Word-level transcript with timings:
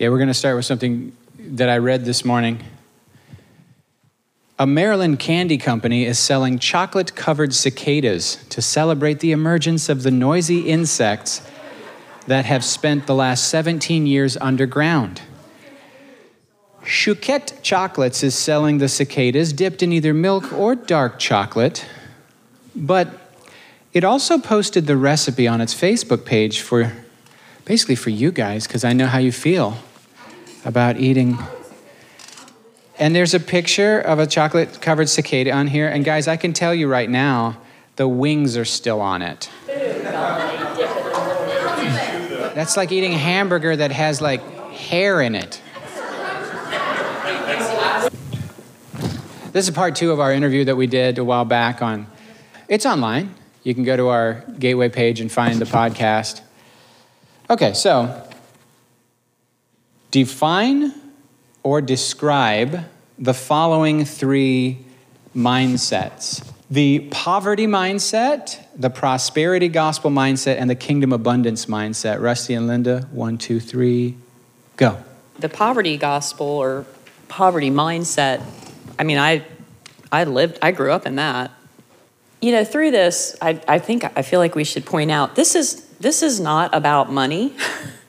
Yeah, 0.00 0.08
we're 0.08 0.16
going 0.16 0.28
to 0.28 0.34
start 0.34 0.56
with 0.56 0.64
something 0.64 1.14
that 1.38 1.68
I 1.68 1.76
read 1.76 2.06
this 2.06 2.24
morning. 2.24 2.64
A 4.58 4.66
Maryland 4.66 5.18
candy 5.18 5.58
company 5.58 6.06
is 6.06 6.18
selling 6.18 6.58
chocolate 6.58 7.14
covered 7.14 7.52
cicadas 7.52 8.36
to 8.48 8.62
celebrate 8.62 9.20
the 9.20 9.30
emergence 9.30 9.90
of 9.90 10.02
the 10.02 10.10
noisy 10.10 10.60
insects 10.60 11.46
that 12.26 12.46
have 12.46 12.64
spent 12.64 13.06
the 13.06 13.14
last 13.14 13.50
17 13.50 14.06
years 14.06 14.38
underground. 14.38 15.20
Chouquette 16.82 17.60
Chocolates 17.62 18.22
is 18.22 18.34
selling 18.34 18.78
the 18.78 18.88
cicadas 18.88 19.52
dipped 19.52 19.82
in 19.82 19.92
either 19.92 20.14
milk 20.14 20.50
or 20.50 20.74
dark 20.74 21.18
chocolate, 21.18 21.84
but 22.74 23.34
it 23.92 24.02
also 24.02 24.38
posted 24.38 24.86
the 24.86 24.96
recipe 24.96 25.46
on 25.46 25.60
its 25.60 25.74
Facebook 25.74 26.24
page 26.24 26.62
for 26.62 26.90
basically 27.66 27.96
for 27.96 28.08
you 28.08 28.32
guys, 28.32 28.66
because 28.66 28.82
I 28.82 28.94
know 28.94 29.06
how 29.06 29.18
you 29.18 29.30
feel 29.30 29.76
about 30.64 30.98
eating. 30.98 31.38
And 32.98 33.14
there's 33.14 33.34
a 33.34 33.40
picture 33.40 33.98
of 34.00 34.18
a 34.18 34.26
chocolate 34.26 34.80
covered 34.80 35.08
cicada 35.08 35.52
on 35.52 35.66
here. 35.68 35.88
And 35.88 36.04
guys, 36.04 36.28
I 36.28 36.36
can 36.36 36.52
tell 36.52 36.74
you 36.74 36.88
right 36.88 37.08
now, 37.08 37.56
the 37.96 38.06
wings 38.06 38.56
are 38.56 38.64
still 38.64 39.00
on 39.00 39.22
it. 39.22 39.50
That's 42.54 42.76
like 42.76 42.92
eating 42.92 43.14
a 43.14 43.18
hamburger 43.18 43.76
that 43.76 43.90
has 43.92 44.20
like 44.20 44.42
hair 44.72 45.20
in 45.20 45.34
it. 45.34 45.62
This 49.52 49.66
is 49.68 49.74
part 49.74 49.96
two 49.96 50.12
of 50.12 50.20
our 50.20 50.32
interview 50.32 50.64
that 50.66 50.76
we 50.76 50.86
did 50.86 51.18
a 51.18 51.24
while 51.24 51.44
back 51.44 51.82
on. 51.82 52.06
It's 52.68 52.86
online. 52.86 53.34
You 53.64 53.74
can 53.74 53.84
go 53.84 53.96
to 53.96 54.08
our 54.08 54.44
Gateway 54.58 54.88
page 54.88 55.20
and 55.20 55.30
find 55.30 55.58
the 55.58 55.64
podcast. 55.64 56.40
Okay, 57.48 57.72
so 57.72 58.29
define 60.10 60.92
or 61.62 61.80
describe 61.80 62.84
the 63.18 63.34
following 63.34 64.04
three 64.04 64.78
mindsets 65.36 66.44
the 66.70 67.00
poverty 67.10 67.66
mindset, 67.66 68.64
the 68.76 68.90
prosperity 68.90 69.66
gospel 69.66 70.08
mindset, 70.10 70.56
and 70.56 70.70
the 70.70 70.76
kingdom 70.76 71.12
abundance 71.12 71.66
mindset. 71.66 72.20
Rusty 72.20 72.54
and 72.54 72.68
Linda, 72.68 73.08
one, 73.10 73.38
two, 73.38 73.58
three, 73.58 74.16
go. 74.76 75.02
The 75.40 75.48
poverty 75.48 75.96
gospel 75.96 76.46
or 76.46 76.86
poverty 77.26 77.70
mindset, 77.70 78.40
I 79.00 79.04
mean, 79.04 79.18
I, 79.18 79.44
I 80.12 80.24
lived, 80.24 80.60
I 80.62 80.70
grew 80.70 80.92
up 80.92 81.06
in 81.06 81.16
that. 81.16 81.50
You 82.40 82.52
know, 82.52 82.64
through 82.64 82.92
this, 82.92 83.36
I, 83.42 83.60
I 83.66 83.80
think, 83.80 84.04
I 84.16 84.22
feel 84.22 84.38
like 84.38 84.54
we 84.54 84.64
should 84.64 84.86
point 84.86 85.10
out 85.10 85.34
this 85.34 85.56
is, 85.56 85.84
this 85.98 86.22
is 86.22 86.38
not 86.38 86.72
about 86.72 87.10
money. 87.10 87.52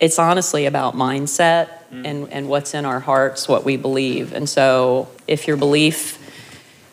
it's 0.00 0.18
honestly 0.18 0.66
about 0.66 0.96
mindset 0.96 1.68
mm. 1.92 2.06
and, 2.06 2.32
and 2.32 2.48
what's 2.48 2.74
in 2.74 2.84
our 2.84 3.00
hearts, 3.00 3.46
what 3.46 3.64
we 3.64 3.76
believe. 3.76 4.32
And 4.32 4.48
so 4.48 5.08
if 5.28 5.46
your 5.46 5.56
belief 5.56 6.16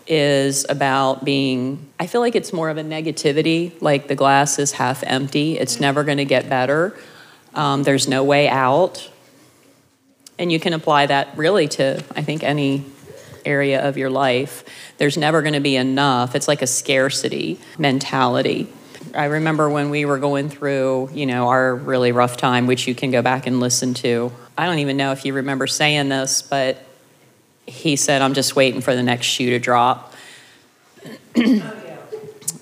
is 0.05 0.66
about 0.69 1.25
being, 1.25 1.89
I 1.99 2.08
feel 2.08 2.22
like 2.22 2.36
it's 2.36 2.53
more 2.53 2.69
of 2.69 2.77
a 2.77 2.83
negativity, 2.83 3.73
like 3.81 4.08
the 4.08 4.16
glass 4.16 4.59
is 4.59 4.73
half 4.73 5.03
empty, 5.03 5.58
it's 5.58 5.77
mm. 5.77 5.81
never 5.81 6.03
going 6.03 6.17
to 6.17 6.25
get 6.25 6.49
better, 6.49 6.97
um, 7.55 7.83
there's 7.83 8.08
no 8.08 8.23
way 8.23 8.47
out. 8.49 9.09
And 10.39 10.52
you 10.52 10.59
can 10.59 10.73
apply 10.73 11.08
that 11.08 11.36
really 11.36 11.67
to, 11.69 12.03
I 12.16 12.21
think, 12.21 12.44
any 12.44 12.86
area 13.44 13.88
of 13.88 13.97
your 13.97 14.09
life. 14.09 14.64
There's 14.97 15.17
never 15.17 15.42
going 15.42 15.55
to 15.55 15.59
be 15.59 15.75
enough. 15.75 16.36
It's 16.36 16.47
like 16.47 16.61
a 16.61 16.67
scarcity 16.67 17.59
mentality. 17.80 18.67
I 19.13 19.25
remember 19.25 19.69
when 19.69 19.89
we 19.89 20.05
were 20.05 20.17
going 20.17 20.50
through, 20.50 21.09
you 21.13 21.25
know, 21.25 21.47
our 21.47 21.75
really 21.75 22.11
rough 22.11 22.38
time, 22.38 22.67
which 22.67 22.88
you 22.88 22.95
can 22.95 23.11
go 23.11 23.22
back 23.22 23.47
and 23.47 23.59
listen 23.59 23.94
to. 23.95 24.31
I 24.58 24.66
don't 24.66 24.80
even 24.80 24.97
know 24.97 25.11
if 25.11 25.25
you 25.25 25.33
remember 25.33 25.67
saying 25.67 26.09
this, 26.09 26.41
but 26.41 26.83
he 27.66 27.95
said, 27.95 28.22
I'm 28.22 28.33
just 28.33 28.55
waiting 28.55 28.81
for 28.81 28.95
the 28.95 29.03
next 29.03 29.25
shoe 29.25 29.49
to 29.52 29.59
drop. 29.59 30.14
and 31.36 31.64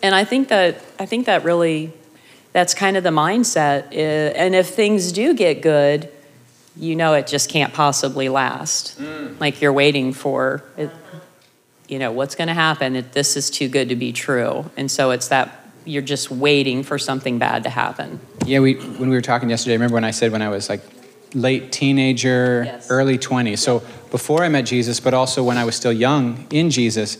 I 0.03 0.25
think 0.25 0.49
that 0.49 0.81
I 0.99 1.05
think 1.05 1.27
that 1.27 1.43
really 1.43 1.93
that's 2.53 2.73
kind 2.73 2.97
of 2.97 3.03
the 3.03 3.09
mindset. 3.09 3.95
And 3.95 4.55
if 4.55 4.69
things 4.69 5.11
do 5.11 5.33
get 5.33 5.61
good, 5.61 6.09
you 6.77 6.95
know 6.95 7.13
it 7.13 7.27
just 7.27 7.49
can't 7.49 7.73
possibly 7.73 8.29
last. 8.29 8.99
Mm. 8.99 9.39
Like 9.39 9.61
you're 9.61 9.73
waiting 9.73 10.13
for 10.13 10.63
it, 10.77 10.91
you 11.87 11.99
know, 11.99 12.11
what's 12.11 12.35
going 12.35 12.47
to 12.47 12.53
happen? 12.53 12.95
If 12.95 13.11
this 13.11 13.37
is 13.37 13.49
too 13.49 13.69
good 13.69 13.89
to 13.89 13.95
be 13.95 14.11
true. 14.11 14.69
And 14.75 14.89
so 14.89 15.11
it's 15.11 15.27
that 15.29 15.64
you're 15.85 16.01
just 16.01 16.31
waiting 16.31 16.83
for 16.83 16.97
something 16.97 17.39
bad 17.39 17.63
to 17.63 17.69
happen. 17.69 18.19
Yeah, 18.45 18.59
we 18.59 18.73
when 18.73 19.09
we 19.09 19.15
were 19.15 19.21
talking 19.21 19.49
yesterday, 19.49 19.73
remember 19.73 19.93
when 19.93 20.03
I 20.03 20.11
said 20.11 20.31
when 20.31 20.41
I 20.41 20.49
was 20.49 20.69
like 20.69 20.81
late 21.33 21.71
teenager, 21.71 22.63
yes. 22.65 22.89
early 22.89 23.17
20s. 23.17 23.59
So 23.59 23.83
before 24.09 24.43
I 24.43 24.49
met 24.49 24.65
Jesus, 24.65 24.99
but 24.99 25.13
also 25.13 25.43
when 25.43 25.57
I 25.57 25.65
was 25.65 25.75
still 25.75 25.91
young 25.93 26.47
in 26.49 26.69
Jesus, 26.69 27.17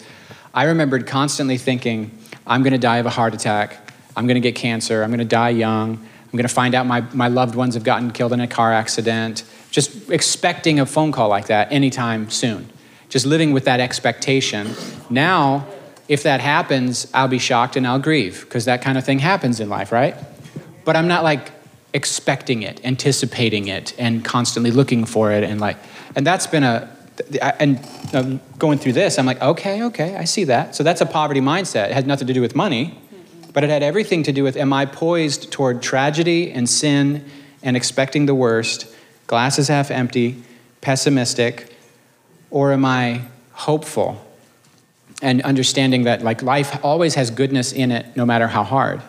I 0.54 0.64
remembered 0.64 1.06
constantly 1.06 1.58
thinking, 1.58 2.18
I'm 2.48 2.64
going 2.64 2.72
to 2.72 2.80
die 2.80 2.98
of 2.98 3.06
a 3.06 3.10
heart 3.10 3.34
attack. 3.34 3.78
I'm 4.16 4.26
going 4.26 4.36
to 4.36 4.42
get 4.42 4.56
cancer. 4.56 5.04
I'm 5.04 5.10
going 5.10 5.20
to 5.20 5.26
die 5.26 5.50
young. 5.50 5.92
I'm 5.92 6.32
going 6.32 6.48
to 6.48 6.54
find 6.54 6.74
out 6.74 6.86
my, 6.86 7.02
my 7.14 7.28
loved 7.28 7.56
ones 7.56 7.76
have 7.76 7.84
gotten 7.84 8.12
killed 8.12 8.32
in 8.32 8.40
a 8.40 8.48
car 8.48 8.72
accident. 8.72 9.44
Just 9.70 10.10
expecting 10.10 10.80
a 10.80 10.86
phone 10.86 11.12
call 11.12 11.28
like 11.28 11.48
that 11.48 11.72
anytime 11.72 12.30
soon. 12.30 12.70
Just 13.10 13.26
living 13.26 13.52
with 13.52 13.66
that 13.66 13.82
expectation. 13.82 14.70
Now, 15.10 15.68
if 16.08 16.24
that 16.24 16.40
happens, 16.40 17.08
I'll 17.14 17.28
be 17.28 17.40
shocked 17.40 17.76
and 17.76 17.88
I'll 17.88 18.00
grieve 18.00 18.42
because 18.42 18.66
that 18.66 18.82
kind 18.82 18.98
of 18.98 19.04
thing 19.04 19.20
happens 19.20 19.60
in 19.60 19.70
life, 19.70 19.92
right? 19.92 20.16
But 20.84 20.96
I'm 20.96 21.08
not 21.08 21.24
like 21.24 21.52
expecting 21.94 22.62
it, 22.62 22.84
anticipating 22.86 23.68
it, 23.68 23.94
and 23.98 24.24
constantly 24.24 24.72
looking 24.72 25.06
for 25.06 25.32
it, 25.32 25.44
and 25.44 25.60
like, 25.60 25.78
and 26.16 26.28
that's 26.28 26.46
been 26.46 26.64
a, 26.64 26.90
and 27.60 27.80
going 28.60 28.78
through 28.78 28.94
this, 28.94 29.18
I'm 29.18 29.26
like, 29.26 29.42
okay, 29.42 29.84
okay, 29.84 30.16
I 30.18 30.26
see 30.26 30.44
that. 30.46 30.76
So 30.76 30.84
that's 30.84 31.02
a 31.02 31.06
poverty 31.06 31.40
mindset. 31.40 31.86
It 31.86 31.94
had 31.94 32.06
nothing 32.06 32.28
to 32.28 32.34
do 32.34 32.42
with 32.42 32.56
money, 32.56 33.00
but 33.54 33.64
it 33.64 33.70
had 33.70 33.84
everything 33.84 34.24
to 34.24 34.34
do 34.34 34.44
with, 34.44 34.58
am 34.58 34.74
I 34.74 34.86
poised 34.86 35.52
toward 35.52 35.82
tragedy 35.82 36.52
and 36.52 36.70
sin 36.70 37.26
and 37.64 37.78
expecting 37.78 38.26
the 38.26 38.36
worst, 38.36 38.94
glasses 39.28 39.70
half 39.70 39.90
empty, 39.90 40.44
pessimistic, 40.82 41.74
or 42.52 42.74
am 42.74 42.84
I 42.84 43.22
hopeful 43.54 44.25
and 45.22 45.42
understanding 45.44 46.04
that 46.04 46.22
like 46.22 46.42
life 46.42 46.78
always 46.84 47.16
has 47.16 47.30
goodness 47.30 47.72
in 47.72 47.92
it 47.92 48.16
no 48.16 48.26
matter 48.26 48.48
how 48.48 48.64
hard. 48.64 49.02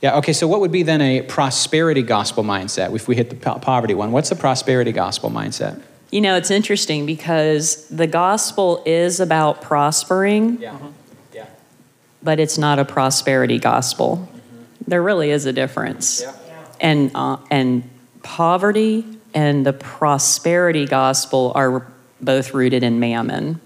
Yeah, 0.00 0.16
okay, 0.18 0.32
so 0.32 0.46
what 0.46 0.60
would 0.60 0.70
be 0.70 0.84
then 0.84 1.00
a 1.00 1.22
prosperity 1.22 2.02
gospel 2.02 2.44
mindset 2.44 2.94
if 2.94 3.08
we 3.08 3.16
hit 3.16 3.30
the 3.30 3.36
poverty 3.36 3.94
one? 3.94 4.12
What's 4.12 4.28
the 4.28 4.36
prosperity 4.36 4.92
gospel 4.92 5.28
mindset? 5.30 5.82
You 6.10 6.20
know, 6.20 6.36
it's 6.36 6.50
interesting 6.50 7.04
because 7.04 7.86
the 7.88 8.06
gospel 8.06 8.82
is 8.86 9.20
about 9.20 9.60
prospering. 9.60 10.60
Yeah. 10.60 10.74
Uh-huh. 10.74 10.88
Yeah. 11.34 11.46
But 12.22 12.38
it's 12.38 12.56
not 12.58 12.78
a 12.78 12.84
prosperity 12.84 13.58
gospel. 13.58 14.16
Mm-hmm. 14.16 14.62
There 14.86 15.02
really 15.02 15.30
is 15.30 15.46
a 15.46 15.52
difference. 15.52 16.22
Yeah. 16.22 16.34
And 16.80 17.10
uh, 17.14 17.38
and 17.50 17.90
poverty 18.22 19.04
and 19.34 19.66
the 19.66 19.72
prosperity 19.72 20.86
gospel 20.86 21.52
are 21.54 21.86
both 22.20 22.54
rooted 22.54 22.82
in 22.82 23.00
mammon. 23.00 23.60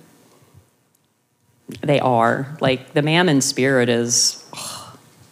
They 1.81 2.01
are. 2.01 2.57
Like 2.61 2.93
the 2.95 3.03
mammon 3.03 3.41
spirit 3.41 3.89
is, 3.89 4.45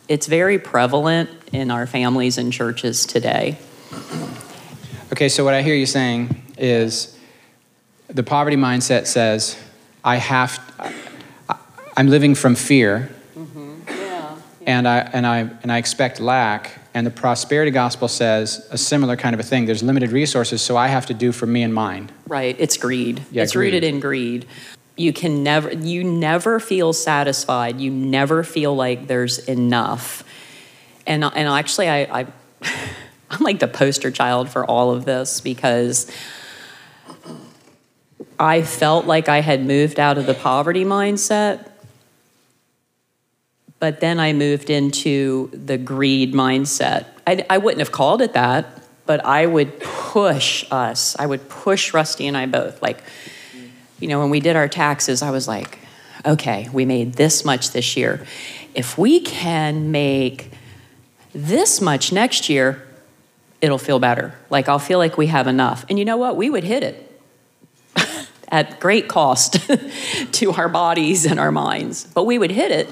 it's 0.08 0.26
very 0.26 0.58
prevalent 0.58 1.30
in 1.52 1.70
our 1.70 1.86
families 1.86 2.38
and 2.38 2.52
churches 2.52 3.06
today. 3.06 3.58
Okay, 5.12 5.28
so 5.28 5.44
what 5.44 5.54
I 5.54 5.62
hear 5.62 5.74
you 5.74 5.86
saying 5.86 6.42
is 6.56 7.16
the 8.08 8.22
poverty 8.22 8.56
mindset 8.56 9.06
says, 9.06 9.56
I 10.04 10.16
have, 10.16 10.60
I'm 11.96 12.08
living 12.08 12.34
from 12.34 12.54
fear. 12.54 13.10
Mm-hmm. 13.36 13.74
Yeah. 13.88 14.36
And 14.66 14.88
I, 14.88 14.98
and, 15.12 15.26
I, 15.26 15.38
and 15.62 15.72
I 15.72 15.78
expect 15.78 16.20
lack. 16.20 16.78
And 16.94 17.06
the 17.06 17.10
prosperity 17.10 17.70
gospel 17.70 18.08
says 18.08 18.66
a 18.70 18.78
similar 18.78 19.16
kind 19.16 19.34
of 19.34 19.40
a 19.40 19.44
thing. 19.44 19.66
There's 19.66 19.82
limited 19.82 20.10
resources, 20.10 20.62
so 20.62 20.76
I 20.76 20.88
have 20.88 21.06
to 21.06 21.14
do 21.14 21.30
for 21.30 21.46
me 21.46 21.62
and 21.62 21.72
mine. 21.72 22.10
Right. 22.26 22.56
It's 22.58 22.76
greed. 22.76 23.22
Yeah, 23.30 23.44
it's 23.44 23.52
greed. 23.52 23.74
rooted 23.74 23.84
in 23.84 24.00
greed 24.00 24.46
you 25.00 25.14
can 25.14 25.42
never 25.42 25.72
you 25.72 26.04
never 26.04 26.60
feel 26.60 26.92
satisfied. 26.92 27.80
You 27.80 27.90
never 27.90 28.44
feel 28.44 28.76
like 28.76 29.06
there's 29.06 29.38
enough. 29.38 30.24
And 31.06 31.24
and 31.24 31.48
actually 31.48 31.88
i, 31.88 32.20
I 32.20 32.26
i'm 33.30 33.40
like 33.40 33.58
the 33.58 33.68
poster 33.68 34.10
child 34.10 34.50
for 34.50 34.64
all 34.64 34.90
of 34.90 35.04
this 35.06 35.40
because 35.40 36.10
i 38.38 38.60
felt 38.62 39.06
like 39.06 39.28
i 39.28 39.40
had 39.40 39.64
moved 39.64 39.98
out 39.98 40.18
of 40.18 40.26
the 40.26 40.34
poverty 40.34 40.84
mindset 40.84 41.70
but 43.78 44.00
then 44.00 44.20
i 44.20 44.32
moved 44.32 44.68
into 44.68 45.50
the 45.52 45.78
greed 45.78 46.34
mindset. 46.34 47.06
I, 47.26 47.44
I 47.48 47.58
wouldn't 47.58 47.80
have 47.80 47.92
called 47.92 48.20
it 48.20 48.34
that 48.34 48.66
but 49.06 49.24
i 49.24 49.46
would 49.46 49.80
push 49.80 50.64
us. 50.70 51.16
I 51.18 51.26
would 51.26 51.48
push 51.48 51.94
rusty 51.94 52.26
and 52.26 52.36
i 52.36 52.46
both. 52.46 52.82
Like 52.82 53.02
you 54.00 54.08
know, 54.08 54.18
when 54.20 54.30
we 54.30 54.40
did 54.40 54.56
our 54.56 54.68
taxes, 54.68 55.22
I 55.22 55.30
was 55.30 55.46
like, 55.46 55.78
okay, 56.24 56.68
we 56.72 56.84
made 56.84 57.14
this 57.14 57.44
much 57.44 57.70
this 57.70 57.96
year. 57.96 58.26
If 58.74 58.98
we 58.98 59.20
can 59.20 59.90
make 59.90 60.50
this 61.32 61.80
much 61.80 62.12
next 62.12 62.48
year, 62.48 62.86
it'll 63.60 63.78
feel 63.78 63.98
better. 63.98 64.34
Like 64.48 64.68
I'll 64.68 64.78
feel 64.78 64.98
like 64.98 65.16
we 65.16 65.26
have 65.28 65.46
enough. 65.46 65.84
And 65.88 65.98
you 65.98 66.04
know 66.04 66.16
what? 66.16 66.36
We 66.36 66.50
would 66.50 66.64
hit 66.64 66.82
it 66.82 67.20
at 68.48 68.80
great 68.80 69.08
cost 69.08 69.58
to 70.32 70.52
our 70.52 70.68
bodies 70.68 71.26
and 71.26 71.38
our 71.38 71.52
minds, 71.52 72.04
but 72.04 72.24
we 72.24 72.38
would 72.38 72.50
hit 72.50 72.70
it. 72.70 72.88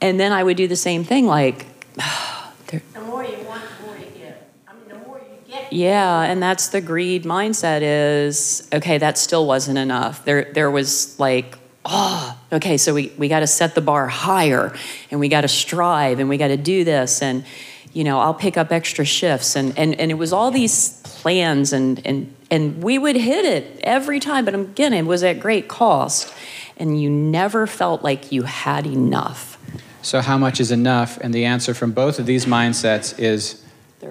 And 0.00 0.18
then 0.18 0.32
I 0.32 0.42
would 0.42 0.56
do 0.56 0.66
the 0.66 0.76
same 0.76 1.04
thing 1.04 1.26
like, 1.26 1.66
the 2.66 2.80
more 3.04 3.24
you 3.24 3.44
want, 3.44 3.62
the 3.78 3.86
more 3.86 3.96
you 3.96 4.06
get. 4.16 4.50
I 4.66 4.72
mean, 4.74 4.88
the 4.88 5.06
more 5.06 5.18
you 5.18 5.52
get. 5.52 5.59
Yeah, 5.70 6.22
and 6.22 6.42
that's 6.42 6.68
the 6.68 6.80
greed 6.80 7.24
mindset 7.24 7.80
is 7.82 8.68
okay, 8.72 8.98
that 8.98 9.18
still 9.18 9.46
wasn't 9.46 9.78
enough. 9.78 10.24
There 10.24 10.50
there 10.52 10.70
was 10.70 11.18
like 11.18 11.56
oh, 11.84 12.38
okay, 12.52 12.76
so 12.76 12.94
we, 12.94 13.12
we 13.16 13.28
got 13.28 13.40
to 13.40 13.46
set 13.46 13.74
the 13.74 13.80
bar 13.80 14.06
higher 14.06 14.74
and 15.10 15.20
we 15.20 15.28
got 15.28 15.42
to 15.42 15.48
strive 15.48 16.18
and 16.18 16.28
we 16.28 16.36
got 16.36 16.48
to 16.48 16.56
do 16.56 16.84
this. 16.84 17.22
And, 17.22 17.44
you 17.92 18.04
know, 18.04 18.20
I'll 18.20 18.34
pick 18.34 18.56
up 18.56 18.70
extra 18.72 19.04
shifts. 19.04 19.56
And, 19.56 19.76
and, 19.78 19.98
and 19.98 20.10
it 20.10 20.14
was 20.14 20.32
all 20.32 20.50
these 20.50 21.00
plans 21.02 21.72
and, 21.72 22.04
and, 22.06 22.34
and 22.50 22.82
we 22.82 22.98
would 22.98 23.16
hit 23.16 23.44
it 23.44 23.80
every 23.82 24.20
time. 24.20 24.44
But 24.44 24.54
again, 24.54 24.92
it 24.92 25.06
was 25.06 25.22
at 25.22 25.40
great 25.40 25.68
cost. 25.68 26.32
And 26.76 27.00
you 27.00 27.10
never 27.10 27.66
felt 27.66 28.02
like 28.02 28.32
you 28.32 28.44
had 28.44 28.86
enough. 28.86 29.58
So, 30.02 30.22
how 30.22 30.38
much 30.38 30.60
is 30.60 30.70
enough? 30.72 31.18
And 31.18 31.34
the 31.34 31.44
answer 31.44 31.74
from 31.74 31.92
both 31.92 32.18
of 32.18 32.24
these 32.24 32.46
mindsets 32.46 33.18
is 33.18 33.62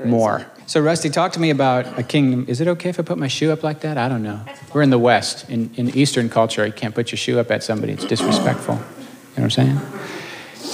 more. 0.06 0.46
So, 0.70 0.80
Rusty, 0.82 1.10
talk 1.10 1.32
to 1.32 1.40
me 1.40 1.50
about 1.50 1.98
a 1.98 2.04
kingdom. 2.04 2.46
Is 2.48 2.62
it 2.62 2.68
okay 2.68 2.90
if 2.90 3.00
I 3.00 3.02
put 3.02 3.18
my 3.18 3.28
shoe 3.28 3.52
up 3.52 3.64
like 3.64 3.80
that? 3.80 3.98
I 3.98 4.08
don't 4.08 4.22
know. 4.22 4.40
We're 4.72 4.84
in 4.84 4.92
the 4.92 5.00
West. 5.00 5.50
In, 5.50 5.74
in 5.78 5.90
Eastern 5.98 6.30
culture, 6.30 6.64
you 6.64 6.72
can't 6.72 6.94
put 6.94 7.12
your 7.12 7.18
shoe 7.18 7.40
up 7.40 7.50
at 7.50 7.64
somebody, 7.64 7.94
it's 7.94 8.06
disrespectful. 8.06 8.76
You 8.76 8.82
know 8.82 8.86
what 9.34 9.44
I'm 9.46 9.50
saying? 9.50 9.82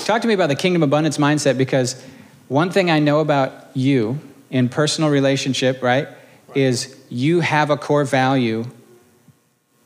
Talk 0.03 0.21
to 0.23 0.27
me 0.27 0.33
about 0.33 0.47
the 0.47 0.55
kingdom 0.57 0.83
abundance 0.83 1.17
mindset 1.17 1.57
because 1.57 2.03
one 2.49 2.71
thing 2.71 2.91
I 2.91 2.99
know 2.99 3.21
about 3.21 3.69
you 3.73 4.19
in 4.49 4.67
personal 4.67 5.09
relationship, 5.09 5.81
right, 5.81 6.09
is 6.53 7.01
you 7.07 7.39
have 7.39 7.69
a 7.69 7.77
core 7.77 8.03
value 8.03 8.65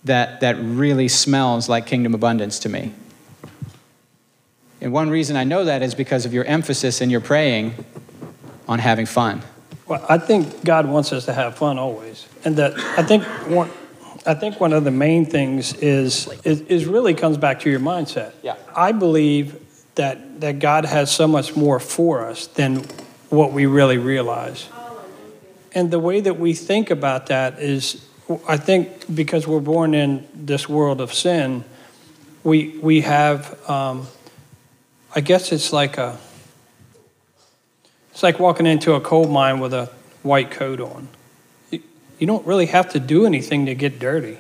that, 0.06 0.40
that 0.40 0.56
really 0.60 1.08
smells 1.08 1.70
like 1.70 1.86
kingdom 1.86 2.16
abundance 2.16 2.58
to 2.62 2.70
me. 2.70 2.96
And 4.82 4.92
one 4.92 5.12
reason 5.12 5.36
I 5.36 5.44
know 5.44 5.66
that 5.66 5.84
is 5.84 5.94
because 5.94 6.26
of 6.26 6.34
your 6.34 6.46
emphasis 6.46 7.00
in 7.00 7.12
your 7.12 7.22
praying 7.22 7.76
on 8.68 8.80
having 8.80 9.06
fun. 9.06 9.44
Well, 9.90 10.06
I 10.08 10.20
think 10.20 10.64
God 10.64 10.88
wants 10.88 11.12
us 11.12 11.26
to 11.26 11.34
have 11.34 11.58
fun 11.58 11.80
always, 11.80 12.28
and 12.46 12.58
that 12.58 12.78
I 12.78 13.02
think 13.02 13.24
one, 13.50 13.72
I 14.24 14.36
think 14.36 14.60
one 14.60 14.72
of 14.72 14.84
the 14.84 14.92
main 14.92 15.26
things 15.26 15.74
is, 15.74 16.30
is 16.44 16.62
is 16.62 16.86
really 16.86 17.16
comes 17.16 17.38
back 17.38 17.62
to 17.62 17.72
your 17.72 17.80
mindset. 17.80 18.34
Yeah. 18.44 18.56
I 18.76 18.92
believe 18.92 19.60
that 19.96 20.42
that 20.42 20.60
God 20.60 20.86
has 20.86 21.12
so 21.12 21.28
much 21.28 21.56
more 21.56 21.80
for 21.80 22.24
us 22.24 22.46
than 22.46 22.86
what 23.30 23.52
we 23.52 23.66
really 23.66 23.98
realize, 23.98 24.70
and 25.74 25.90
the 25.90 26.00
way 26.00 26.22
that 26.22 26.38
we 26.38 26.54
think 26.54 26.92
about 26.92 27.26
that 27.28 27.58
is, 27.58 28.06
I 28.48 28.58
think, 28.58 29.14
because 29.14 29.48
we're 29.48 29.60
born 29.60 29.96
in 29.96 30.28
this 30.36 30.70
world 30.70 31.02
of 31.02 31.12
sin, 31.16 31.64
we 32.44 32.78
we 32.80 33.02
have, 33.02 33.58
um, 33.68 34.06
I 35.16 35.22
guess 35.22 35.52
it's 35.52 35.74
like 35.74 35.98
a 35.98 36.20
it's 38.20 38.24
like 38.24 38.38
walking 38.38 38.66
into 38.66 38.96
a 38.96 39.00
coal 39.00 39.30
mine 39.30 39.62
with 39.62 39.74
a 39.74 39.86
white 40.24 40.52
coat 40.52 40.82
on. 40.82 41.08
You 41.72 42.28
don't 42.28 42.46
really 42.46 42.66
have 42.66 42.90
to 42.90 43.00
do 43.00 43.26
anything 43.26 43.68
to 43.68 43.76
get 43.76 43.98
dirty. 43.98 44.40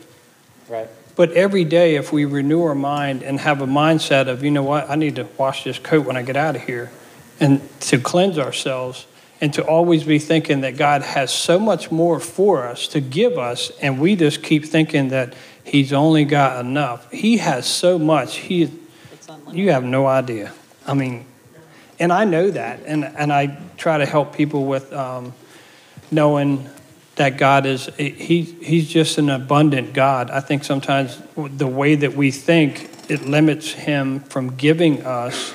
Right. 0.68 0.90
But 1.16 1.32
every 1.32 1.64
day, 1.64 1.96
if 1.96 2.12
we 2.12 2.26
renew 2.26 2.62
our 2.64 2.76
mind 2.76 3.24
and 3.24 3.40
have 3.40 3.62
a 3.62 3.66
mindset 3.66 4.28
of, 4.28 4.44
you 4.44 4.52
know 4.52 4.64
what, 4.64 4.90
I 4.90 4.96
need 4.96 5.16
to 5.16 5.30
wash 5.38 5.64
this 5.64 5.80
coat 5.80 6.06
when 6.06 6.18
I 6.18 6.24
get 6.24 6.36
out 6.36 6.58
of 6.58 6.64
here, 6.64 6.92
and 7.40 7.62
to 7.84 7.98
cleanse 7.98 8.38
ourselves, 8.38 9.08
and 9.40 9.54
to 9.54 9.64
always 9.66 10.04
be 10.04 10.20
thinking 10.20 10.60
that 10.60 10.76
God 10.76 11.02
has 11.02 11.32
so 11.32 11.58
much 11.58 11.90
more 11.90 12.20
for 12.20 12.68
us 12.68 12.86
to 12.90 13.00
give 13.00 13.38
us, 13.38 13.72
and 13.82 13.98
we 14.02 14.18
just 14.18 14.44
keep 14.44 14.66
thinking 14.66 15.08
that 15.08 15.34
He's 15.64 15.94
only 15.94 16.26
got 16.26 16.60
enough. 16.60 17.10
He 17.14 17.38
has 17.38 17.66
so 17.66 17.98
much. 17.98 18.36
He, 18.36 18.74
you 19.54 19.72
have 19.72 19.86
no 19.86 20.06
idea. 20.06 20.52
I 20.86 20.96
mean, 20.96 21.26
and 22.00 22.14
I 22.14 22.26
know 22.26 22.50
that, 22.50 22.82
and, 22.86 23.04
and 23.04 23.32
I 23.32 23.58
try 23.78 23.98
to 23.98 24.06
help 24.06 24.36
people 24.36 24.66
with 24.66 24.92
um, 24.94 25.34
knowing 26.12 26.70
that 27.16 27.38
God 27.38 27.66
is 27.66 27.88
he 27.98 28.44
he's 28.44 28.88
just 28.88 29.18
an 29.18 29.30
abundant 29.30 29.94
God. 29.94 30.32
I 30.32 30.40
think 30.40 30.64
sometimes 30.64 31.22
the 31.36 31.68
way 31.68 31.96
that 31.96 32.14
we 32.14 32.32
think 32.32 32.90
it 33.10 33.26
limits 33.26 33.74
him 33.74 34.22
from 34.22 34.56
giving 34.56 35.06
us 35.06 35.54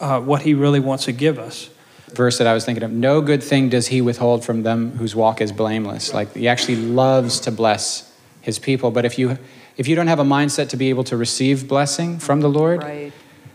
uh, 0.00 0.20
what 0.20 0.42
he 0.42 0.54
really 0.54 0.78
wants 0.78 1.06
to 1.06 1.12
give 1.12 1.40
us. 1.40 1.70
Verse 2.12 2.38
that 2.38 2.46
I 2.46 2.54
was 2.54 2.64
thinking 2.64 2.84
of: 2.84 2.92
No 2.92 3.20
good 3.20 3.42
thing 3.42 3.68
does 3.68 3.88
he 3.88 4.00
withhold 4.00 4.44
from 4.44 4.62
them 4.62 4.92
whose 4.92 5.16
walk 5.16 5.40
is 5.40 5.50
blameless. 5.50 6.14
Like 6.14 6.34
he 6.34 6.46
actually 6.46 6.76
loves 6.76 7.40
to 7.40 7.50
bless 7.50 8.16
his 8.40 8.60
people, 8.60 8.92
but 8.92 9.04
if 9.04 9.18
you 9.18 9.38
if 9.76 9.88
you 9.88 9.96
don't 9.96 10.06
have 10.06 10.20
a 10.20 10.24
mindset 10.24 10.68
to 10.68 10.76
be 10.76 10.90
able 10.90 11.04
to 11.04 11.16
receive 11.16 11.66
blessing 11.66 12.20
from 12.20 12.42
the 12.42 12.48
Lord. 12.48 12.82
Right 12.84 13.12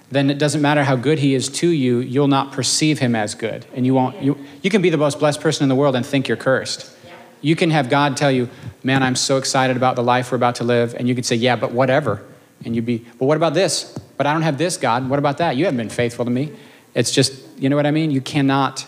then 0.10 0.30
it 0.30 0.38
doesn't 0.38 0.62
matter 0.62 0.84
how 0.84 0.96
good 0.96 1.20
he 1.20 1.34
is 1.36 1.50
to 1.50 1.68
you, 1.68 2.00
you'll 2.00 2.28
not 2.28 2.52
perceive 2.52 3.00
him 3.00 3.16
as 3.16 3.36
good. 3.36 3.66
And 3.74 3.86
you 3.86 3.94
won't 3.94 4.22
you, 4.22 4.38
you 4.62 4.70
can 4.70 4.82
be 4.82 4.90
the 4.90 4.98
most 4.98 5.20
blessed 5.20 5.42
person 5.42 5.64
in 5.64 5.70
the 5.70 5.76
world 5.76 5.96
and 5.96 6.06
think 6.06 6.28
you're 6.28 6.38
cursed. 6.38 6.94
You 7.42 7.56
can 7.56 7.70
have 7.72 7.90
God 7.90 8.18
tell 8.18 8.32
you, 8.32 8.50
Man, 8.84 9.04
I'm 9.04 9.16
so 9.16 9.38
excited 9.38 9.76
about 9.76 9.96
the 9.96 10.04
life 10.04 10.32
we're 10.32 10.38
about 10.38 10.56
to 10.56 10.64
live. 10.64 10.96
And 10.96 11.08
you 11.08 11.16
can 11.16 11.24
say, 11.24 11.36
Yeah, 11.36 11.56
but 11.56 11.72
whatever. 11.72 12.24
And 12.66 12.76
you'd 12.76 12.86
be, 12.86 13.06
But 13.20 13.26
what 13.26 13.38
about 13.38 13.54
this? 13.54 13.98
But 14.16 14.26
I 14.26 14.34
don't 14.34 14.42
have 14.44 14.58
this, 14.58 14.78
God. 14.78 15.10
What 15.10 15.20
about 15.20 15.38
that? 15.40 15.58
You 15.58 15.66
haven't 15.66 15.78
been 15.78 15.90
faithful 15.90 16.26
to 16.26 16.32
me. 16.32 16.54
It's 16.96 17.12
just, 17.12 17.34
you 17.60 17.70
know 17.70 17.76
what 17.76 17.86
I 17.86 17.92
mean? 17.92 18.12
You 18.12 18.22
cannot 18.22 18.86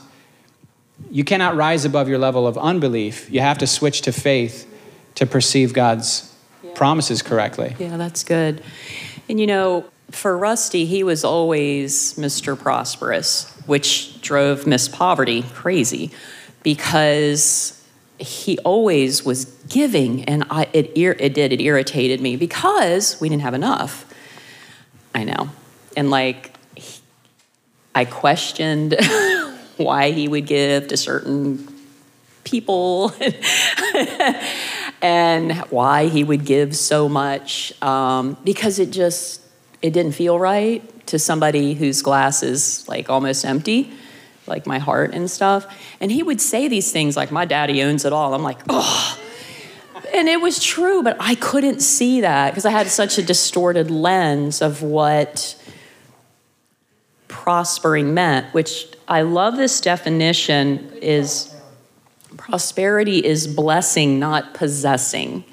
you 1.11 1.23
cannot 1.23 1.55
rise 1.55 1.85
above 1.85 2.09
your 2.09 2.17
level 2.17 2.45
of 2.45 2.57
unbelief. 2.57 3.31
You 3.31 3.41
have 3.41 3.57
to 3.59 3.67
switch 3.67 4.01
to 4.01 4.11
faith 4.11 4.67
to 5.15 5.25
perceive 5.25 5.73
God's 5.73 6.35
yeah. 6.61 6.73
promises 6.73 7.21
correctly. 7.21 7.75
Yeah, 7.79 7.97
that's 7.97 8.23
good. 8.23 8.61
And 9.27 9.39
you 9.39 9.47
know, 9.47 9.85
for 10.11 10.37
Rusty, 10.37 10.85
he 10.85 11.03
was 11.03 11.23
always 11.23 12.15
Mr. 12.15 12.57
Prosperous, 12.57 13.51
which 13.65 14.21
drove 14.21 14.65
Miss 14.65 14.87
Poverty 14.87 15.43
crazy 15.53 16.11
because 16.63 17.75
he 18.17 18.57
always 18.59 19.23
was 19.23 19.45
giving, 19.69 20.25
and 20.25 20.43
I, 20.49 20.67
it, 20.73 20.91
it 20.95 21.33
did, 21.33 21.53
it 21.53 21.61
irritated 21.61 22.19
me 22.21 22.35
because 22.35 23.19
we 23.21 23.29
didn't 23.29 23.43
have 23.43 23.53
enough. 23.53 24.05
I 25.15 25.23
know. 25.23 25.49
And 25.95 26.09
like, 26.09 26.53
I 27.95 28.05
questioned 28.05 28.95
why 29.77 30.11
he 30.11 30.27
would 30.27 30.45
give 30.45 30.89
to 30.89 30.97
certain 30.97 31.67
people 32.43 33.13
and 35.01 35.53
why 35.69 36.07
he 36.07 36.23
would 36.23 36.45
give 36.45 36.75
so 36.75 37.07
much 37.07 37.79
um, 37.81 38.37
because 38.43 38.79
it 38.79 38.91
just 38.91 39.41
it 39.81 39.91
didn't 39.91 40.11
feel 40.13 40.37
right 40.39 40.83
to 41.07 41.17
somebody 41.17 41.73
whose 41.73 42.01
glass 42.01 42.43
is 42.43 42.87
like 42.87 43.09
almost 43.09 43.45
empty, 43.45 43.91
like 44.45 44.67
my 44.67 44.77
heart 44.77 45.13
and 45.13 45.29
stuff. 45.29 45.65
And 45.99 46.11
he 46.11 46.23
would 46.23 46.41
say 46.41 46.67
these 46.67 46.91
things 46.91 47.15
like, 47.15 47.31
My 47.31 47.45
daddy 47.45 47.81
owns 47.81 48.05
it 48.05 48.13
all. 48.13 48.33
I'm 48.33 48.43
like, 48.43 48.59
Oh. 48.69 49.19
And 50.13 50.27
it 50.27 50.41
was 50.41 50.63
true, 50.63 51.03
but 51.03 51.17
I 51.19 51.35
couldn't 51.35 51.81
see 51.81 52.21
that 52.21 52.49
because 52.49 52.65
I 52.65 52.71
had 52.71 52.87
such 52.87 53.19
a 53.19 53.23
distorted 53.23 53.91
lens 53.91 54.61
of 54.61 54.81
what 54.81 55.55
prospering 57.27 58.13
meant, 58.13 58.51
which 58.53 58.87
I 59.07 59.21
love 59.21 59.55
this 59.55 59.79
definition 59.79 60.91
is 61.01 61.55
prosperity 62.37 63.23
is 63.23 63.47
blessing, 63.47 64.19
not 64.19 64.53
possessing. 64.53 65.43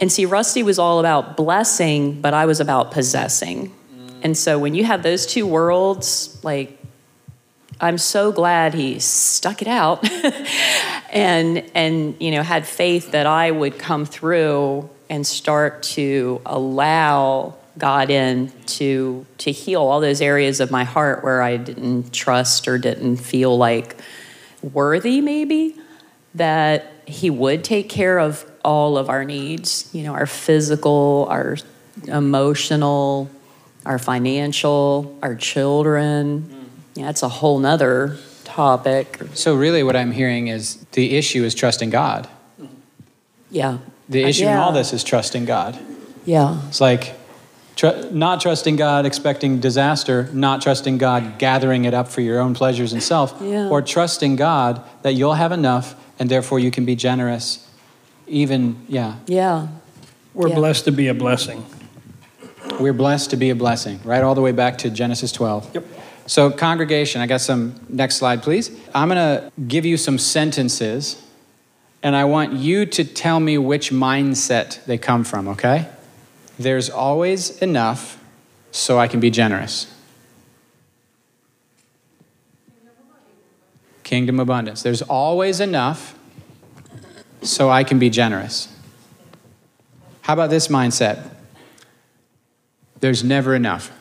And 0.00 0.12
see, 0.12 0.26
Rusty 0.26 0.62
was 0.62 0.78
all 0.78 1.00
about 1.00 1.36
blessing, 1.36 2.20
but 2.20 2.34
I 2.34 2.46
was 2.46 2.60
about 2.60 2.90
possessing. 2.90 3.72
And 4.22 4.36
so 4.36 4.58
when 4.58 4.74
you 4.74 4.84
have 4.84 5.02
those 5.02 5.26
two 5.26 5.46
worlds, 5.46 6.38
like, 6.42 6.78
I'm 7.80 7.98
so 7.98 8.32
glad 8.32 8.74
he 8.74 8.98
stuck 8.98 9.60
it 9.60 9.68
out 9.68 10.08
and 11.10 11.58
and 11.74 12.16
you 12.18 12.30
know 12.30 12.42
had 12.42 12.66
faith 12.66 13.12
that 13.12 13.26
I 13.26 13.50
would 13.50 13.78
come 13.78 14.06
through 14.06 14.88
and 15.10 15.26
start 15.26 15.82
to 15.82 16.40
allow 16.46 17.54
God 17.76 18.08
in 18.08 18.50
to 18.66 19.26
to 19.38 19.52
heal 19.52 19.82
all 19.82 20.00
those 20.00 20.22
areas 20.22 20.60
of 20.60 20.70
my 20.70 20.84
heart 20.84 21.22
where 21.22 21.42
I 21.42 21.58
didn't 21.58 22.12
trust 22.12 22.66
or 22.66 22.78
didn't 22.78 23.18
feel 23.18 23.56
like 23.58 23.96
worthy 24.62 25.20
maybe 25.20 25.76
that 26.34 26.92
he 27.04 27.28
would 27.28 27.62
take 27.62 27.90
care 27.90 28.18
of 28.18 28.50
all 28.66 28.98
of 28.98 29.08
our 29.08 29.24
needs, 29.24 29.88
you 29.92 30.02
know, 30.02 30.12
our 30.12 30.26
physical, 30.26 31.26
our 31.30 31.56
emotional, 32.08 33.30
our 33.86 33.98
financial, 33.98 35.16
our 35.22 35.36
children. 35.36 36.42
Mm. 36.42 36.64
Yeah, 36.96 37.10
it's 37.10 37.22
a 37.22 37.28
whole 37.28 37.60
nother 37.60 38.18
topic. 38.44 39.20
So 39.34 39.54
really 39.54 39.82
what 39.84 39.94
I'm 39.94 40.10
hearing 40.10 40.48
is 40.48 40.84
the 40.92 41.16
issue 41.16 41.44
is 41.44 41.54
trusting 41.54 41.90
God. 41.90 42.28
Yeah. 43.50 43.78
The 44.08 44.24
issue 44.24 44.44
yeah. 44.44 44.54
in 44.54 44.58
all 44.58 44.72
this 44.72 44.92
is 44.92 45.04
trusting 45.04 45.44
God. 45.44 45.78
Yeah. 46.24 46.60
It's 46.68 46.80
like 46.80 47.14
Tr- 47.76 48.08
not 48.10 48.40
trusting 48.40 48.76
God, 48.76 49.04
expecting 49.04 49.60
disaster, 49.60 50.30
not 50.32 50.62
trusting 50.62 50.96
God, 50.96 51.38
gathering 51.38 51.84
it 51.84 51.92
up 51.92 52.08
for 52.08 52.22
your 52.22 52.40
own 52.40 52.54
pleasures 52.54 52.94
and 52.94 53.02
self, 53.02 53.34
Yeah. 53.40 53.68
or 53.68 53.82
trusting 53.82 54.36
God 54.36 54.82
that 55.02 55.12
you'll 55.12 55.34
have 55.34 55.52
enough 55.52 55.94
and 56.18 56.30
therefore 56.30 56.58
you 56.58 56.70
can 56.70 56.86
be 56.86 56.96
generous. 56.96 57.65
Even, 58.26 58.76
yeah, 58.88 59.14
Yeah. 59.26 59.68
We're 60.34 60.48
Yeah. 60.48 60.54
blessed 60.56 60.84
to 60.84 60.92
be 60.92 61.08
a 61.08 61.14
blessing. 61.14 61.64
we're 62.80 62.92
blessed 62.92 63.30
to 63.30 63.36
be 63.36 63.48
a 63.50 63.54
blessing, 63.54 64.00
right? 64.04 64.22
All 64.22 64.34
the 64.34 64.40
way 64.42 64.52
back 64.52 64.76
to 64.78 64.90
Genesis 64.90 65.32
12. 65.32 65.70
Yep. 65.72 65.84
So, 66.26 66.50
congregation, 66.50 67.20
I 67.22 67.26
got 67.26 67.40
some, 67.40 67.74
next 67.88 68.16
slide, 68.16 68.42
please. 68.42 68.70
I'm 68.94 69.08
going 69.08 69.16
to 69.16 69.50
give 69.68 69.86
you 69.86 69.96
some 69.96 70.18
sentences, 70.18 71.22
and 72.02 72.16
I 72.16 72.24
want 72.24 72.52
you 72.54 72.84
to 72.84 73.04
tell 73.04 73.38
me 73.40 73.56
which 73.58 73.90
mindset 73.92 74.84
they 74.86 74.98
come 74.98 75.22
from, 75.24 75.46
okay? 75.48 75.86
There's 76.58 76.90
always 76.90 77.56
enough, 77.62 78.18
so 78.72 78.98
I 78.98 79.06
can 79.06 79.20
be 79.20 79.30
generous. 79.30 79.86
Kingdom 84.02 84.38
abundance. 84.40 84.82
There's 84.82 85.02
always 85.02 85.60
enough, 85.60 86.15
so 87.48 87.70
I 87.70 87.84
can 87.84 87.98
be 87.98 88.10
generous. 88.10 88.68
How 90.22 90.32
about 90.32 90.50
this 90.50 90.68
mindset? 90.68 91.30
There's 93.00 93.22
never 93.22 93.54
enough. 93.54 93.92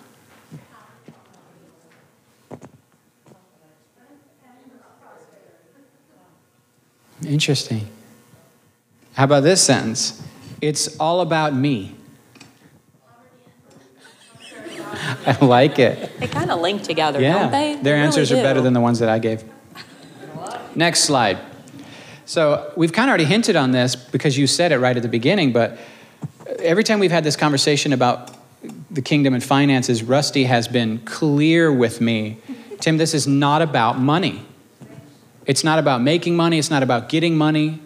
Interesting. 7.26 7.88
How 9.14 9.24
about 9.24 9.44
this 9.44 9.62
sentence? 9.62 10.22
It's 10.62 10.98
all 11.00 11.22
about 11.22 11.54
me. 11.56 11.96
I 15.26 15.38
like 15.44 15.80
it. 15.80 16.20
They 16.20 16.28
kind 16.28 16.52
of 16.52 16.60
link 16.60 16.84
together, 16.84 17.22
Yeah. 17.22 17.40
don't 17.40 17.52
they? 17.52 17.74
Their 17.76 17.84
They 17.84 17.92
really 17.92 18.04
answers 18.06 18.32
are 18.32 18.36
do. 18.36 18.44
better 18.44 18.62
than 18.62 18.74
the 18.74 18.82
ones 18.82 19.00
that 19.00 19.10
I 19.10 19.20
gave. 19.20 19.44
Next 20.76 21.02
slide. 21.06 21.38
So 22.26 22.72
we've 22.76 22.92
kind 22.92 23.10
of 23.10 23.12
already 23.12 23.26
hinted 23.26 23.56
on 23.56 23.72
this 23.72 23.96
because 23.96 24.38
you 24.38 24.48
said 24.48 24.72
it 24.72 24.80
right 24.80 24.96
at 24.96 25.04
the 25.04 25.10
beginning, 25.10 25.54
but 25.54 25.78
every 26.60 26.84
time 26.84 27.00
we've 27.00 27.12
had 27.12 27.24
this 27.24 27.36
conversation 27.36 27.94
about 27.94 28.36
the 28.90 29.02
kingdom 29.02 29.34
and 29.34 29.44
finances, 29.44 30.04
Rusty 30.04 30.46
has 30.46 30.68
been 30.68 31.00
clear 31.00 31.72
with 31.72 32.02
me. 32.02 32.38
Tim, 32.80 32.98
this 32.98 33.14
is 33.14 33.28
not 33.28 33.62
about 33.62 34.00
money. 34.00 34.44
It's 35.46 35.64
not 35.64 35.78
about 35.78 36.02
making 36.02 36.36
money. 36.36 36.58
It's 36.58 36.72
not 36.72 36.82
about 36.82 37.10
getting 37.10 37.38
money. 37.38 37.80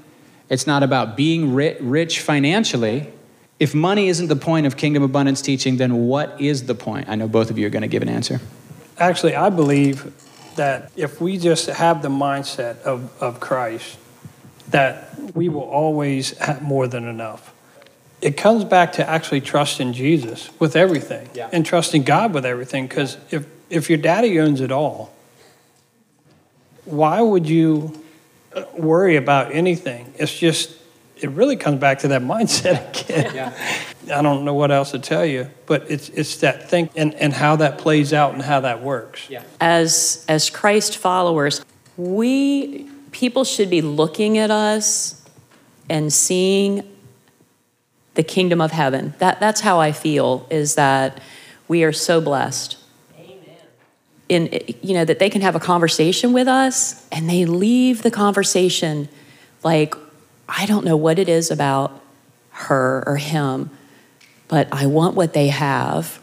It's 0.49 0.65
not 0.65 0.83
about 0.83 1.17
being 1.17 1.53
rich 1.53 2.21
financially. 2.21 3.11
If 3.59 3.75
money 3.75 4.07
isn't 4.07 4.27
the 4.27 4.37
point 4.37 4.65
of 4.65 4.77
kingdom 4.77 5.03
abundance 5.03 5.41
teaching, 5.41 5.77
then 5.77 6.07
what 6.07 6.39
is 6.39 6.65
the 6.65 6.75
point? 6.75 7.09
I 7.09 7.15
know 7.15 7.27
both 7.27 7.51
of 7.51 7.57
you 7.57 7.67
are 7.67 7.69
going 7.69 7.81
to 7.81 7.89
give 7.89 8.01
an 8.01 8.09
answer. 8.09 8.39
Actually, 8.97 9.35
I 9.35 9.49
believe 9.49 10.13
that 10.55 10.91
if 10.95 11.19
we 11.19 11.37
just 11.37 11.67
have 11.67 12.01
the 12.01 12.09
mindset 12.09 12.81
of, 12.83 13.11
of 13.21 13.39
Christ, 13.39 13.97
that 14.71 15.09
we 15.35 15.49
will 15.49 15.63
always 15.63 16.37
have 16.39 16.61
more 16.61 16.87
than 16.87 17.07
enough. 17.07 17.53
It 18.21 18.35
comes 18.35 18.63
back 18.65 18.93
to 18.93 19.09
actually 19.09 19.41
trusting 19.41 19.93
Jesus 19.93 20.49
with 20.59 20.75
everything 20.75 21.29
Yeah. 21.33 21.49
and 21.51 21.65
trusting 21.65 22.03
God 22.03 22.33
with 22.33 22.45
everything. 22.45 22.87
Because 22.87 23.17
if, 23.31 23.45
if 23.69 23.89
your 23.89 23.97
daddy 23.97 24.39
owns 24.39 24.59
it 24.61 24.71
all, 24.71 25.13
why 26.85 27.21
would 27.21 27.47
you 27.47 28.03
uh, 28.53 28.63
worry 28.77 29.15
about 29.15 29.53
anything? 29.53 30.11
It's 30.17 30.37
just, 30.37 30.75
it 31.17 31.29
really 31.29 31.55
comes 31.55 31.79
back 31.79 31.99
to 31.99 32.09
that 32.09 32.21
mindset 32.33 33.03
again. 33.05 33.53
I 34.11 34.21
don't 34.21 34.43
know 34.43 34.55
what 34.55 34.71
else 34.71 34.91
to 34.91 34.99
tell 34.99 35.25
you, 35.25 35.49
but 35.67 35.89
it's, 35.89 36.09
it's 36.09 36.37
that 36.37 36.69
thing 36.69 36.89
and, 36.95 37.13
and 37.15 37.31
how 37.31 37.57
that 37.57 37.77
plays 37.77 38.11
out 38.11 38.33
and 38.33 38.41
how 38.41 38.61
that 38.61 38.81
works. 38.81 39.29
Yeah. 39.29 39.43
as 39.61 40.25
as 40.27 40.49
Christ 40.49 40.97
followers, 40.97 41.63
we 41.95 42.88
people 43.11 43.43
should 43.43 43.69
be 43.69 43.81
looking 43.81 44.37
at 44.37 44.51
us 44.51 45.23
and 45.89 46.11
seeing 46.11 46.83
the 48.15 48.23
kingdom 48.23 48.61
of 48.61 48.71
heaven. 48.71 49.13
That 49.19 49.39
that's 49.39 49.61
how 49.61 49.79
I 49.79 49.91
feel 49.91 50.47
is 50.49 50.75
that 50.75 51.21
we 51.67 51.83
are 51.83 51.93
so 51.93 52.21
blessed. 52.21 52.77
In 54.27 54.61
you 54.83 54.93
know 54.93 55.05
that 55.05 55.17
they 55.17 55.29
can 55.29 55.41
have 55.41 55.55
a 55.55 55.59
conversation 55.59 56.33
with 56.33 56.47
us 56.47 57.07
and 57.11 57.27
they 57.27 57.45
leave 57.45 58.03
the 58.03 58.11
conversation 58.11 59.09
like 59.63 59.95
I 60.47 60.65
don't 60.67 60.85
know 60.85 60.97
what 60.97 61.17
it 61.17 61.27
is 61.27 61.49
about 61.49 61.99
her 62.51 63.03
or 63.07 63.17
him, 63.17 63.71
but 64.47 64.67
I 64.71 64.85
want 64.85 65.15
what 65.15 65.33
they 65.33 65.47
have 65.47 66.19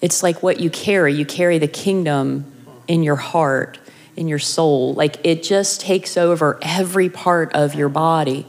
it's 0.00 0.22
like 0.22 0.42
what 0.42 0.60
you 0.60 0.70
carry. 0.70 1.14
You 1.14 1.24
carry 1.24 1.58
the 1.58 1.68
kingdom 1.68 2.52
in 2.86 3.02
your 3.02 3.16
heart, 3.16 3.78
in 4.16 4.28
your 4.28 4.38
soul. 4.38 4.94
Like 4.94 5.18
it 5.24 5.42
just 5.42 5.80
takes 5.80 6.16
over 6.16 6.58
every 6.62 7.08
part 7.08 7.52
of 7.52 7.74
your 7.74 7.88
body. 7.88 8.46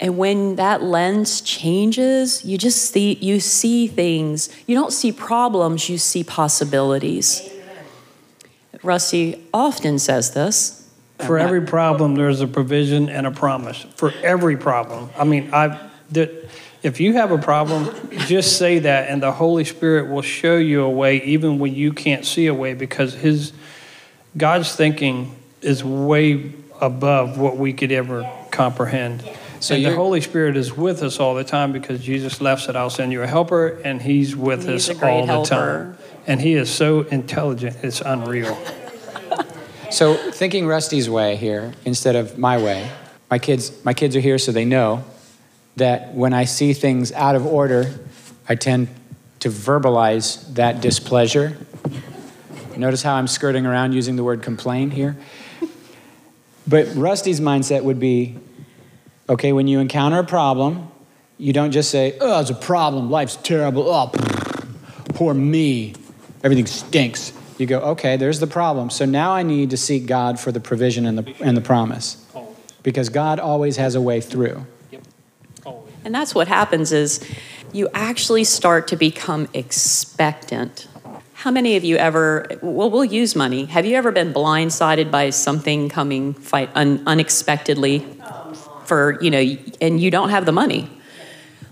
And 0.00 0.18
when 0.18 0.56
that 0.56 0.82
lens 0.82 1.40
changes, 1.40 2.44
you 2.44 2.58
just 2.58 2.90
see 2.90 3.14
you 3.14 3.40
see 3.40 3.86
things. 3.86 4.48
You 4.66 4.74
don't 4.74 4.92
see 4.92 5.12
problems, 5.12 5.88
you 5.88 5.98
see 5.98 6.24
possibilities. 6.24 7.48
Rusty 8.82 9.42
often 9.52 9.98
says 9.98 10.32
this. 10.32 10.80
For 11.20 11.38
every 11.38 11.62
problem, 11.62 12.16
there's 12.16 12.40
a 12.40 12.46
provision 12.46 13.08
and 13.08 13.26
a 13.26 13.30
promise. 13.30 13.86
For 13.96 14.12
every 14.22 14.56
problem. 14.56 15.10
I 15.16 15.24
mean, 15.24 15.50
I 15.54 15.90
that 16.10 16.50
if 16.82 17.00
you 17.00 17.14
have 17.14 17.30
a 17.30 17.38
problem, 17.38 17.94
just 18.26 18.58
say 18.58 18.80
that, 18.80 19.08
and 19.08 19.22
the 19.22 19.32
Holy 19.32 19.64
Spirit 19.64 20.10
will 20.10 20.22
show 20.22 20.56
you 20.56 20.82
a 20.82 20.90
way, 20.90 21.22
even 21.22 21.58
when 21.58 21.74
you 21.74 21.94
can't 21.94 22.26
see 22.26 22.46
a 22.46 22.52
way, 22.52 22.74
because 22.74 23.14
His 23.14 23.52
God's 24.36 24.74
thinking 24.74 25.34
is 25.62 25.84
way 25.84 26.52
above 26.80 27.38
what 27.38 27.56
we 27.56 27.72
could 27.72 27.92
ever 27.92 28.30
comprehend. 28.50 29.22
So 29.60 29.74
and 29.74 29.84
the 29.84 29.94
Holy 29.94 30.20
Spirit 30.20 30.56
is 30.56 30.76
with 30.76 31.02
us 31.02 31.18
all 31.18 31.34
the 31.34 31.44
time 31.44 31.72
because 31.72 32.00
Jesus 32.00 32.40
left 32.40 32.62
said, 32.62 32.76
"I'll 32.76 32.90
send 32.90 33.12
you 33.12 33.22
a 33.22 33.26
helper," 33.26 33.80
and 33.84 34.02
He's 34.02 34.36
with 34.36 34.68
He's 34.68 34.90
us 34.90 34.96
a 34.96 35.00
great 35.00 35.10
all 35.10 35.20
the 35.26 35.32
helper. 35.32 35.48
time. 35.48 35.98
And 36.26 36.40
He 36.40 36.54
is 36.54 36.68
so 36.68 37.02
intelligent; 37.02 37.76
it's 37.82 38.00
unreal. 38.00 38.58
So 39.90 40.16
thinking 40.16 40.66
Rusty's 40.66 41.08
way 41.08 41.36
here 41.36 41.72
instead 41.84 42.16
of 42.16 42.36
my 42.36 42.58
way. 42.58 42.90
My 43.30 43.38
kids, 43.38 43.70
my 43.84 43.94
kids 43.94 44.16
are 44.16 44.20
here, 44.20 44.38
so 44.38 44.50
they 44.50 44.64
know 44.64 45.04
that 45.76 46.14
when 46.14 46.32
I 46.32 46.46
see 46.46 46.72
things 46.72 47.12
out 47.12 47.36
of 47.36 47.46
order, 47.46 47.94
I 48.48 48.56
tend 48.56 48.88
to 49.38 49.50
verbalize 49.50 50.52
that 50.54 50.80
displeasure. 50.80 51.56
Notice 52.76 53.02
how 53.02 53.14
I'm 53.14 53.26
skirting 53.26 53.66
around 53.66 53.92
using 53.92 54.16
the 54.16 54.24
word 54.24 54.42
complain 54.42 54.90
here. 54.90 55.16
But 56.66 56.94
Rusty's 56.94 57.40
mindset 57.40 57.82
would 57.82 58.00
be 58.00 58.38
okay, 59.28 59.52
when 59.52 59.66
you 59.66 59.80
encounter 59.80 60.18
a 60.18 60.24
problem, 60.24 60.90
you 61.38 61.52
don't 61.52 61.72
just 61.72 61.90
say, 61.90 62.16
oh, 62.20 62.40
it's 62.40 62.50
a 62.50 62.54
problem, 62.54 63.10
life's 63.10 63.36
terrible, 63.36 63.88
oh, 63.88 64.10
poor 65.14 65.34
me, 65.34 65.94
everything 66.42 66.66
stinks. 66.66 67.32
You 67.58 67.66
go, 67.66 67.80
okay, 67.80 68.16
there's 68.16 68.40
the 68.40 68.46
problem. 68.46 68.90
So 68.90 69.04
now 69.04 69.32
I 69.32 69.42
need 69.42 69.70
to 69.70 69.76
seek 69.76 70.06
God 70.06 70.40
for 70.40 70.52
the 70.52 70.60
provision 70.60 71.06
and 71.06 71.18
the, 71.18 71.34
and 71.40 71.56
the 71.56 71.60
promise. 71.60 72.24
Because 72.82 73.08
God 73.08 73.38
always 73.38 73.76
has 73.76 73.94
a 73.94 74.00
way 74.00 74.20
through. 74.20 74.66
And 76.04 76.14
that's 76.14 76.34
what 76.34 76.48
happens 76.48 76.92
is 76.92 77.26
you 77.72 77.88
actually 77.94 78.44
start 78.44 78.88
to 78.88 78.96
become 78.96 79.48
expectant. 79.54 80.86
How 81.44 81.50
many 81.50 81.76
of 81.76 81.84
you 81.84 81.96
ever, 81.96 82.46
well, 82.62 82.90
we'll 82.90 83.04
use 83.04 83.36
money. 83.36 83.66
Have 83.66 83.84
you 83.84 83.96
ever 83.96 84.10
been 84.10 84.32
blindsided 84.32 85.10
by 85.10 85.28
something 85.28 85.90
coming 85.90 86.32
fight, 86.32 86.70
un, 86.74 87.02
unexpectedly 87.06 87.98
for, 88.86 89.22
you 89.22 89.30
know, 89.30 89.44
and 89.78 90.00
you 90.00 90.10
don't 90.10 90.30
have 90.30 90.46
the 90.46 90.52
money? 90.52 90.88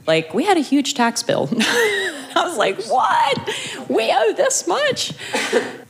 Like, 0.07 0.35
we 0.35 0.45
had 0.45 0.59
a 0.59 0.61
huge 0.61 0.93
tax 0.93 1.23
bill. 1.23 1.49
I 1.59 2.45
was 2.45 2.59
like, 2.59 2.85
what? 2.85 3.88
We 3.88 4.12
owe 4.12 4.35
this 4.35 4.67
much? 4.67 5.14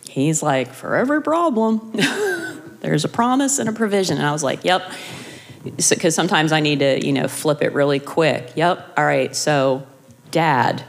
He's 0.08 0.44
like, 0.44 0.72
for 0.72 0.94
every 0.94 1.20
problem, 1.20 1.90
there's 2.82 3.04
a 3.04 3.08
promise 3.08 3.58
and 3.58 3.68
a 3.68 3.72
provision. 3.72 4.16
And 4.16 4.24
I 4.24 4.30
was 4.30 4.44
like, 4.44 4.64
yep 4.64 4.92
because 5.90 6.14
sometimes 6.14 6.52
I 6.52 6.60
need 6.60 6.78
to, 6.80 7.04
you 7.04 7.12
know, 7.12 7.26
flip 7.26 7.62
it 7.62 7.72
really 7.72 8.00
quick. 8.00 8.52
Yep. 8.56 8.94
All 8.96 9.04
right. 9.04 9.34
So, 9.34 9.86
dad, 10.32 10.82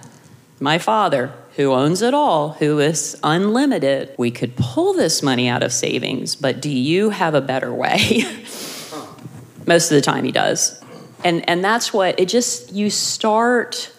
my 0.60 0.80
father, 0.80 1.32
who 1.56 1.72
owns 1.72 2.02
it 2.02 2.14
all, 2.14 2.54
who 2.54 2.80
is 2.80 3.18
unlimited, 3.24 4.16
we 4.18 4.32
could 4.32 4.56
pull 4.56 4.94
this 4.94 5.22
money 5.22 5.48
out 5.48 5.62
of 5.62 5.72
savings, 5.72 6.36
but 6.36 6.62
do 6.62 6.70
you 6.70 7.12
have 7.12 7.36
a 7.36 7.42
better 7.42 7.74
way? 7.74 8.24
Most 9.68 9.92
of 9.92 9.96
the 9.96 10.02
time, 10.02 10.24
he 10.24 10.32
does. 10.32 10.84
And, 11.24 11.48
and 11.48 11.64
that's 11.64 11.94
what 11.94 12.20
it 12.20 12.28
just, 12.28 12.74
you 12.74 12.90
start, 12.90 13.94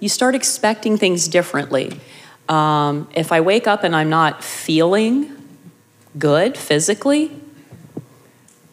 you 0.00 0.08
start 0.08 0.34
expecting 0.34 0.96
things 0.96 1.28
differently. 1.28 2.00
Um, 2.48 3.08
if 3.14 3.32
I 3.32 3.40
wake 3.40 3.66
up 3.66 3.84
and 3.84 3.94
I'm 3.94 4.08
not 4.08 4.44
feeling 4.44 5.30
good 6.18 6.56
physically, 6.56 7.30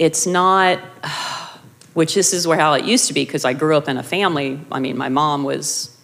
it's 0.02 0.26
not 0.26 0.80
which 1.94 2.16
this 2.16 2.34
is 2.34 2.48
where 2.48 2.58
how 2.58 2.74
it 2.74 2.86
used 2.86 3.08
to 3.08 3.14
be 3.14 3.26
because 3.26 3.44
i 3.44 3.52
grew 3.52 3.76
up 3.76 3.90
in 3.90 3.98
a 3.98 4.04
family 4.04 4.60
i 4.72 4.80
mean 4.80 4.98
my 4.98 5.10
mom 5.10 5.44
was 5.44 5.96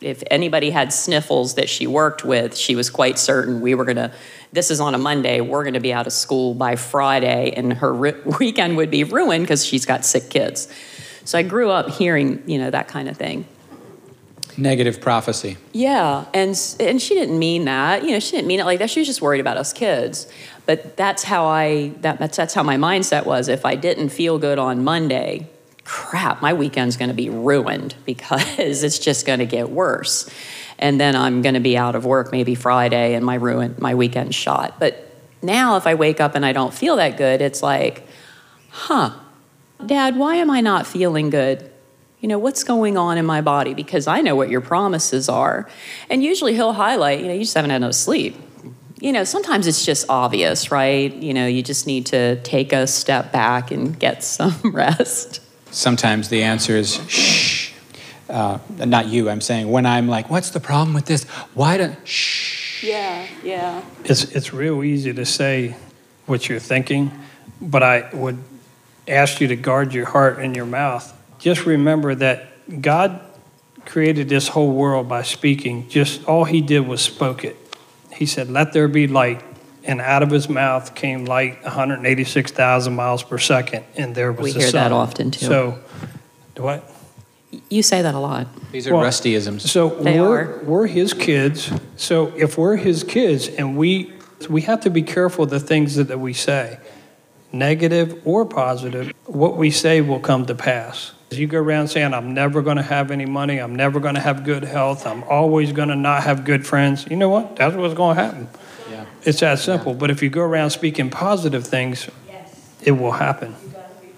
if 0.00 0.22
anybody 0.30 0.70
had 0.70 0.92
sniffles 0.92 1.54
that 1.54 1.68
she 1.68 1.86
worked 1.86 2.24
with, 2.24 2.56
she 2.56 2.74
was 2.74 2.90
quite 2.90 3.18
certain 3.18 3.60
we 3.60 3.74
were 3.74 3.84
going 3.84 3.96
to, 3.96 4.12
this 4.52 4.70
is 4.70 4.80
on 4.80 4.94
a 4.94 4.98
Monday, 4.98 5.40
we're 5.40 5.62
going 5.62 5.74
to 5.74 5.80
be 5.80 5.92
out 5.92 6.06
of 6.06 6.12
school 6.12 6.54
by 6.54 6.76
Friday, 6.76 7.52
and 7.56 7.74
her 7.74 7.92
ri- 7.92 8.20
weekend 8.40 8.76
would 8.76 8.90
be 8.90 9.04
ruined 9.04 9.44
because 9.44 9.64
she's 9.64 9.84
got 9.84 10.04
sick 10.04 10.30
kids. 10.30 10.68
So 11.24 11.38
I 11.38 11.42
grew 11.42 11.70
up 11.70 11.90
hearing, 11.90 12.42
you 12.46 12.58
know, 12.58 12.70
that 12.70 12.88
kind 12.88 13.08
of 13.08 13.16
thing. 13.16 13.46
Negative 14.56 15.00
prophecy. 15.00 15.56
Yeah, 15.72 16.26
and 16.34 16.58
and 16.80 17.00
she 17.00 17.14
didn't 17.14 17.38
mean 17.38 17.66
that. 17.66 18.02
You 18.02 18.10
know, 18.10 18.18
she 18.18 18.32
didn't 18.32 18.48
mean 18.48 18.60
it 18.60 18.66
like 18.66 18.80
that. 18.80 18.90
She 18.90 19.00
was 19.00 19.06
just 19.06 19.22
worried 19.22 19.40
about 19.40 19.56
us 19.56 19.72
kids. 19.72 20.26
But 20.66 20.96
that's 20.96 21.22
how 21.22 21.46
I 21.46 21.92
that, 22.00 22.18
that's 22.18 22.36
that's 22.36 22.52
how 22.52 22.62
my 22.62 22.76
mindset 22.76 23.26
was. 23.26 23.48
If 23.48 23.64
I 23.64 23.76
didn't 23.76 24.10
feel 24.10 24.38
good 24.38 24.58
on 24.58 24.82
Monday, 24.84 25.48
crap, 25.90 26.40
my 26.40 26.52
weekend's 26.52 26.96
going 26.96 27.08
to 27.08 27.14
be 27.14 27.28
ruined 27.28 27.96
because 28.06 28.58
it's 28.84 29.00
just 29.00 29.26
going 29.26 29.40
to 29.40 29.44
get 29.44 29.70
worse. 29.70 30.30
And 30.78 31.00
then 31.00 31.16
I'm 31.16 31.42
going 31.42 31.54
to 31.54 31.60
be 31.60 31.76
out 31.76 31.96
of 31.96 32.04
work 32.06 32.30
maybe 32.30 32.54
Friday 32.54 33.14
and 33.14 33.26
my 33.26 33.34
ruin 33.34 33.74
my 33.78 33.96
weekend 33.96 34.32
shot. 34.32 34.78
But 34.78 35.10
now 35.42 35.76
if 35.76 35.88
I 35.88 35.96
wake 35.96 36.20
up 36.20 36.36
and 36.36 36.46
I 36.46 36.52
don't 36.52 36.72
feel 36.72 36.94
that 36.96 37.16
good, 37.16 37.42
it's 37.42 37.60
like, 37.60 38.06
huh, 38.70 39.10
Dad, 39.84 40.16
why 40.16 40.36
am 40.36 40.48
I 40.48 40.60
not 40.60 40.86
feeling 40.86 41.28
good? 41.28 41.68
You 42.20 42.28
know, 42.28 42.38
what's 42.38 42.62
going 42.62 42.96
on 42.96 43.18
in 43.18 43.26
my 43.26 43.40
body? 43.40 43.74
Because 43.74 44.06
I 44.06 44.20
know 44.20 44.36
what 44.36 44.48
your 44.48 44.60
promises 44.60 45.28
are. 45.28 45.68
And 46.08 46.22
usually 46.22 46.54
he'll 46.54 46.74
highlight, 46.74 47.18
you 47.18 47.26
know, 47.26 47.32
you 47.32 47.40
just 47.40 47.54
haven't 47.54 47.70
had 47.70 47.80
no 47.80 47.90
sleep. 47.90 48.36
You 49.00 49.12
know, 49.12 49.24
sometimes 49.24 49.66
it's 49.66 49.84
just 49.84 50.06
obvious, 50.08 50.70
right? 50.70 51.12
You 51.12 51.34
know, 51.34 51.48
you 51.48 51.62
just 51.62 51.88
need 51.88 52.06
to 52.06 52.40
take 52.42 52.72
a 52.72 52.86
step 52.86 53.32
back 53.32 53.72
and 53.72 53.98
get 53.98 54.22
some 54.38 54.54
rest. 54.62 55.40
Sometimes 55.70 56.28
the 56.28 56.42
answer 56.42 56.76
is 56.76 56.96
shh. 57.08 57.72
Uh, 58.28 58.58
not 58.76 59.06
you, 59.08 59.28
I'm 59.28 59.40
saying 59.40 59.70
when 59.70 59.86
I'm 59.86 60.06
like, 60.06 60.30
what's 60.30 60.50
the 60.50 60.60
problem 60.60 60.94
with 60.94 61.06
this? 61.06 61.24
Why 61.54 61.76
don't 61.76 61.96
shh? 62.06 62.84
Yeah, 62.84 63.26
yeah. 63.42 63.82
It's, 64.04 64.24
it's 64.24 64.52
real 64.52 64.84
easy 64.84 65.12
to 65.12 65.26
say 65.26 65.76
what 66.26 66.48
you're 66.48 66.60
thinking, 66.60 67.10
but 67.60 67.82
I 67.82 68.08
would 68.12 68.38
ask 69.08 69.40
you 69.40 69.48
to 69.48 69.56
guard 69.56 69.92
your 69.92 70.06
heart 70.06 70.38
and 70.38 70.54
your 70.54 70.66
mouth 70.66 71.16
just 71.40 71.64
remember 71.64 72.14
that 72.14 72.48
God 72.82 73.20
created 73.86 74.28
this 74.28 74.48
whole 74.48 74.72
world 74.72 75.08
by 75.08 75.22
speaking. 75.22 75.88
Just 75.88 76.24
all 76.26 76.44
he 76.44 76.60
did 76.60 76.86
was 76.86 77.00
spoke 77.00 77.44
it. 77.44 77.56
He 78.12 78.26
said, 78.26 78.50
Let 78.50 78.72
there 78.72 78.86
be 78.86 79.08
light. 79.08 79.42
And 79.84 80.00
out 80.00 80.22
of 80.22 80.30
his 80.30 80.48
mouth 80.48 80.94
came 80.94 81.24
light 81.24 81.62
186,000 81.62 82.94
miles 82.94 83.22
per 83.22 83.38
second, 83.38 83.84
and 83.96 84.14
there 84.14 84.30
was 84.32 84.44
we 84.44 84.52
the 84.52 84.58
hear 84.60 84.68
sun. 84.68 84.90
that 84.90 84.92
often 84.92 85.30
too. 85.30 85.46
So, 85.46 85.78
do 86.54 86.62
what? 86.62 86.84
You 87.68 87.82
say 87.82 88.02
that 88.02 88.14
a 88.14 88.18
lot. 88.18 88.46
These 88.70 88.86
are 88.86 88.94
Well, 88.94 89.04
rustyisms. 89.04 89.62
So 89.62 89.88
They 89.88 90.20
we're, 90.20 90.58
are. 90.60 90.64
we're 90.64 90.86
his 90.86 91.14
kids. 91.14 91.72
So 91.96 92.32
if 92.36 92.56
we're 92.58 92.76
his 92.76 93.02
kids, 93.02 93.48
and 93.48 93.76
we 93.76 94.12
we 94.48 94.62
have 94.62 94.80
to 94.82 94.90
be 94.90 95.02
careful 95.02 95.44
the 95.46 95.60
things 95.60 95.96
that, 95.96 96.08
that 96.08 96.18
we 96.18 96.32
say, 96.32 96.78
negative 97.52 98.20
or 98.24 98.44
positive. 98.46 99.12
What 99.26 99.56
we 99.56 99.70
say 99.70 100.00
will 100.00 100.20
come 100.20 100.46
to 100.46 100.54
pass. 100.54 101.12
As 101.30 101.38
you 101.38 101.46
go 101.46 101.58
around 101.58 101.88
saying, 101.88 102.12
I'm 102.14 102.34
never 102.34 102.62
going 102.62 102.76
to 102.76 102.82
have 102.82 103.10
any 103.10 103.26
money, 103.26 103.58
I'm 103.58 103.76
never 103.76 104.00
going 104.00 104.14
to 104.14 104.20
have 104.20 104.44
good 104.44 104.64
health, 104.64 105.06
I'm 105.06 105.22
always 105.24 105.72
going 105.72 105.88
to 105.88 105.96
not 105.96 106.22
have 106.24 106.44
good 106.44 106.66
friends. 106.66 107.06
You 107.08 107.16
know 107.16 107.28
what? 107.28 107.56
That's 107.56 107.76
what's 107.76 107.94
going 107.94 108.16
to 108.16 108.22
happen. 108.22 108.48
Yeah. 109.22 109.28
It's 109.28 109.40
that 109.40 109.58
simple. 109.58 109.94
But 109.94 110.10
if 110.10 110.22
you 110.22 110.30
go 110.30 110.42
around 110.42 110.70
speaking 110.70 111.10
positive 111.10 111.66
things, 111.66 112.08
it 112.82 112.92
will 112.92 113.12
happen. 113.12 113.54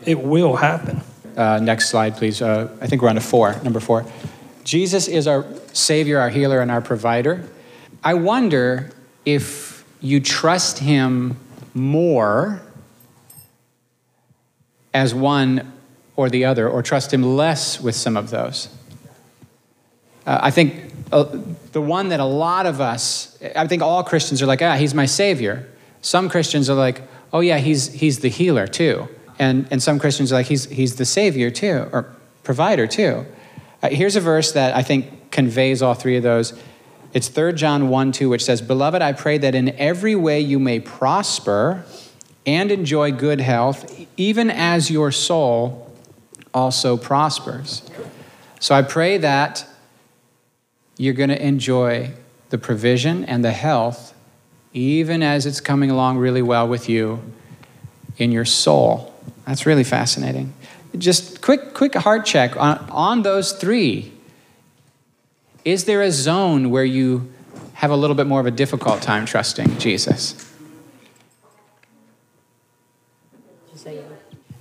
It 0.05 0.21
will 0.21 0.57
happen. 0.57 1.01
Uh, 1.37 1.59
next 1.61 1.89
slide, 1.89 2.17
please. 2.17 2.43
Uh, 2.43 2.69
I 2.81 2.87
think 2.87 3.03
we're 3.03 3.09
on 3.09 3.15
to 3.15 3.21
four, 3.21 3.61
number 3.63 3.81
four. 3.81 4.05
Jesus 4.65 5.09
is 5.09 5.27
our 5.27 5.47
Savior, 5.73 6.19
our 6.19 6.29
healer, 6.29 6.61
and 6.61 6.71
our 6.71 6.81
provider. 6.81 7.49
I 8.05 8.15
wonder 8.15 8.91
if 9.25 9.85
you 10.01 10.21
trust 10.21 10.79
Him 10.79 11.37
more 11.75 12.61
as 14.93 15.15
one 15.15 15.73
or 16.17 16.29
the 16.29 16.45
other, 16.45 16.69
or 16.69 16.83
trust 16.83 17.13
Him 17.13 17.23
less 17.23 17.81
with 17.81 17.95
some 17.95 18.17
of 18.17 18.31
those. 18.31 18.69
Uh, 20.27 20.39
I 20.43 20.51
think 20.51 20.92
the 21.13 21.81
one 21.81 22.09
that 22.09 22.21
a 22.21 22.25
lot 22.25 22.67
of 22.67 22.81
us, 22.81 23.39
I 23.55 23.67
think 23.67 23.83
all 23.83 24.03
Christians 24.03 24.41
are 24.43 24.47
like, 24.47 24.63
ah, 24.63 24.77
He's 24.77 24.95
my 24.95 25.07
Savior. 25.07 25.69
Some 26.01 26.29
Christians 26.29 26.71
are 26.71 26.75
like, 26.75 27.03
oh, 27.33 27.41
yeah, 27.41 27.59
He's, 27.59 27.93
he's 27.93 28.21
the 28.21 28.29
healer 28.29 28.67
too. 28.67 29.09
And, 29.39 29.67
and 29.71 29.83
some 29.83 29.99
Christians 29.99 30.33
are 30.33 30.37
like, 30.37 30.47
he's, 30.47 30.67
he's 30.67 30.97
the 30.97 31.05
Savior 31.05 31.51
too, 31.51 31.89
or 31.93 32.15
provider 32.45 32.87
too. 32.87 33.27
Uh, 33.83 33.89
here's 33.89 34.17
a 34.17 34.21
verse 34.21 34.53
that 34.53 34.77
I 34.77 34.83
think 34.83 35.31
conveys 35.31 35.83
all 35.83 35.95
three 35.95 36.17
of 36.17 36.23
those. 36.23 36.53
It's 37.13 37.29
3 37.29 37.55
John 37.55 37.89
1 37.89 38.13
2, 38.13 38.29
which 38.29 38.45
says, 38.45 38.63
Beloved, 38.63 39.03
I 39.03 39.13
pray 39.13 39.39
that 39.39 39.55
in 39.55 39.71
every 39.71 40.15
way 40.15 40.41
you 40.41 40.59
may 40.59 40.81
prosper 40.81 41.85
and 42.47 42.71
enjoy 42.71 43.13
good 43.13 43.41
health, 43.41 44.07
even 44.17 44.51
as 44.51 44.91
your 44.91 45.11
soul 45.13 45.93
also 46.55 46.97
prospers. 46.97 47.83
So 48.61 48.75
I 48.75 48.83
pray 48.83 49.19
that 49.19 49.67
you're 51.03 51.15
going 51.15 51.31
to 51.31 51.45
enjoy 51.45 52.09
the 52.51 52.59
provision 52.59 53.25
and 53.25 53.45
the 53.45 53.51
health, 53.51 54.15
even 54.73 55.21
as 55.21 55.47
it's 55.47 55.61
coming 55.61 55.91
along 55.91 56.17
really 56.17 56.43
well 56.43 56.69
with 56.69 56.89
you 56.89 57.21
in 58.19 58.31
your 58.31 58.45
soul. 58.45 59.13
That's 59.45 59.67
really 59.67 59.83
fascinating. 59.83 60.55
Just 60.97 61.43
quick, 61.43 61.75
quick 61.75 61.97
heart 61.97 62.25
check 62.25 62.57
on, 62.57 62.79
on 62.89 63.23
those 63.23 63.51
three. 63.51 64.13
Is 65.65 65.87
there 65.87 66.03
a 66.03 66.13
zone 66.13 66.71
where 66.71 66.85
you 66.85 67.33
have 67.75 67.91
a 67.91 67.97
little 67.97 68.15
bit 68.15 68.29
more 68.29 68.39
of 68.39 68.47
a 68.47 68.53
difficult 68.53 69.03
time 69.03 69.27
trusting 69.27 69.79
Jesus? 69.79 70.49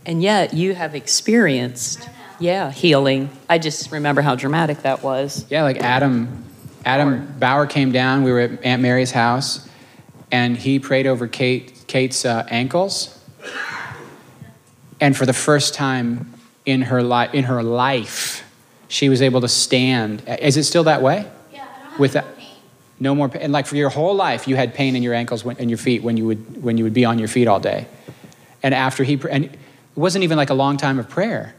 And 0.07 0.23
yet 0.23 0.55
you 0.55 0.73
have 0.73 0.95
experienced, 0.95 2.09
yeah, 2.41 2.71
healing. 2.71 3.29
I 3.47 3.57
just 3.59 3.91
remember 3.91 4.21
how 4.21 4.35
dramatic 4.35 4.81
that 4.81 5.01
was. 5.03 5.45
Yeah, 5.49 5.63
like 5.63 5.77
Adam, 5.77 6.43
Adam 6.83 7.33
Bauer 7.39 7.65
came 7.67 7.91
down. 7.91 8.23
We 8.23 8.31
were 8.31 8.39
at 8.41 8.63
Aunt 8.63 8.81
Mary's 8.81 9.11
house, 9.11 9.67
and 10.31 10.57
he 10.57 10.79
prayed 10.79 11.07
over 11.07 11.27
Kate, 11.27 11.85
Kate's 11.87 12.25
uh, 12.25 12.45
ankles. 12.49 13.17
And 14.99 15.15
for 15.15 15.25
the 15.25 15.33
first 15.33 15.73
time 15.73 16.33
in 16.65 16.81
her 16.83 17.01
life, 17.01 17.33
in 17.33 17.45
her 17.45 17.63
life, 17.63 18.43
she 18.87 19.09
was 19.09 19.21
able 19.21 19.41
to 19.41 19.47
stand. 19.47 20.21
Is 20.39 20.57
it 20.57 20.63
still 20.63 20.83
that 20.85 21.01
way? 21.01 21.25
Yeah, 21.53 21.65
I 21.93 21.97
With 21.97 22.13
that- 22.13 22.37
pain. 22.37 22.47
No 22.99 23.15
more 23.15 23.29
pain. 23.29 23.41
And 23.41 23.51
like 23.53 23.65
for 23.65 23.75
your 23.77 23.89
whole 23.89 24.15
life, 24.15 24.47
you 24.47 24.55
had 24.55 24.75
pain 24.75 24.95
in 24.95 25.01
your 25.01 25.15
ankles 25.15 25.43
when- 25.43 25.57
and 25.57 25.69
your 25.71 25.77
feet 25.79 26.03
when 26.03 26.17
you 26.17 26.25
would 26.27 26.61
when 26.61 26.77
you 26.77 26.83
would 26.83 26.93
be 26.93 27.03
on 27.05 27.17
your 27.17 27.27
feet 27.27 27.47
all 27.47 27.59
day. 27.59 27.87
And 28.61 28.75
after 28.75 29.03
he 29.03 29.17
pr- 29.17 29.29
and 29.29 29.45
it 29.45 29.57
wasn't 29.95 30.23
even 30.23 30.37
like 30.37 30.51
a 30.51 30.53
long 30.53 30.77
time 30.77 30.99
of 30.99 31.09
prayer. 31.09 31.55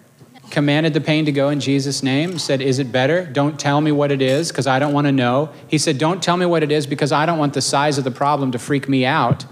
Commanded 0.53 0.93
the 0.93 1.01
pain 1.01 1.25
to 1.25 1.33
go 1.33 1.49
in 1.49 1.61
Jesus' 1.61 2.03
name. 2.03 2.39
Said, 2.39 2.61
"Is 2.61 2.79
it 2.79 2.93
better? 2.93 3.25
Don't 3.25 3.59
tell 3.59 3.81
me 3.81 3.91
what 3.91 4.13
it 4.13 4.21
is 4.21 4.51
because 4.51 4.67
I 4.67 4.79
don't 4.79 4.93
want 4.93 5.07
to 5.07 5.13
know." 5.13 5.49
He 5.67 5.79
said, 5.79 5.97
"Don't 5.97 6.23
tell 6.23 6.37
me 6.37 6.45
what 6.45 6.63
it 6.63 6.71
is 6.71 6.87
because 6.87 7.11
I 7.11 7.25
don't 7.25 7.39
want 7.39 7.55
the 7.55 7.63
size 7.63 7.97
of 7.97 8.05
the 8.05 8.11
problem 8.11 8.53
to 8.53 8.59
freak 8.59 8.87
me 8.87 9.07
out." 9.07 9.47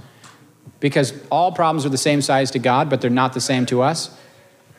Because 0.78 1.14
all 1.30 1.52
problems 1.52 1.86
are 1.86 1.88
the 1.88 1.96
same 1.96 2.20
size 2.20 2.50
to 2.50 2.58
God, 2.58 2.90
but 2.90 3.00
they're 3.00 3.10
not 3.10 3.32
the 3.32 3.40
same 3.40 3.64
to 3.66 3.80
us. 3.80 4.10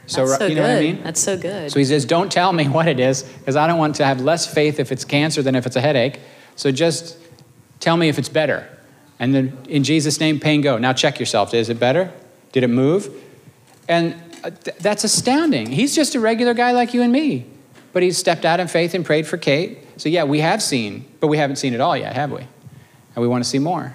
So, 0.05 0.27
so 0.27 0.45
you 0.45 0.55
know 0.55 0.61
good. 0.61 0.67
what 0.67 0.77
I 0.77 0.79
mean? 0.79 1.03
That's 1.03 1.21
so 1.21 1.37
good. 1.37 1.71
So 1.71 1.79
he 1.79 1.85
says, 1.85 2.05
Don't 2.05 2.31
tell 2.31 2.53
me 2.53 2.67
what 2.77 2.87
it 2.87 2.99
is, 2.99 3.23
because 3.23 3.55
I 3.55 3.65
don't 3.65 3.79
want 3.79 3.95
to 3.95 4.05
have 4.05 4.21
less 4.21 4.51
faith 4.51 4.79
if 4.79 4.91
it's 4.91 5.05
cancer 5.05 5.41
than 5.41 5.55
if 5.55 5.65
it's 5.65 5.75
a 5.75 5.81
headache. 5.81 6.19
So 6.55 6.71
just 6.71 7.17
tell 7.79 7.97
me 7.97 8.09
if 8.09 8.19
it's 8.19 8.29
better. 8.29 8.67
And 9.19 9.33
then 9.33 9.57
in 9.69 9.83
Jesus' 9.83 10.19
name, 10.19 10.39
pain 10.39 10.61
go. 10.61 10.77
Now 10.77 10.93
check 10.93 11.19
yourself. 11.19 11.53
Is 11.53 11.69
it 11.69 11.79
better? 11.79 12.11
Did 12.51 12.63
it 12.63 12.69
move? 12.69 13.09
And 13.87 14.15
Uh, 14.43 14.51
that's 14.79 15.03
astounding. 15.03 15.67
He's 15.67 15.95
just 15.95 16.15
a 16.15 16.19
regular 16.19 16.53
guy 16.53 16.71
like 16.71 16.93
you 16.93 17.01
and 17.01 17.11
me. 17.11 17.45
But 17.93 18.03
he's 18.03 18.17
stepped 18.17 18.45
out 18.45 18.59
in 18.59 18.67
faith 18.67 18.93
and 18.93 19.05
prayed 19.05 19.27
for 19.27 19.37
Kate. 19.37 19.79
So 19.97 20.09
yeah, 20.09 20.23
we 20.23 20.39
have 20.39 20.63
seen, 20.63 21.05
but 21.19 21.27
we 21.27 21.37
haven't 21.37 21.57
seen 21.57 21.73
it 21.73 21.81
all 21.81 21.95
yet, 21.95 22.15
have 22.15 22.31
we? 22.31 22.39
And 22.39 23.17
we 23.17 23.27
want 23.27 23.43
to 23.43 23.49
see 23.49 23.59
more. 23.59 23.93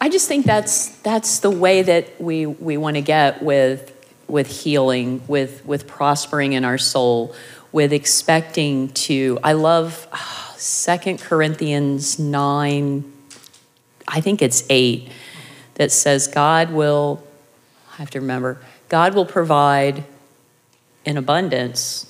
I 0.00 0.08
just 0.08 0.26
think 0.26 0.44
that's 0.44 0.88
that's 1.02 1.38
the 1.38 1.50
way 1.50 1.82
that 1.82 2.20
we 2.20 2.44
we 2.44 2.76
want 2.76 2.96
to 2.96 3.02
get 3.02 3.40
with 3.42 3.92
with 4.26 4.48
healing, 4.48 5.22
with 5.28 5.64
with 5.64 5.86
prospering 5.86 6.54
in 6.54 6.64
our 6.64 6.78
soul, 6.78 7.34
with 7.70 7.92
expecting 7.92 8.88
to. 8.88 9.38
I 9.44 9.52
love 9.52 10.08
uh, 10.10 10.16
Second 10.56 11.20
Corinthians 11.20 12.18
nine. 12.18 13.12
I 14.08 14.20
think 14.20 14.42
it's 14.42 14.64
eight 14.68 15.12
that 15.74 15.92
says 15.92 16.26
God 16.26 16.72
will. 16.72 17.22
I 17.92 17.96
have 17.98 18.10
to 18.10 18.20
remember. 18.20 18.58
God 18.92 19.14
will 19.14 19.26
provide 19.26 20.04
in 21.04 21.16
abundance 21.16 22.06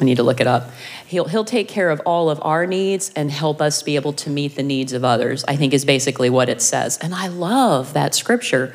I 0.00 0.04
need 0.04 0.16
to 0.16 0.24
look 0.24 0.40
it 0.40 0.48
up. 0.48 0.70
He'll, 1.06 1.26
he'll 1.26 1.44
take 1.44 1.68
care 1.68 1.88
of 1.90 2.00
all 2.04 2.28
of 2.28 2.40
our 2.42 2.66
needs 2.66 3.12
and 3.14 3.30
help 3.30 3.62
us 3.62 3.84
be 3.84 3.94
able 3.94 4.14
to 4.14 4.30
meet 4.30 4.56
the 4.56 4.62
needs 4.62 4.92
of 4.94 5.04
others, 5.04 5.44
I 5.44 5.54
think 5.54 5.72
is 5.72 5.84
basically 5.84 6.28
what 6.28 6.48
it 6.48 6.60
says. 6.60 6.98
And 6.98 7.14
I 7.14 7.28
love 7.28 7.92
that 7.92 8.12
scripture. 8.14 8.74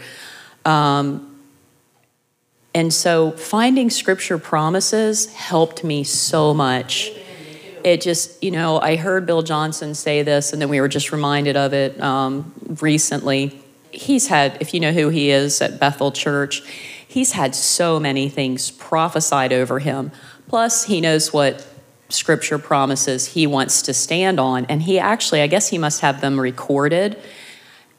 Um, 0.64 1.38
and 2.74 2.94
so 2.94 3.32
finding 3.32 3.90
scripture 3.90 4.38
promises 4.38 5.34
helped 5.34 5.84
me 5.84 6.06
so 6.06 6.54
much 6.54 7.12
it 7.84 8.02
just, 8.02 8.44
you 8.44 8.52
know, 8.52 8.80
I 8.82 8.98
heard 8.98 9.26
Bill 9.26 9.42
Johnson 9.42 9.96
say 9.96 10.22
this, 10.22 10.52
and 10.52 10.62
then 10.62 10.68
we 10.68 10.82
were 10.82 10.90
just 10.90 11.14
reminded 11.14 11.56
of 11.56 11.74
it 11.74 12.00
um, 12.02 12.52
recently. 12.82 13.58
He's 13.98 14.28
had, 14.28 14.58
if 14.62 14.74
you 14.74 14.80
know 14.80 14.92
who 14.92 15.10
he 15.10 15.32
is 15.32 15.60
at 15.62 15.80
Bethel 15.80 16.12
Church, 16.12 16.62
he's 17.08 17.32
had 17.32 17.56
so 17.56 18.00
many 18.00 18.30
things 18.30 18.70
prophesied 18.70 19.52
over 19.52 19.80
him. 19.80 20.12
Plus, 20.48 20.86
he 20.86 21.02
knows 21.02 21.34
what 21.34 21.68
scripture 22.10 22.60
promises 22.60 23.34
he 23.34 23.48
wants 23.48 23.82
to 23.82 23.94
stand 23.94 24.40
on. 24.40 24.66
And 24.66 24.84
he 24.84 25.00
actually, 25.00 25.42
I 25.42 25.48
guess 25.48 25.70
he 25.70 25.78
must 25.78 26.02
have 26.02 26.22
them 26.22 26.40
recorded. 26.40 27.20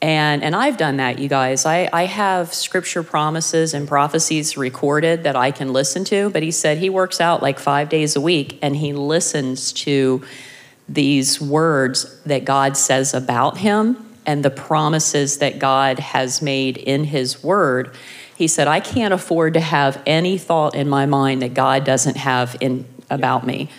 And, 0.01 0.45
and 0.45 0.55
I've 0.55 0.77
done 0.77 0.99
that, 0.99 1.19
you 1.19 1.29
guys. 1.29 1.67
I, 1.67 1.91
I 1.93 2.05
have 2.07 2.55
scripture 2.55 3.03
promises 3.03 3.75
and 3.75 3.89
prophecies 3.89 4.57
recorded 4.57 5.25
that 5.25 5.35
I 5.35 5.51
can 5.51 5.73
listen 5.73 6.05
to. 6.05 6.31
But 6.31 6.45
he 6.45 6.53
said 6.53 6.79
he 6.79 6.89
works 6.89 7.21
out 7.21 7.43
like 7.43 7.59
five 7.59 7.89
days 7.89 8.15
a 8.15 8.21
week 8.21 8.59
and 8.63 8.77
he 8.77 8.93
listens 8.93 9.73
to 9.73 10.25
these 10.89 11.41
words 11.41 12.23
that 12.23 12.45
God 12.45 12.77
says 12.77 13.13
about 13.13 13.59
him 13.59 14.08
and 14.29 14.45
the 14.45 14.51
promises 14.51 15.39
that 15.39 15.59
God 15.59 15.99
has 15.99 16.43
made 16.43 16.77
in 16.77 17.05
his 17.05 17.43
word. 17.43 17.97
He 18.37 18.47
said, 18.47 18.69
I 18.69 18.79
can't 18.79 19.15
afford 19.15 19.55
to 19.55 19.61
have 19.61 20.03
any 20.05 20.37
thought 20.37 20.75
in 20.75 20.87
my 20.87 21.07
mind 21.07 21.41
that 21.41 21.55
God 21.55 21.83
doesn't 21.85 22.19
have 22.19 22.55
in 22.61 22.85
about 23.09 23.47
me. 23.47 23.71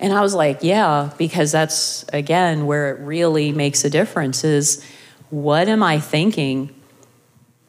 And 0.00 0.14
I 0.14 0.22
was 0.22 0.34
like, 0.34 0.60
yeah, 0.62 1.10
because 1.18 1.52
that's 1.52 2.06
again 2.14 2.64
where 2.64 2.96
it 2.96 3.00
really 3.00 3.52
makes 3.52 3.84
a 3.84 3.90
difference 3.90 4.42
is 4.42 4.82
what 5.28 5.68
am 5.68 5.82
I 5.82 6.00
thinking? 6.00 6.74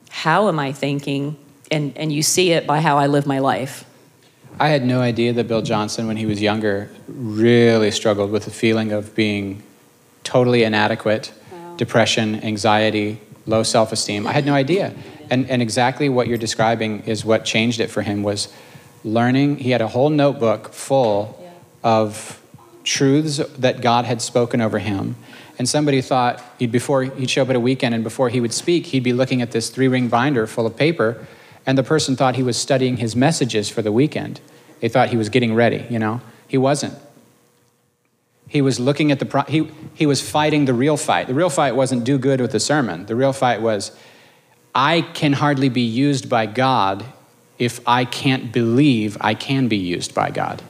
How 0.10 0.48
am 0.48 0.58
I 0.58 0.72
thinking? 0.72 1.36
And 1.70 1.98
and 1.98 2.13
you 2.13 2.24
see 2.24 2.54
it 2.54 2.65
by 2.65 2.80
how 2.80 2.98
I 2.98 3.08
live 3.08 3.28
my 3.28 3.39
life. 3.39 3.84
I 4.58 4.70
had 4.70 4.86
no 4.86 5.02
idea 5.02 5.34
that 5.34 5.50
Bill 5.50 5.62
Johnson, 5.62 6.08
when 6.08 6.15
he 6.15 6.26
was 6.26 6.41
younger, 6.41 6.89
really 7.10 7.91
struggled 7.91 8.32
with 8.32 8.46
the 8.46 8.52
feeling 8.52 8.94
of 8.94 9.13
being 9.15 9.63
totally 10.24 10.63
inadequate. 10.63 11.34
Depression, 11.82 12.36
anxiety, 12.44 13.20
low 13.48 13.63
self-esteem. 13.63 14.28
I 14.28 14.34
had 14.34 14.46
no 14.46 14.54
idea. 14.54 14.94
And, 15.32 15.50
and 15.50 15.63
exactly 15.63 16.10
what 16.10 16.28
you're 16.28 16.38
describing 16.38 17.02
is 17.08 17.26
what 17.26 17.44
changed 17.44 17.80
it 17.80 17.89
for 17.89 18.04
him 18.04 18.22
was 18.22 18.54
learning. 19.04 19.58
He 19.58 19.72
had 19.72 19.82
a 19.82 19.88
whole 19.88 20.12
notebook 20.12 20.74
full 20.74 21.20
of 21.84 22.39
truths 22.84 23.38
that 23.58 23.82
God 23.82 24.06
had 24.06 24.22
spoken 24.22 24.62
over 24.62 24.78
him. 24.78 25.15
And 25.58 25.67
somebody 25.67 26.02
thought 26.02 26.39
he'd 26.60 26.72
before 26.72 27.02
he'd 27.02 27.32
show 27.32 27.41
up 27.41 27.50
at 27.50 27.56
a 27.56 27.60
weekend 27.60 27.96
and 27.96 28.04
before 28.04 28.30
he 28.30 28.39
would 28.39 28.54
speak, 28.54 28.86
he'd 28.86 29.04
be 29.04 29.13
looking 29.13 29.41
at 29.41 29.50
this 29.50 29.72
three-ring 29.72 30.08
binder 30.08 30.46
full 30.46 30.67
of 30.67 30.78
paper, 30.78 31.26
and 31.65 31.80
the 31.80 31.84
person 31.84 32.15
thought 32.15 32.36
he 32.36 32.44
was 32.44 32.58
studying 32.58 32.98
his 32.98 33.15
messages 33.15 33.70
for 33.70 33.82
the 33.82 33.91
weekend. 33.91 34.39
They 34.82 34.89
thought 34.89 35.10
he 35.10 35.17
was 35.17 35.30
getting 35.30 35.56
ready, 35.56 35.88
you 35.89 35.98
know. 35.98 36.22
He 36.48 36.60
wasn't. 36.60 36.94
He 38.52 38.62
was 38.62 38.82
looking 38.82 39.14
at 39.14 39.20
the 39.20 39.26
pro- 39.26 39.44
he 39.44 39.72
he 39.94 40.06
was 40.06 40.20
fighting 40.20 40.66
the 40.66 40.74
real 40.74 40.98
fight. 40.98 41.28
The 41.28 41.34
real 41.34 41.50
fight 41.50 41.74
wasn't 41.74 42.04
do 42.04 42.18
good 42.18 42.42
with 42.42 42.52
the 42.52 42.60
sermon. 42.60 43.06
The 43.06 43.16
real 43.16 43.32
fight 43.32 43.62
was 43.62 43.94
I 44.76 45.04
can 45.14 45.32
hardly 45.32 45.70
be 45.70 45.84
used 45.84 46.28
by 46.28 46.48
God 46.48 47.06
if 47.58 47.80
I 47.88 48.04
can't 48.04 48.52
believe 48.52 49.18
I 49.22 49.36
can 49.36 49.70
be 49.70 49.78
used 49.78 50.14
by 50.14 50.32
God. 50.32 50.62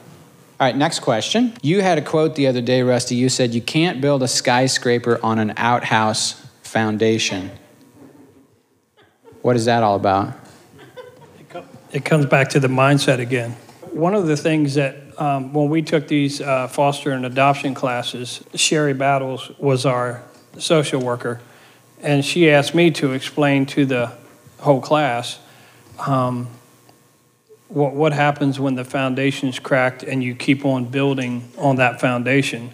All 0.59 0.67
right, 0.67 0.77
next 0.77 0.99
question. 0.99 1.53
You 1.63 1.81
had 1.81 1.97
a 1.97 2.03
quote 2.03 2.35
the 2.35 2.45
other 2.45 2.61
day, 2.61 2.83
Rusty. 2.83 3.15
You 3.15 3.29
said, 3.29 3.55
You 3.55 3.61
can't 3.61 3.99
build 3.99 4.21
a 4.21 4.27
skyscraper 4.27 5.19
on 5.23 5.39
an 5.39 5.55
outhouse 5.57 6.33
foundation. 6.61 7.49
What 9.41 9.55
is 9.55 9.65
that 9.65 9.81
all 9.81 9.95
about? 9.95 10.35
It 11.91 12.05
comes 12.05 12.27
back 12.27 12.49
to 12.49 12.59
the 12.59 12.67
mindset 12.67 13.17
again. 13.17 13.53
One 13.89 14.13
of 14.13 14.27
the 14.27 14.37
things 14.37 14.75
that 14.75 15.10
um, 15.17 15.53
when 15.53 15.69
we 15.69 15.81
took 15.81 16.07
these 16.07 16.41
uh, 16.41 16.67
foster 16.67 17.11
and 17.11 17.25
adoption 17.25 17.73
classes, 17.73 18.43
Sherry 18.55 18.93
Battles 18.93 19.51
was 19.57 19.85
our 19.85 20.23
social 20.57 21.01
worker, 21.01 21.41
and 22.01 22.23
she 22.23 22.49
asked 22.49 22.75
me 22.75 22.91
to 22.91 23.13
explain 23.13 23.65
to 23.67 23.85
the 23.85 24.11
whole 24.59 24.81
class 24.81 25.39
um, 25.99 26.47
what, 27.67 27.93
what 27.93 28.13
happens 28.13 28.59
when 28.59 28.75
the 28.75 28.83
foundation's 28.83 29.59
cracked 29.59 30.03
and 30.03 30.23
you 30.23 30.35
keep 30.35 30.65
on 30.65 30.85
building 30.85 31.49
on 31.57 31.77
that 31.77 32.01
foundation. 32.01 32.71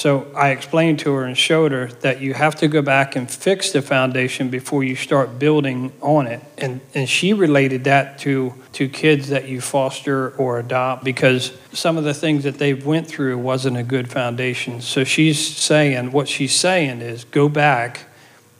So 0.00 0.32
I 0.34 0.48
explained 0.48 1.00
to 1.00 1.12
her 1.12 1.24
and 1.26 1.36
showed 1.36 1.72
her 1.72 1.88
that 2.00 2.22
you 2.22 2.32
have 2.32 2.54
to 2.56 2.68
go 2.68 2.80
back 2.80 3.16
and 3.16 3.30
fix 3.30 3.70
the 3.70 3.82
foundation 3.82 4.48
before 4.48 4.82
you 4.82 4.96
start 4.96 5.38
building 5.38 5.92
on 6.00 6.26
it. 6.26 6.40
And, 6.56 6.80
and 6.94 7.06
she 7.06 7.34
related 7.34 7.84
that 7.84 8.18
to, 8.20 8.54
to 8.72 8.88
kids 8.88 9.28
that 9.28 9.46
you 9.46 9.60
foster 9.60 10.30
or 10.36 10.58
adopt 10.58 11.04
because 11.04 11.52
some 11.74 11.98
of 11.98 12.04
the 12.04 12.14
things 12.14 12.44
that 12.44 12.56
they 12.56 12.72
went 12.72 13.08
through 13.08 13.36
wasn't 13.36 13.76
a 13.76 13.82
good 13.82 14.10
foundation. 14.10 14.80
So 14.80 15.04
she's 15.04 15.54
saying, 15.54 16.12
what 16.12 16.28
she's 16.28 16.54
saying 16.54 17.02
is 17.02 17.24
go 17.24 17.50
back 17.50 18.06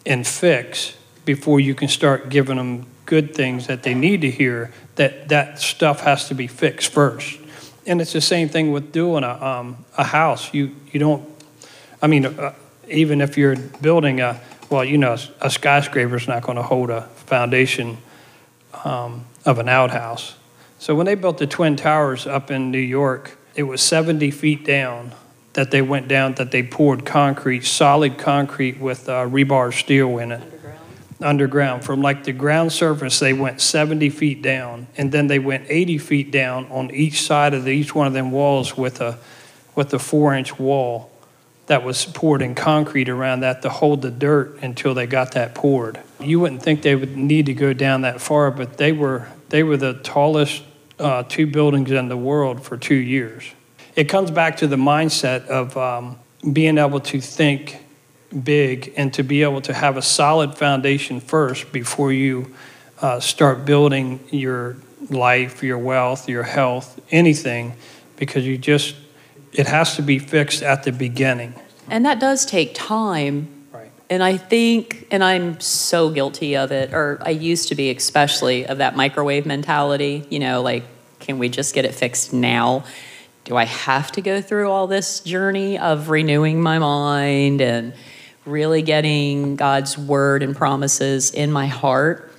and 0.04 0.26
fix 0.26 0.94
before 1.24 1.58
you 1.58 1.74
can 1.74 1.88
start 1.88 2.28
giving 2.28 2.58
them 2.58 2.84
good 3.06 3.34
things 3.34 3.66
that 3.66 3.82
they 3.82 3.94
need 3.94 4.20
to 4.20 4.30
hear 4.30 4.74
that 4.96 5.30
that 5.30 5.58
stuff 5.58 6.00
has 6.00 6.28
to 6.28 6.34
be 6.34 6.46
fixed 6.46 6.92
first. 6.92 7.38
And 7.86 8.02
it's 8.02 8.12
the 8.12 8.20
same 8.20 8.50
thing 8.50 8.72
with 8.72 8.92
doing 8.92 9.24
a, 9.24 9.42
um, 9.42 9.86
a 9.96 10.04
house. 10.04 10.52
You, 10.52 10.76
you 10.92 11.00
don't, 11.00 11.29
I 12.02 12.06
mean, 12.06 12.26
uh, 12.26 12.54
even 12.88 13.20
if 13.20 13.36
you're 13.36 13.56
building 13.56 14.20
a, 14.20 14.40
well, 14.68 14.84
you 14.84 14.98
know, 14.98 15.16
a 15.40 15.50
skyscraper 15.50 16.16
is 16.16 16.28
not 16.28 16.42
going 16.42 16.56
to 16.56 16.62
hold 16.62 16.90
a 16.90 17.02
foundation 17.02 17.98
um, 18.84 19.26
of 19.44 19.58
an 19.58 19.68
outhouse. 19.68 20.36
So 20.78 20.94
when 20.94 21.06
they 21.06 21.14
built 21.14 21.38
the 21.38 21.46
Twin 21.46 21.76
Towers 21.76 22.26
up 22.26 22.50
in 22.50 22.70
New 22.70 22.78
York, 22.78 23.38
it 23.54 23.64
was 23.64 23.82
70 23.82 24.30
feet 24.30 24.64
down 24.64 25.12
that 25.52 25.70
they 25.70 25.82
went 25.82 26.08
down, 26.08 26.34
that 26.34 26.52
they 26.52 26.62
poured 26.62 27.04
concrete, 27.04 27.64
solid 27.64 28.16
concrete 28.16 28.78
with 28.78 29.08
uh, 29.08 29.26
rebar 29.26 29.72
steel 29.74 30.18
in 30.18 30.32
it 30.32 30.42
underground. 31.20 31.84
From 31.84 32.00
like 32.00 32.24
the 32.24 32.32
ground 32.32 32.72
surface, 32.72 33.18
they 33.18 33.32
went 33.32 33.60
70 33.60 34.10
feet 34.10 34.42
down, 34.42 34.86
and 34.96 35.12
then 35.12 35.26
they 35.26 35.38
went 35.38 35.66
80 35.68 35.98
feet 35.98 36.30
down 36.30 36.66
on 36.70 36.90
each 36.92 37.22
side 37.22 37.52
of 37.52 37.64
the, 37.64 37.70
each 37.70 37.94
one 37.94 38.06
of 38.06 38.12
them 38.12 38.30
walls 38.30 38.76
with 38.76 39.00
a 39.00 39.18
with 39.74 39.94
a 39.94 39.98
four 39.98 40.34
inch 40.34 40.58
wall 40.58 41.09
that 41.70 41.84
was 41.84 42.04
poured 42.04 42.42
in 42.42 42.56
concrete 42.56 43.08
around 43.08 43.40
that 43.40 43.62
to 43.62 43.68
hold 43.68 44.02
the 44.02 44.10
dirt 44.10 44.58
until 44.60 44.92
they 44.92 45.06
got 45.06 45.30
that 45.34 45.54
poured. 45.54 46.00
You 46.18 46.40
wouldn't 46.40 46.64
think 46.64 46.82
they 46.82 46.96
would 46.96 47.16
need 47.16 47.46
to 47.46 47.54
go 47.54 47.72
down 47.72 48.00
that 48.00 48.20
far, 48.20 48.50
but 48.50 48.76
they 48.76 48.90
were 48.90 49.28
they 49.50 49.62
were 49.62 49.76
the 49.76 49.94
tallest 49.94 50.64
uh, 50.98 51.22
two 51.28 51.46
buildings 51.46 51.92
in 51.92 52.08
the 52.08 52.16
world 52.16 52.64
for 52.64 52.76
two 52.76 52.96
years. 52.96 53.44
It 53.94 54.08
comes 54.08 54.32
back 54.32 54.56
to 54.56 54.66
the 54.66 54.74
mindset 54.74 55.46
of 55.46 55.76
um, 55.76 56.18
being 56.52 56.76
able 56.76 56.98
to 56.98 57.20
think 57.20 57.84
big 58.42 58.92
and 58.96 59.14
to 59.14 59.22
be 59.22 59.44
able 59.44 59.60
to 59.60 59.72
have 59.72 59.96
a 59.96 60.02
solid 60.02 60.58
foundation 60.58 61.20
first 61.20 61.70
before 61.70 62.12
you 62.12 62.52
uh, 63.00 63.20
start 63.20 63.64
building 63.64 64.18
your 64.30 64.76
life, 65.08 65.62
your 65.62 65.78
wealth, 65.78 66.28
your 66.28 66.42
health, 66.42 67.00
anything, 67.12 67.74
because 68.16 68.44
you 68.44 68.58
just, 68.58 68.96
it 69.52 69.66
has 69.66 69.96
to 69.96 70.02
be 70.02 70.18
fixed 70.18 70.62
at 70.62 70.84
the 70.84 70.92
beginning. 70.92 71.54
And 71.88 72.04
that 72.04 72.20
does 72.20 72.46
take 72.46 72.74
time. 72.74 73.48
Right. 73.72 73.90
And 74.08 74.22
I 74.22 74.36
think, 74.36 75.06
and 75.10 75.24
I'm 75.24 75.60
so 75.60 76.10
guilty 76.10 76.56
of 76.56 76.72
it, 76.72 76.92
or 76.92 77.20
I 77.24 77.30
used 77.30 77.68
to 77.68 77.74
be 77.74 77.90
especially, 77.90 78.66
of 78.66 78.78
that 78.78 78.96
microwave 78.96 79.46
mentality, 79.46 80.26
you 80.30 80.38
know, 80.38 80.62
like, 80.62 80.84
can 81.18 81.38
we 81.38 81.48
just 81.48 81.74
get 81.74 81.84
it 81.84 81.94
fixed 81.94 82.32
now? 82.32 82.84
Do 83.44 83.56
I 83.56 83.64
have 83.64 84.12
to 84.12 84.22
go 84.22 84.40
through 84.40 84.70
all 84.70 84.86
this 84.86 85.20
journey 85.20 85.78
of 85.78 86.08
renewing 86.08 86.62
my 86.62 86.78
mind 86.78 87.60
and 87.60 87.92
really 88.44 88.82
getting 88.82 89.56
God's 89.56 89.96
word 89.98 90.42
and 90.42 90.56
promises 90.56 91.30
in 91.30 91.52
my 91.52 91.66
heart. 91.66 92.32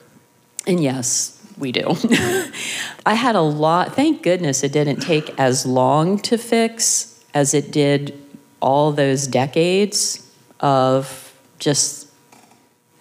And 0.66 0.82
yes, 0.82 1.41
we 1.62 1.72
do. 1.72 1.96
I 3.06 3.14
had 3.14 3.36
a 3.36 3.42
lot, 3.42 3.96
thank 3.96 4.24
goodness 4.24 4.64
it 4.64 4.72
didn't 4.72 5.00
take 5.00 5.40
as 5.40 5.66
long 5.66 6.20
to 6.20 6.38
fix 6.38 7.24
as 7.34 7.54
it 7.54 7.72
did 7.72 8.20
all 8.60 8.92
those 8.92 9.28
decades 9.28 10.28
of 10.60 11.34
just 11.60 12.10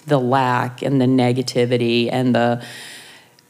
the 0.06 0.18
lack 0.18 0.82
and 0.82 1.00
the 1.00 1.06
negativity 1.06 2.08
and 2.10 2.34
the 2.34 2.64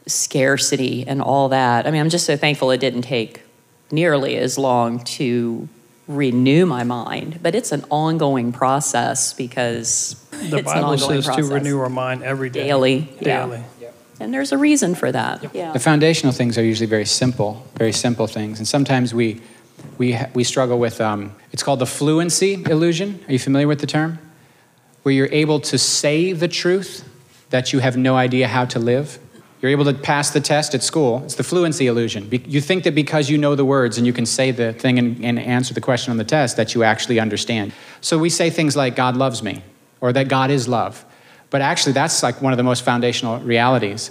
scarcity 0.07 1.07
and 1.07 1.21
all 1.21 1.49
that. 1.51 1.87
I 1.87 1.91
mean, 1.91 2.01
I'm 2.01 2.11
just 2.11 2.27
so 2.27 2.37
thankful 2.37 2.71
it 2.71 2.79
didn't 2.81 3.03
take 3.03 3.43
nearly 3.91 4.37
as 4.37 4.59
long 4.59 5.01
to 5.05 5.69
renew 6.09 6.67
my 6.67 6.83
mind, 6.83 7.39
but 7.43 7.55
it's 7.55 7.73
an 7.73 7.85
ongoing 7.91 8.53
process 8.53 9.33
because 9.33 10.15
the 10.31 10.59
it's 10.59 10.65
Bible 10.65 10.99
says 10.99 11.27
process. 11.27 11.49
to 11.49 11.55
renew 11.55 11.79
our 11.79 11.89
mind 11.89 12.23
every 12.23 12.51
day. 12.51 12.65
Daily. 12.65 13.01
Daily. 13.23 13.59
Yeah. 13.59 13.80
And 14.21 14.33
there's 14.33 14.53
a 14.53 14.59
reason 14.59 14.95
for 14.95 15.11
that. 15.11 15.43
Yep. 15.43 15.55
Yeah. 15.55 15.73
The 15.73 15.79
foundational 15.79 16.33
things 16.33 16.59
are 16.59 16.63
usually 16.63 16.87
very 16.87 17.07
simple, 17.07 17.67
very 17.77 17.93
simple 17.93 18.27
things. 18.27 18.59
And 18.59 18.69
sometimes 18.69 19.15
we, 19.15 19.41
we, 19.97 20.19
we 20.35 20.45
struggle 20.45 20.79
with, 20.79 21.01
um, 21.01 21.35
it's 21.53 21.63
called 21.63 21.79
the 21.79 21.87
fluency 21.87 22.63
illusion. 22.65 23.25
Are 23.27 23.33
you 23.33 23.39
familiar 23.39 23.67
with 23.67 23.81
the 23.81 23.87
term? 23.87 24.19
Where 25.03 25.15
you're 25.15 25.33
able 25.33 25.59
to 25.61 25.79
say 25.79 26.33
the 26.33 26.49
truth 26.49 27.09
that 27.49 27.73
you 27.73 27.79
have 27.79 27.97
no 27.97 28.15
idea 28.15 28.47
how 28.47 28.67
to 28.67 28.79
live. 28.79 29.19
You're 29.61 29.73
able 29.73 29.85
to 29.87 29.95
pass 29.95 30.31
the 30.31 30.41
test 30.41 30.75
at 30.75 30.83
school. 30.83 31.23
It's 31.25 31.35
the 31.35 31.43
fluency 31.43 31.87
illusion. 31.87 32.29
You 32.47 32.61
think 32.61 32.85
that 32.85 32.95
because 32.95 33.29
you 33.29 33.37
know 33.37 33.55
the 33.55 33.65
words 33.65 33.99
and 33.99 34.07
you 34.07 34.13
can 34.13 34.25
say 34.25 34.53
the 34.53 34.73
thing 34.73 34.99
and, 34.99 35.23
and, 35.25 35.39
answer 35.39 35.75
the 35.75 35.83
question 35.83 36.11
on 36.11 36.17
the 36.17 36.25
test, 36.25 36.57
that 36.57 36.75
you 36.75 36.83
actually 36.83 37.21
understand. 37.21 37.73
So 38.01 38.17
we 38.17 38.31
say 38.31 38.49
things 38.49 38.75
like, 38.75 38.97
God 38.97 39.17
loves 39.17 39.43
me, 39.43 39.63
or 40.01 40.13
that 40.15 40.29
God 40.29 40.51
is 40.51 40.67
love. 40.67 41.05
But 41.51 41.63
actually, 41.63 41.93
that's 41.93 42.23
like 42.23 42.41
one 42.41 42.53
of 42.53 42.57
the 42.57 42.63
most 42.63 42.85
foundational 42.85 43.39
realities. 43.41 44.11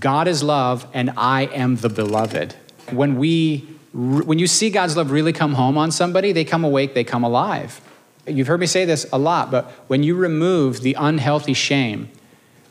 God 0.00 0.28
is 0.28 0.42
love, 0.42 0.86
and 0.94 1.12
I 1.16 1.42
am 1.46 1.76
the 1.76 1.88
beloved. 1.88 2.54
When, 2.90 3.18
we, 3.18 3.68
when 3.92 4.38
you 4.38 4.46
see 4.46 4.70
God's 4.70 4.96
love 4.96 5.10
really 5.10 5.32
come 5.32 5.54
home 5.54 5.76
on 5.76 5.90
somebody, 5.90 6.32
they 6.32 6.44
come 6.44 6.64
awake, 6.64 6.94
they 6.94 7.04
come 7.04 7.24
alive. 7.24 7.80
You've 8.26 8.46
heard 8.46 8.60
me 8.60 8.66
say 8.66 8.84
this 8.84 9.06
a 9.12 9.18
lot, 9.18 9.50
but 9.50 9.70
when 9.88 10.02
you 10.02 10.14
remove 10.14 10.82
the 10.82 10.94
unhealthy 10.94 11.54
shame, 11.54 12.08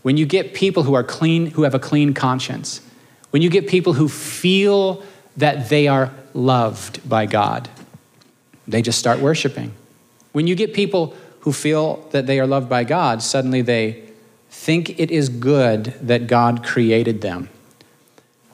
when 0.01 0.17
you 0.17 0.25
get 0.25 0.53
people 0.53 0.83
who 0.83 0.93
are 0.93 1.03
clean, 1.03 1.47
who 1.47 1.63
have 1.63 1.73
a 1.73 1.79
clean 1.79 2.13
conscience, 2.13 2.81
when 3.31 3.41
you 3.41 3.49
get 3.49 3.67
people 3.67 3.93
who 3.93 4.07
feel 4.07 5.03
that 5.35 5.69
they 5.69 5.87
are 5.87 6.13
loved 6.33 7.07
by 7.07 7.25
God, 7.25 7.69
they 8.67 8.81
just 8.81 8.99
start 8.99 9.19
worshiping. 9.19 9.73
When 10.31 10.47
you 10.47 10.55
get 10.55 10.73
people 10.73 11.15
who 11.47 11.53
feel 11.53 12.05
that 12.11 12.27
they 12.27 12.41
are 12.41 12.45
loved 12.45 12.67
by 12.67 12.83
God, 12.83 13.23
suddenly 13.23 13.61
they 13.61 14.03
think 14.49 14.99
it 14.99 15.09
is 15.09 15.29
good 15.29 15.85
that 16.01 16.27
God 16.27 16.61
created 16.61 17.21
them. 17.21 17.47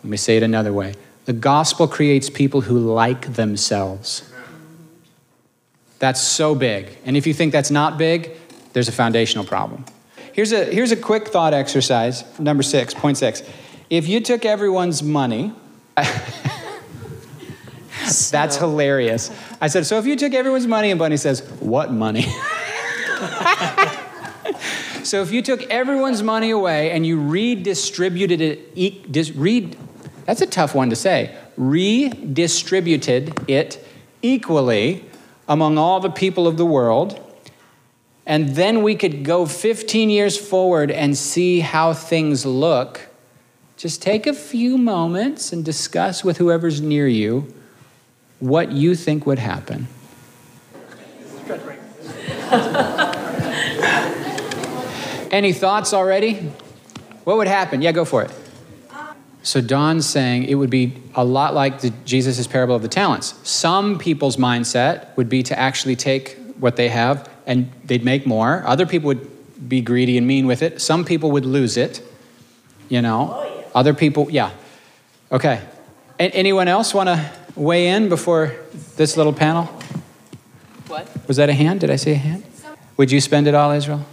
Let 0.03 0.11
me 0.11 0.17
say 0.17 0.37
it 0.37 0.43
another 0.43 0.71
way 0.71 0.93
the 1.25 1.33
gospel 1.33 1.87
creates 1.87 2.29
people 2.29 2.61
who 2.61 2.77
like 2.77 3.33
themselves. 3.33 4.31
That's 5.97 6.21
so 6.21 6.53
big. 6.53 6.95
And 7.03 7.17
if 7.17 7.25
you 7.25 7.33
think 7.33 7.51
that's 7.51 7.71
not 7.71 7.97
big, 7.97 8.37
there's 8.73 8.89
a 8.89 8.91
foundational 8.91 9.43
problem. 9.43 9.85
Here's 10.31 10.51
a, 10.51 10.65
here's 10.65 10.91
a 10.91 10.95
quick 10.95 11.29
thought 11.29 11.55
exercise, 11.55 12.23
number 12.39 12.61
six, 12.61 12.93
point 12.93 13.17
six. 13.17 13.41
If 13.89 14.07
you 14.07 14.19
took 14.19 14.45
everyone's 14.45 15.01
money, 15.01 15.51
that's 18.03 18.57
hilarious. 18.57 19.31
I 19.59 19.67
said, 19.67 19.87
so 19.87 19.97
if 19.97 20.05
you 20.05 20.15
took 20.15 20.35
everyone's 20.35 20.67
money, 20.67 20.91
and 20.91 20.99
Bunny 20.99 21.17
says, 21.17 21.41
what 21.59 21.91
money? 21.91 22.25
so 25.03 25.21
if 25.21 25.31
you 25.31 25.41
took 25.41 25.61
everyone's 25.63 26.21
money 26.23 26.51
away 26.51 26.91
and 26.91 27.05
you 27.05 27.19
redistributed 27.19 28.41
it, 28.41 29.35
read, 29.35 29.77
that's 30.25 30.41
a 30.41 30.47
tough 30.47 30.75
one 30.75 30.89
to 30.89 30.95
say, 30.95 31.35
redistributed 31.57 33.49
it 33.49 33.85
equally 34.21 35.05
among 35.47 35.77
all 35.77 35.99
the 35.99 36.09
people 36.09 36.47
of 36.47 36.57
the 36.57 36.65
world, 36.65 37.19
and 38.25 38.49
then 38.49 38.83
we 38.83 38.95
could 38.95 39.23
go 39.25 39.45
15 39.45 40.09
years 40.09 40.37
forward 40.37 40.89
and 40.89 41.17
see 41.17 41.59
how 41.59 41.93
things 41.93 42.45
look. 42.45 43.09
Just 43.75 44.01
take 44.01 44.25
a 44.25 44.33
few 44.33 44.77
moments 44.77 45.51
and 45.51 45.65
discuss 45.65 46.23
with 46.23 46.37
whoever's 46.37 46.79
near 46.79 47.07
you 47.07 47.53
what 48.39 48.71
you 48.71 48.95
think 48.95 49.25
would 49.25 49.39
happen. 49.39 49.87
Any 55.33 55.51
thoughts 55.51 55.95
already? 55.95 56.35
What 57.23 57.37
would 57.37 57.47
happen? 57.47 57.81
Yeah, 57.81 57.91
go 57.91 58.05
for 58.05 58.21
it. 58.21 58.29
So 59.41 59.61
Don's 59.61 60.05
saying 60.05 60.43
it 60.43 60.53
would 60.53 60.69
be 60.69 60.93
a 61.15 61.25
lot 61.25 61.55
like 61.55 62.05
Jesus' 62.05 62.45
parable 62.45 62.75
of 62.75 62.83
the 62.83 62.87
talents. 62.87 63.33
Some 63.41 63.97
people's 63.97 64.37
mindset 64.37 65.07
would 65.17 65.29
be 65.29 65.41
to 65.43 65.57
actually 65.57 65.95
take 65.95 66.37
what 66.59 66.75
they 66.75 66.87
have 66.89 67.27
and 67.47 67.71
they'd 67.83 68.05
make 68.05 68.27
more. 68.27 68.61
Other 68.67 68.85
people 68.85 69.07
would 69.07 69.67
be 69.67 69.81
greedy 69.81 70.19
and 70.19 70.27
mean 70.27 70.45
with 70.45 70.61
it. 70.61 70.79
Some 70.79 71.03
people 71.03 71.31
would 71.31 71.45
lose 71.45 71.77
it, 71.77 72.03
you 72.87 73.01
know. 73.01 73.33
Oh, 73.33 73.43
yeah. 73.43 73.65
Other 73.73 73.95
people, 73.95 74.29
yeah. 74.29 74.51
Okay. 75.31 75.59
A- 76.19 76.35
anyone 76.35 76.67
else 76.67 76.93
want 76.93 77.07
to 77.07 77.31
weigh 77.55 77.87
in 77.87 78.07
before 78.07 78.55
this 78.97 79.17
little 79.17 79.33
panel? 79.33 79.65
What? 80.87 81.09
Was 81.27 81.37
that 81.37 81.49
a 81.49 81.53
hand? 81.53 81.79
Did 81.79 81.89
I 81.89 81.95
see 81.95 82.11
a 82.11 82.15
hand? 82.15 82.43
Would 82.97 83.11
you 83.11 83.19
spend 83.19 83.47
it 83.47 83.55
all, 83.55 83.71
Israel? 83.71 84.05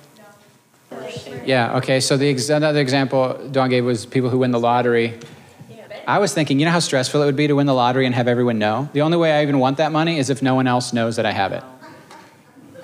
Yeah, 1.50 1.78
okay. 1.78 1.98
So 1.98 2.16
the 2.16 2.30
ex- 2.30 2.48
another 2.48 2.78
example 2.78 3.36
Don 3.50 3.68
gave 3.70 3.84
was 3.84 4.06
people 4.06 4.30
who 4.30 4.38
win 4.38 4.52
the 4.52 4.60
lottery. 4.60 5.18
I 6.06 6.18
was 6.20 6.32
thinking, 6.32 6.60
you 6.60 6.64
know 6.64 6.70
how 6.70 6.78
stressful 6.78 7.20
it 7.22 7.24
would 7.26 7.34
be 7.34 7.48
to 7.48 7.54
win 7.54 7.66
the 7.66 7.74
lottery 7.74 8.06
and 8.06 8.14
have 8.14 8.28
everyone 8.28 8.60
know? 8.60 8.88
The 8.92 9.02
only 9.02 9.16
way 9.16 9.32
I 9.32 9.42
even 9.42 9.58
want 9.58 9.78
that 9.78 9.90
money 9.90 10.18
is 10.18 10.30
if 10.30 10.42
no 10.42 10.54
one 10.54 10.68
else 10.68 10.92
knows 10.92 11.16
that 11.16 11.26
I 11.26 11.32
have 11.32 11.52
it. 11.52 11.64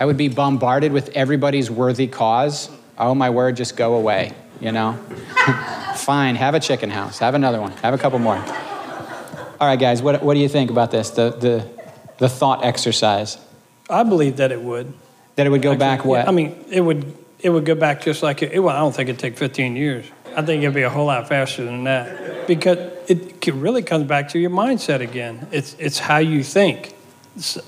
I 0.01 0.05
would 0.05 0.17
be 0.17 0.27
bombarded 0.27 0.93
with 0.93 1.11
everybody's 1.11 1.71
worthy 1.71 2.09
cause. 2.09 2.69
Oh, 2.99 3.15
my 3.15 3.31
word, 3.31 3.57
just 3.57 3.77
go 3.77 3.95
away, 3.95 4.33
you 4.61 4.73
know? 4.73 4.95
Fine, 5.95 6.35
have 6.35 6.57
a 6.57 6.61
chicken 6.61 6.91
house, 6.91 7.21
have 7.21 7.35
another 7.35 7.61
one, 7.61 7.71
have 7.83 7.95
a 7.95 7.99
couple 7.99 8.19
more. 8.19 8.37
All 9.61 9.69
right, 9.69 9.79
guys, 9.79 10.03
what, 10.03 10.25
what 10.25 10.35
do 10.35 10.41
you 10.41 10.49
think 10.49 10.73
about 10.73 10.91
this, 10.91 11.11
the, 11.11 11.31
the, 11.31 11.69
the 12.19 12.29
thought 12.29 12.65
exercise? 12.65 13.39
I 13.89 14.03
believe 14.03 14.39
that 14.39 14.51
it 14.51 14.61
would. 14.61 14.93
That 15.37 15.47
it 15.47 15.51
would 15.51 15.63
go 15.63 15.73
Actually, 15.73 15.79
back 15.79 16.05
what? 16.05 16.17
Yeah, 16.25 16.29
I 16.29 16.33
mean, 16.33 16.65
it 16.69 16.81
would, 16.81 17.17
it 17.47 17.51
would 17.51 17.65
go 17.65 17.75
back 17.75 18.03
just 18.03 18.23
like 18.23 18.43
it, 18.43 18.59
well, 18.59 18.75
I 18.75 18.81
don't 18.81 18.95
think 18.95 19.09
it'd 19.09 19.21
take 19.21 19.39
15 19.39 19.77
years. 19.77 20.05
I 20.37 20.43
think 20.43 20.63
it'd 20.63 20.75
be 20.75 20.83
a 20.83 20.91
whole 20.91 21.07
lot 21.07 21.29
faster 21.29 21.65
than 21.65 21.85
that 21.85 22.47
because 22.47 22.79
it 23.09 23.55
really 23.55 23.83
comes 23.83 24.07
back 24.07 24.29
to 24.31 24.39
your 24.39 24.51
mindset 24.51 25.01
again. 25.01 25.47
It's, 25.51 25.75
it's 25.79 25.99
how 25.99 26.19
you 26.19 26.43
think 26.43 26.95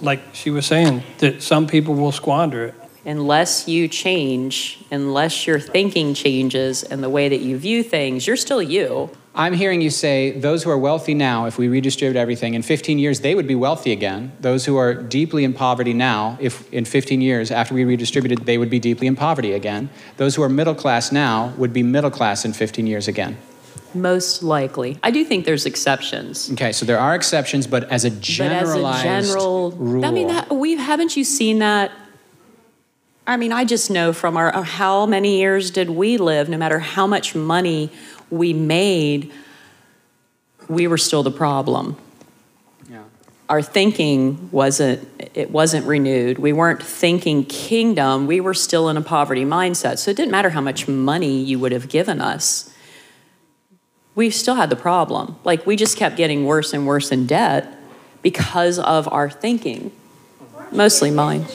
like 0.01 0.21
she 0.33 0.51
was 0.51 0.67
saying, 0.67 1.03
that 1.19 1.43
some 1.43 1.67
people 1.67 1.95
will 1.95 2.13
squander 2.13 2.67
it. 2.67 2.75
Unless 3.05 3.69
you 3.69 3.89
change, 3.89 4.79
unless 4.91 5.47
your 5.47 5.61
thinking 5.61 6.15
changes 6.15 6.83
and 6.83 7.03
the 7.03 7.09
way 7.09 7.29
that 7.29 7.41
you 7.41 7.59
view 7.59 7.83
things, 7.83 8.27
you're 8.27 8.37
still 8.37 8.63
you. 8.63 9.11
I'm 9.35 9.53
hearing 9.53 9.81
you 9.81 9.91
say 9.91 10.33
those 10.33 10.65
who 10.65 10.71
are 10.71 10.79
wealthy 10.79 11.15
now, 11.15 11.47
if 11.47 11.59
we 11.59 11.69
redistribute 11.69 12.17
everything, 12.17 12.55
in 12.55 12.63
15 12.63 12.99
years 12.99 13.21
they 13.21 13.37
would 13.37 13.47
be 13.47 13.55
wealthy 13.55 13.93
again. 13.93 14.33
Those 14.41 14.65
who 14.65 14.77
are 14.77 14.95
deeply 14.95 15.45
in 15.45 15.55
poverty 15.55 15.93
now, 15.93 16.37
if 16.41 16.73
in 16.73 16.85
15 16.85 17.21
years 17.21 17.53
after 17.53 17.73
we 17.73 17.85
redistributed, 17.85 18.47
they 18.47 18.59
would 18.59 18.69
be 18.69 18.81
deeply 18.81 19.07
in 19.07 19.15
poverty 19.15 19.53
again. 19.53 19.91
Those 20.17 20.35
who 20.35 20.43
are 20.43 20.49
middle 20.49 20.75
class 20.75 21.13
now 21.13 21.53
would 21.57 21.73
be 21.73 21.85
middle 21.85 22.11
class 22.11 22.45
in 22.45 22.53
15 22.53 22.89
years 22.89 23.07
again. 23.07 23.39
Most 23.95 24.43
likely. 24.43 24.99
I 25.03 25.11
do 25.13 25.25
think 25.25 25.45
there's 25.45 25.67
exceptions. 25.67 26.51
Okay, 26.53 26.73
so 26.73 26.85
there 26.85 26.99
are 26.99 27.15
exceptions, 27.15 27.67
but 27.67 27.85
as 27.91 28.05
a 28.05 28.11
generalized 28.11 28.83
but 28.83 29.07
as 29.07 29.31
a 29.31 29.33
general, 29.33 29.71
rule. 29.73 30.05
I 30.05 30.11
mean, 30.11 30.29
that, 30.29 30.51
we 30.51 30.77
haven't 30.77 31.17
you 31.17 31.25
seen 31.25 31.61
that? 31.61 31.93
I 33.29 33.37
mean, 33.37 33.53
I 33.53 33.65
just 33.65 33.91
know 33.91 34.13
from 34.13 34.37
our 34.37 34.55
uh, 34.55 34.63
how 34.63 35.07
many 35.07 35.39
years 35.39 35.71
did 35.71 35.91
we 35.91 36.17
live? 36.17 36.49
No 36.49 36.57
matter 36.57 36.81
how 36.81 37.07
much 37.07 37.35
money 37.35 37.91
we 38.31 38.53
made, 38.53 39.31
we 40.69 40.89
were 40.89 40.99
still 40.99 41.23
the 41.23 41.31
problem. 41.31 41.97
Yeah. 42.91 43.05
Our 43.49 43.63
thinking 43.63 44.51
wasn't 44.51 45.07
it 45.35 45.53
wasn't 45.53 45.87
renewed. 45.87 46.39
We 46.39 46.53
weren't 46.53 46.83
thinking 46.83 47.45
kingdom. 47.45 48.27
We 48.27 48.41
were 48.41 48.55
still 48.55 48.89
in 48.89 48.97
a 48.97 49.03
poverty 49.03 49.45
mindset. 49.45 49.99
So 49.99 50.11
it 50.11 50.17
didn't 50.17 50.33
matter 50.33 50.51
how 50.51 50.61
much 50.61 50.89
money 50.89 51.41
you 51.41 51.61
would 51.61 51.73
have 51.73 51.89
given 51.89 52.21
us 52.21 52.75
we 54.19 54.31
still 54.31 54.57
had 54.57 54.69
the 54.69 54.75
problem. 54.75 55.37
Like 55.45 55.65
we 55.65 55.77
just 55.77 55.97
kept 55.97 56.17
getting 56.17 56.45
worse 56.45 56.73
and 56.75 56.85
worse 56.85 57.13
in 57.13 57.29
debt 57.29 57.73
because 58.21 58.81
of 58.81 59.07
our 59.13 59.31
thinking, 59.31 59.93
mostly 60.73 61.13
mine. 61.13 61.47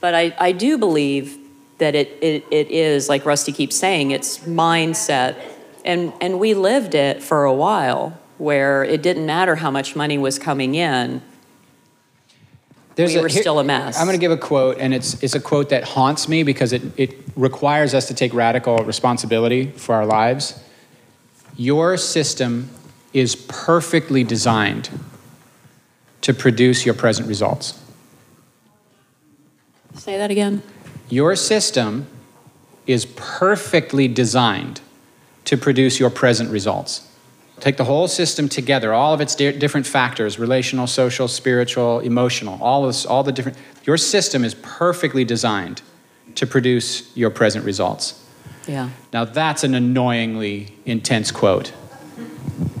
But 0.00 0.14
I, 0.14 0.34
I 0.38 0.52
do 0.52 0.78
believe 0.78 1.36
that 1.78 1.94
it, 1.94 2.18
it, 2.20 2.44
it 2.50 2.70
is, 2.70 3.08
like 3.08 3.24
Rusty 3.24 3.52
keeps 3.52 3.76
saying, 3.76 4.10
it's 4.10 4.38
mindset. 4.40 5.36
And, 5.84 6.12
and 6.20 6.38
we 6.38 6.54
lived 6.54 6.94
it 6.94 7.22
for 7.22 7.44
a 7.44 7.52
while 7.52 8.18
where 8.36 8.84
it 8.84 9.02
didn't 9.02 9.26
matter 9.26 9.56
how 9.56 9.70
much 9.70 9.96
money 9.96 10.18
was 10.18 10.38
coming 10.38 10.74
in. 10.74 11.22
There's 12.94 13.12
we 13.12 13.20
a, 13.20 13.22
were 13.22 13.28
here, 13.28 13.42
still 13.42 13.60
a 13.60 13.64
mess. 13.64 13.96
I'm 13.98 14.06
going 14.06 14.18
to 14.18 14.20
give 14.20 14.32
a 14.32 14.36
quote, 14.36 14.78
and 14.78 14.92
it's, 14.92 15.22
it's 15.22 15.34
a 15.34 15.40
quote 15.40 15.68
that 15.68 15.84
haunts 15.84 16.28
me 16.28 16.42
because 16.42 16.72
it, 16.72 16.82
it 16.96 17.16
requires 17.36 17.94
us 17.94 18.08
to 18.08 18.14
take 18.14 18.34
radical 18.34 18.78
responsibility 18.78 19.70
for 19.70 19.94
our 19.94 20.04
lives. 20.06 20.60
Your 21.56 21.96
system 21.96 22.70
is 23.12 23.36
perfectly 23.36 24.24
designed 24.24 24.90
to 26.22 26.34
produce 26.34 26.84
your 26.84 26.94
present 26.94 27.28
results. 27.28 27.80
Say 29.98 30.16
that 30.16 30.30
again. 30.30 30.62
Your 31.08 31.36
system 31.36 32.06
is 32.86 33.04
perfectly 33.04 34.08
designed 34.08 34.80
to 35.44 35.56
produce 35.56 36.00
your 36.00 36.10
present 36.10 36.50
results. 36.50 37.06
Take 37.60 37.76
the 37.76 37.84
whole 37.84 38.06
system 38.06 38.48
together, 38.48 38.94
all 38.94 39.12
of 39.12 39.20
its 39.20 39.34
di- 39.34 39.52
different 39.58 39.86
factors 39.86 40.38
relational, 40.38 40.86
social, 40.86 41.26
spiritual, 41.26 42.00
emotional, 42.00 42.58
all, 42.62 42.86
this, 42.86 43.04
all 43.04 43.22
the 43.22 43.32
different. 43.32 43.58
Your 43.84 43.96
system 43.96 44.44
is 44.44 44.54
perfectly 44.54 45.24
designed 45.24 45.82
to 46.36 46.46
produce 46.46 47.14
your 47.16 47.30
present 47.30 47.64
results. 47.64 48.24
Yeah. 48.66 48.90
Now 49.12 49.24
that's 49.24 49.64
an 49.64 49.74
annoyingly 49.74 50.74
intense 50.84 51.30
quote. 51.30 51.72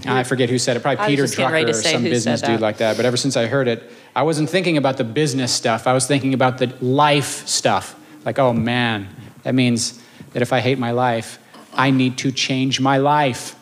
I 0.06 0.22
forget 0.22 0.48
who 0.48 0.58
said 0.58 0.76
it, 0.76 0.80
probably 0.80 1.04
Peter 1.06 1.24
Drucker 1.24 1.68
or 1.68 1.72
some 1.72 2.02
business 2.02 2.40
dude 2.40 2.60
like 2.60 2.78
that. 2.78 2.96
But 2.96 3.04
ever 3.04 3.16
since 3.16 3.36
I 3.36 3.46
heard 3.46 3.68
it, 3.68 3.90
I 4.14 4.22
wasn't 4.22 4.50
thinking 4.50 4.76
about 4.76 4.96
the 4.96 5.04
business 5.04 5.52
stuff. 5.52 5.86
I 5.86 5.92
was 5.92 6.06
thinking 6.06 6.34
about 6.34 6.58
the 6.58 6.74
life 6.80 7.46
stuff. 7.46 7.94
Like, 8.24 8.38
oh 8.38 8.52
man, 8.52 9.08
that 9.42 9.54
means 9.54 10.02
that 10.32 10.42
if 10.42 10.52
I 10.52 10.60
hate 10.60 10.78
my 10.78 10.90
life, 10.90 11.38
I 11.74 11.90
need 11.90 12.18
to 12.18 12.32
change 12.32 12.80
my 12.80 12.98
life. 12.98 13.54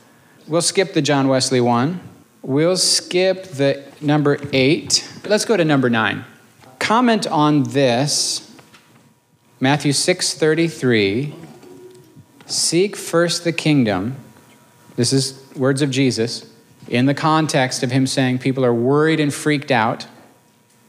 we'll 0.49 0.63
skip 0.63 0.95
the 0.95 1.03
John 1.03 1.29
Wesley 1.29 1.61
one. 1.61 2.01
We'll 2.43 2.77
skip 2.77 3.45
the 3.45 3.83
number 4.01 4.39
eight. 4.53 5.09
Let's 5.25 5.45
go 5.45 5.57
to 5.57 5.65
number 5.65 5.91
nine. 5.91 6.25
Comment 6.79 7.27
on 7.27 7.65
this. 7.65 8.55
Matthew 9.59 9.93
6:33. 9.93 11.35
Seek 12.47 12.95
first 12.95 13.43
the 13.43 13.53
kingdom. 13.53 14.17
This 14.95 15.13
is 15.13 15.43
words 15.57 15.83
of 15.83 15.91
Jesus 15.91 16.47
in 16.89 17.07
the 17.07 17.15
context 17.15 17.83
of 17.83 17.91
him 17.91 18.07
saying 18.07 18.39
people 18.39 18.65
are 18.65 18.75
worried 18.75 19.21
and 19.21 19.33
freaked 19.33 19.71
out, 19.71 20.07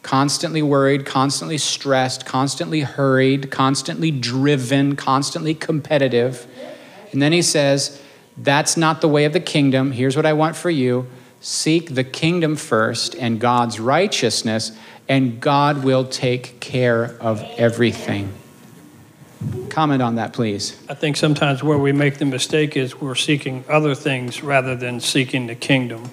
constantly 0.08 0.62
worried, 0.62 1.06
constantly 1.06 1.58
stressed, 1.58 2.26
constantly 2.26 2.80
hurried, 2.80 3.52
constantly 3.52 4.10
driven, 4.10 4.96
constantly 4.96 5.54
competitive. 5.54 6.48
And 7.12 7.22
then 7.22 7.34
he 7.34 7.42
says, 7.42 8.02
That's 8.38 8.78
not 8.78 9.02
the 9.02 9.10
way 9.10 9.26
of 9.26 9.34
the 9.34 9.42
kingdom. 9.42 9.92
Here's 9.92 10.16
what 10.16 10.26
I 10.26 10.32
want 10.32 10.56
for 10.56 10.70
you 10.70 11.08
seek 11.42 11.94
the 11.94 12.06
kingdom 12.06 12.56
first 12.56 13.16
and 13.16 13.38
God's 13.38 13.82
righteousness, 13.82 14.72
and 15.10 15.42
God 15.42 15.84
will 15.84 16.06
take 16.06 16.62
care 16.62 17.18
of 17.20 17.44
everything. 17.58 18.34
Comment 19.70 20.02
on 20.02 20.16
that, 20.16 20.32
please. 20.32 20.82
I 20.88 20.94
think 20.94 21.18
sometimes 21.18 21.62
where 21.62 21.78
we 21.78 21.92
make 21.92 22.18
the 22.18 22.26
mistake 22.26 22.78
is 22.78 23.02
we're 23.02 23.14
seeking 23.14 23.66
other 23.68 23.94
things 23.94 24.42
rather 24.42 24.74
than 24.74 25.02
seeking 25.02 25.48
the 25.48 25.56
kingdom. 25.56 26.12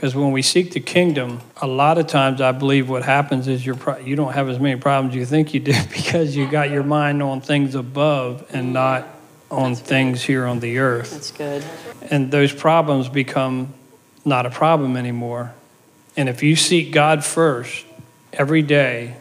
Because 0.00 0.14
when 0.14 0.32
we 0.32 0.40
seek 0.40 0.72
the 0.72 0.80
kingdom, 0.80 1.42
a 1.60 1.66
lot 1.66 1.98
of 1.98 2.06
times 2.06 2.40
I 2.40 2.52
believe 2.52 2.88
what 2.88 3.02
happens 3.02 3.46
is 3.46 3.66
you're 3.66 3.74
pro- 3.74 3.98
you 3.98 4.16
don't 4.16 4.32
have 4.32 4.48
as 4.48 4.58
many 4.58 4.80
problems 4.80 5.14
you 5.14 5.26
think 5.26 5.52
you 5.52 5.60
do 5.60 5.74
because 5.92 6.34
you 6.34 6.50
got 6.50 6.70
your 6.70 6.82
mind 6.82 7.22
on 7.22 7.42
things 7.42 7.74
above 7.74 8.46
and 8.48 8.72
not 8.72 9.06
on 9.50 9.74
That's 9.74 9.86
things 9.86 10.20
good. 10.22 10.26
here 10.26 10.46
on 10.46 10.60
the 10.60 10.78
earth. 10.78 11.10
That's 11.10 11.32
good. 11.32 11.62
And 12.10 12.30
those 12.30 12.50
problems 12.50 13.10
become 13.10 13.74
not 14.24 14.46
a 14.46 14.50
problem 14.50 14.96
anymore. 14.96 15.52
And 16.16 16.30
if 16.30 16.42
you 16.42 16.56
seek 16.56 16.92
God 16.92 17.22
first 17.22 17.84
every 18.32 18.62
day, 18.62 19.16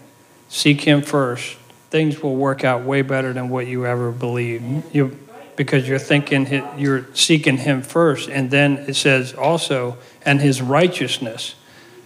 seek 0.48 0.80
Him 0.80 1.02
first, 1.02 1.58
things 1.89 2.24
will 2.24 2.38
work 2.38 2.63
out 2.63 2.86
way 2.86 3.02
better 3.02 3.34
than 3.34 3.50
what 3.50 3.68
you 3.68 3.86
ever 3.86 4.12
believed. 4.12 4.96
You, 4.96 5.20
because 5.60 5.89
you're 5.89 6.00
thinking, 6.00 6.63
you're 6.78 7.06
seeking 7.13 7.58
Him 7.58 7.82
first. 7.82 8.30
And 8.30 8.50
then 8.50 8.78
it 8.88 8.95
says 8.95 9.34
also, 9.34 9.98
and 10.26 10.39
His 10.39 10.62
righteousness. 10.62 11.56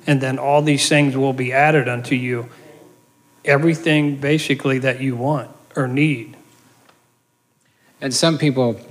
And 0.07 0.19
then 0.19 0.39
all 0.39 0.63
these 0.63 0.89
things 0.89 1.15
will 1.15 1.33
be 1.33 1.53
added 1.53 1.87
unto 1.87 2.15
you. 2.15 2.49
Everything 3.45 4.15
basically 4.15 4.79
that 4.79 5.01
you 5.01 5.15
want 5.15 5.51
or 5.75 5.87
need. 5.87 6.35
And 8.01 8.11
some 8.11 8.39
people 8.39 8.81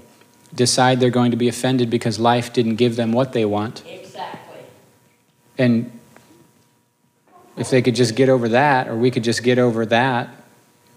decide 0.55 1.01
they're 1.01 1.11
going 1.11 1.33
to 1.33 1.37
be 1.37 1.49
offended 1.49 1.91
because 1.91 2.21
life 2.21 2.53
didn't 2.53 2.77
give 2.77 2.95
them 2.95 3.11
what 3.11 3.33
they 3.33 3.45
want. 3.45 3.83
Exactly. 3.85 4.61
And 5.59 5.99
if 7.57 7.69
they 7.69 7.83
could 7.83 7.97
just 7.97 8.15
get 8.15 8.29
over 8.29 8.49
that, 8.51 8.87
or 8.87 8.95
we 8.95 9.11
could 9.11 9.25
just 9.25 9.43
get 9.43 9.59
over 9.59 9.85
that 9.87 10.29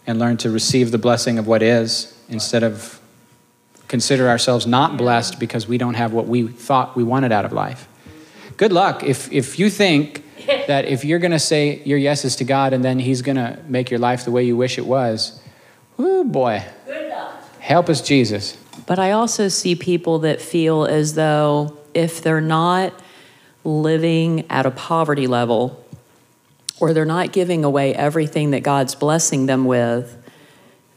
and 0.06 0.20
learn 0.20 0.38
to 0.38 0.52
receive 0.52 0.92
the 0.92 1.00
blessing 1.00 1.40
of 1.40 1.48
what 1.48 1.64
is 1.64 2.16
instead 2.30 2.62
of 2.62 3.02
consider 3.96 4.28
ourselves 4.28 4.68
not 4.68 4.98
blessed 4.98 5.40
because 5.40 5.70
we 5.70 5.78
don't 5.78 5.94
have 5.94 6.12
what 6.12 6.28
we 6.28 6.46
thought 6.46 6.98
we 6.98 7.04
wanted 7.14 7.32
out 7.32 7.46
of 7.46 7.54
life. 7.54 7.88
Good 8.58 8.74
luck 8.74 9.04
if, 9.04 9.32
if 9.32 9.58
you 9.58 9.70
think 9.70 10.22
that 10.68 10.84
if 10.84 11.06
you're 11.06 11.20
going 11.20 11.32
to 11.32 11.40
say 11.40 11.82
your 11.86 11.98
yeses 11.98 12.36
to 12.36 12.44
God 12.44 12.74
and 12.74 12.84
then 12.84 13.00
He's 13.00 13.22
going 13.22 13.38
to 13.38 13.58
make 13.70 13.90
your 13.90 14.02
life 14.02 14.26
the 14.26 14.32
way 14.32 14.44
you 14.44 14.58
wish 14.58 14.78
it 14.78 14.86
was, 14.86 15.40
oh 15.98 16.26
boy. 16.26 16.62
Good 16.86 17.10
luck. 17.10 17.42
Help 17.62 17.88
us, 17.88 18.02
Jesus. 18.02 18.58
But 18.86 19.00
I 19.00 19.12
also 19.12 19.48
see 19.48 19.76
people 19.76 20.20
that 20.20 20.42
feel 20.42 20.84
as 20.84 21.14
though 21.14 21.78
if 21.94 22.22
they're 22.22 22.42
not 22.42 22.92
living 23.64 24.46
at 24.52 24.66
a 24.66 24.72
poverty 24.72 25.26
level 25.26 25.82
or 26.82 26.94
they're 26.94 27.06
not 27.06 27.32
giving 27.32 27.64
away 27.64 27.96
everything 27.96 28.52
that 28.52 28.62
God's 28.62 28.94
blessing 28.94 29.46
them 29.46 29.64
with, 29.64 30.22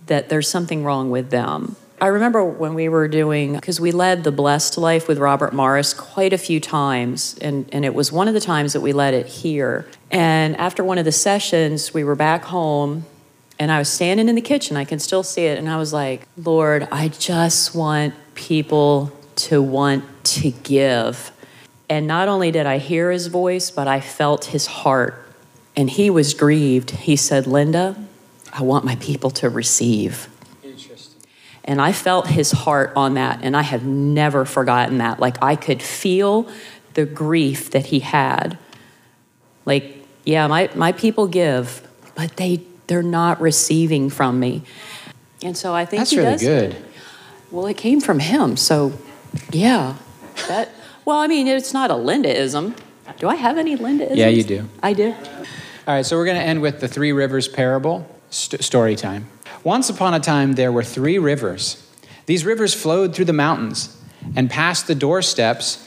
that 0.06 0.28
there's 0.28 0.48
something 0.48 0.82
wrong 0.82 1.12
with 1.12 1.30
them. 1.30 1.76
I 2.00 2.06
remember 2.08 2.44
when 2.44 2.74
we 2.74 2.88
were 2.88 3.08
doing, 3.08 3.54
because 3.54 3.80
we 3.80 3.90
led 3.90 4.24
the 4.24 4.32
Blessed 4.32 4.78
Life 4.78 5.08
with 5.08 5.18
Robert 5.18 5.52
Morris 5.52 5.92
quite 5.92 6.32
a 6.32 6.38
few 6.38 6.60
times, 6.60 7.36
and, 7.40 7.68
and 7.72 7.84
it 7.84 7.94
was 7.94 8.12
one 8.12 8.28
of 8.28 8.34
the 8.34 8.40
times 8.40 8.72
that 8.72 8.80
we 8.80 8.92
led 8.92 9.14
it 9.14 9.26
here. 9.26 9.86
And 10.10 10.56
after 10.56 10.84
one 10.84 10.98
of 10.98 11.04
the 11.04 11.12
sessions, 11.12 11.92
we 11.92 12.04
were 12.04 12.14
back 12.14 12.44
home 12.44 13.04
and 13.58 13.72
I 13.72 13.78
was 13.78 13.88
standing 13.88 14.28
in 14.28 14.36
the 14.36 14.40
kitchen, 14.40 14.76
I 14.76 14.84
can 14.84 14.98
still 14.98 15.22
see 15.22 15.46
it, 15.46 15.58
and 15.58 15.68
I 15.68 15.76
was 15.78 15.92
like, 15.92 16.26
Lord, 16.36 16.86
I 16.92 17.08
just 17.08 17.74
want 17.74 18.14
people 18.34 19.12
to 19.36 19.60
want 19.60 20.04
to 20.24 20.52
give. 20.52 21.32
And 21.88 22.06
not 22.06 22.28
only 22.28 22.52
did 22.52 22.66
I 22.66 22.78
hear 22.78 23.10
his 23.10 23.26
voice, 23.26 23.70
but 23.70 23.88
I 23.88 24.00
felt 24.00 24.46
his 24.46 24.66
heart. 24.66 25.24
And 25.74 25.90
he 25.90 26.10
was 26.10 26.34
grieved. 26.34 26.90
He 26.90 27.16
said, 27.16 27.46
Linda, 27.46 27.96
I 28.52 28.62
want 28.62 28.84
my 28.84 28.96
people 28.96 29.30
to 29.30 29.48
receive. 29.48 30.28
Interesting. 31.68 31.72
And 31.72 31.80
I 31.80 31.92
felt 31.92 32.26
his 32.28 32.50
heart 32.50 32.92
on 32.96 33.14
that, 33.14 33.40
and 33.42 33.56
I 33.56 33.62
have 33.62 33.84
never 33.84 34.44
forgotten 34.44 34.98
that. 34.98 35.20
Like 35.20 35.42
I 35.42 35.54
could 35.54 35.82
feel 35.82 36.48
the 36.94 37.04
grief 37.04 37.70
that 37.72 37.86
he 37.86 38.00
had. 38.00 38.58
Like, 39.66 39.96
yeah, 40.24 40.46
my, 40.46 40.70
my 40.74 40.92
people 40.92 41.26
give, 41.26 41.86
but 42.14 42.36
they 42.36 42.62
they're 42.86 43.02
not 43.02 43.38
receiving 43.40 44.08
from 44.08 44.40
me. 44.40 44.62
And 45.42 45.56
so 45.56 45.74
I 45.74 45.84
think 45.84 46.00
that's 46.00 46.14
really 46.14 46.30
does, 46.32 46.42
good. 46.42 46.76
Well, 47.50 47.66
it 47.66 47.76
came 47.76 48.00
from 48.00 48.18
him, 48.18 48.56
so 48.56 48.94
yeah. 49.52 49.96
That 50.48 50.70
well, 51.04 51.18
I 51.18 51.26
mean, 51.26 51.46
it's 51.46 51.74
not 51.74 51.90
a 51.90 51.94
Lindaism. 51.94 52.74
Do 53.18 53.28
I 53.28 53.34
have 53.34 53.58
any 53.58 53.76
Lindaisms? 53.76 54.16
Yeah, 54.16 54.28
you 54.28 54.42
do. 54.42 54.68
I 54.82 54.94
do. 54.94 55.12
All 55.12 55.94
right, 55.94 56.04
so 56.04 56.16
we're 56.16 56.24
going 56.24 56.36
to 56.36 56.42
end 56.42 56.62
with 56.62 56.80
the 56.80 56.88
three 56.88 57.12
rivers 57.12 57.48
parable 57.48 58.06
st- 58.30 58.62
story 58.62 58.96
time. 58.96 59.26
Once 59.64 59.90
upon 59.90 60.14
a 60.14 60.20
time, 60.20 60.52
there 60.52 60.72
were 60.72 60.84
three 60.84 61.18
rivers. 61.18 61.84
These 62.26 62.44
rivers 62.44 62.74
flowed 62.74 63.14
through 63.14 63.24
the 63.24 63.32
mountains 63.32 63.96
and 64.36 64.50
passed 64.50 64.86
the 64.86 64.94
doorsteps 64.94 65.86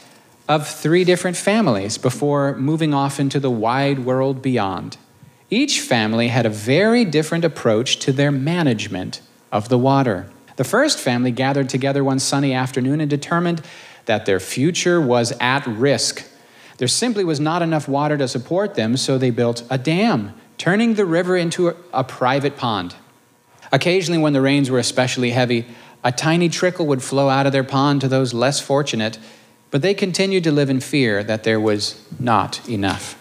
of 0.50 0.68
three 0.68 1.04
different 1.04 1.38
families 1.38 1.98
before 1.98 2.56
moving 2.58 2.94
off 2.94 3.20
into 3.20 3.40
the 3.40 3.52
wide 3.52 4.00
world 4.00 4.42
beyond. 4.42 4.98
Each 5.50 5.80
family 5.80 6.30
had 6.30 6.46
a 6.46 6.50
very 6.50 7.06
different 7.06 7.46
approach 7.46 7.98
to 8.00 8.12
their 8.12 8.32
management 8.32 9.22
of 9.52 9.70
the 9.70 9.78
water. 9.78 10.30
The 10.58 10.64
first 10.64 11.00
family 11.00 11.32
gathered 11.32 11.70
together 11.70 12.04
one 12.04 12.20
sunny 12.20 12.54
afternoon 12.54 13.02
and 13.02 13.10
determined 13.10 13.62
that 14.06 14.26
their 14.26 14.40
future 14.40 15.00
was 15.00 15.32
at 15.40 15.66
risk. 15.68 16.26
There 16.78 16.88
simply 16.88 17.24
was 17.24 17.40
not 17.40 17.62
enough 17.62 17.88
water 17.88 18.18
to 18.18 18.28
support 18.28 18.76
them, 18.76 18.98
so 18.98 19.18
they 19.18 19.30
built 19.30 19.64
a 19.70 19.78
dam, 19.78 20.34
turning 20.58 20.96
the 20.96 21.06
river 21.06 21.38
into 21.38 21.76
a 21.94 22.04
private 22.04 22.58
pond. 22.58 22.96
Occasionally, 23.72 24.22
when 24.22 24.34
the 24.34 24.42
rains 24.42 24.70
were 24.70 24.80
especially 24.80 25.32
heavy, 25.32 25.66
a 26.04 26.12
tiny 26.12 26.50
trickle 26.50 26.86
would 26.88 27.04
flow 27.04 27.30
out 27.30 27.46
of 27.46 27.52
their 27.52 27.64
pond 27.64 28.02
to 28.02 28.08
those 28.08 28.34
less 28.34 28.60
fortunate, 28.60 29.18
but 29.70 29.82
they 29.82 29.94
continued 29.94 30.44
to 30.44 30.52
live 30.52 30.70
in 30.70 30.80
fear 30.80 31.24
that 31.24 31.44
there 31.44 31.60
was 31.60 32.04
not 32.20 32.68
enough. 32.68 33.18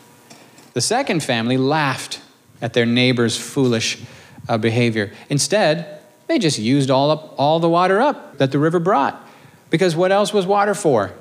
The 0.72 0.80
second 0.80 1.22
family 1.22 1.56
laughed 1.56 2.20
at 2.60 2.72
their 2.72 2.86
neighbor's 2.86 3.36
foolish 3.36 4.02
uh, 4.48 4.58
behavior. 4.58 5.12
Instead, 5.28 6.00
they 6.26 6.38
just 6.38 6.58
used 6.58 6.90
all, 6.90 7.10
up, 7.10 7.34
all 7.38 7.60
the 7.60 7.68
water 7.68 8.00
up 8.00 8.38
that 8.38 8.52
the 8.52 8.58
river 8.58 8.78
brought. 8.78 9.28
Because 9.68 9.94
what 9.94 10.12
else 10.12 10.32
was 10.32 10.46
water 10.46 10.74
for? 10.74 11.12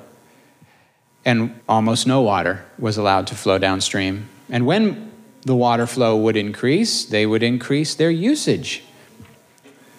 And 1.24 1.60
almost 1.68 2.06
no 2.06 2.20
water 2.22 2.64
was 2.78 2.96
allowed 2.96 3.26
to 3.28 3.34
flow 3.34 3.58
downstream. 3.58 4.28
And 4.48 4.66
when 4.66 5.12
the 5.42 5.54
water 5.54 5.86
flow 5.86 6.16
would 6.16 6.36
increase, 6.36 7.04
they 7.04 7.26
would 7.26 7.42
increase 7.42 7.94
their 7.94 8.10
usage. 8.10 8.82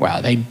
Well, 0.01 0.23
they 0.23 0.45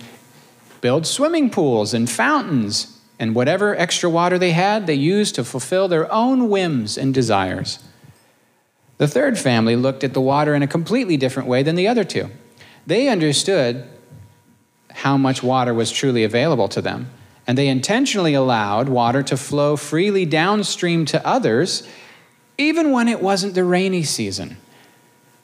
build 0.80 1.08
swimming 1.08 1.50
pools 1.50 1.92
and 1.92 2.08
fountains, 2.08 3.00
and 3.18 3.34
whatever 3.34 3.74
extra 3.74 4.08
water 4.08 4.38
they 4.38 4.52
had, 4.52 4.86
they 4.86 4.94
used 4.94 5.34
to 5.34 5.42
fulfill 5.42 5.88
their 5.88 6.10
own 6.12 6.48
whims 6.48 6.96
and 6.96 7.12
desires. 7.12 7.80
The 8.98 9.08
third 9.08 9.40
family 9.40 9.74
looked 9.74 10.04
at 10.04 10.14
the 10.14 10.20
water 10.20 10.54
in 10.54 10.62
a 10.62 10.68
completely 10.68 11.16
different 11.16 11.48
way 11.48 11.64
than 11.64 11.74
the 11.74 11.88
other 11.88 12.04
two. 12.04 12.30
They 12.86 13.08
understood 13.08 13.88
how 14.90 15.16
much 15.16 15.42
water 15.42 15.74
was 15.74 15.90
truly 15.90 16.22
available 16.22 16.68
to 16.68 16.80
them, 16.80 17.10
and 17.44 17.58
they 17.58 17.66
intentionally 17.66 18.34
allowed 18.34 18.88
water 18.88 19.24
to 19.24 19.36
flow 19.36 19.74
freely 19.74 20.24
downstream 20.26 21.04
to 21.06 21.26
others, 21.26 21.82
even 22.56 22.92
when 22.92 23.08
it 23.08 23.20
wasn't 23.20 23.54
the 23.54 23.64
rainy 23.64 24.04
season. 24.04 24.58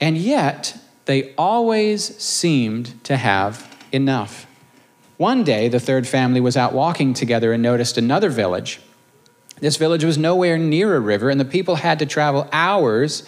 And 0.00 0.16
yet, 0.16 0.78
they 1.06 1.34
always 1.34 2.16
seemed 2.22 3.02
to 3.02 3.16
have 3.16 3.65
enough. 3.92 4.46
One 5.16 5.44
day, 5.44 5.68
the 5.68 5.80
third 5.80 6.06
family 6.06 6.40
was 6.40 6.56
out 6.56 6.72
walking 6.72 7.14
together 7.14 7.52
and 7.52 7.62
noticed 7.62 7.96
another 7.96 8.28
village. 8.28 8.80
This 9.60 9.76
village 9.76 10.04
was 10.04 10.18
nowhere 10.18 10.58
near 10.58 10.94
a 10.94 11.00
river, 11.00 11.30
and 11.30 11.40
the 11.40 11.44
people 11.44 11.76
had 11.76 11.98
to 12.00 12.06
travel 12.06 12.48
hours 12.52 13.22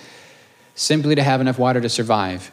simply 0.74 1.14
to 1.14 1.22
have 1.22 1.40
enough 1.40 1.58
water 1.58 1.80
to 1.80 1.88
survive. 1.88 2.52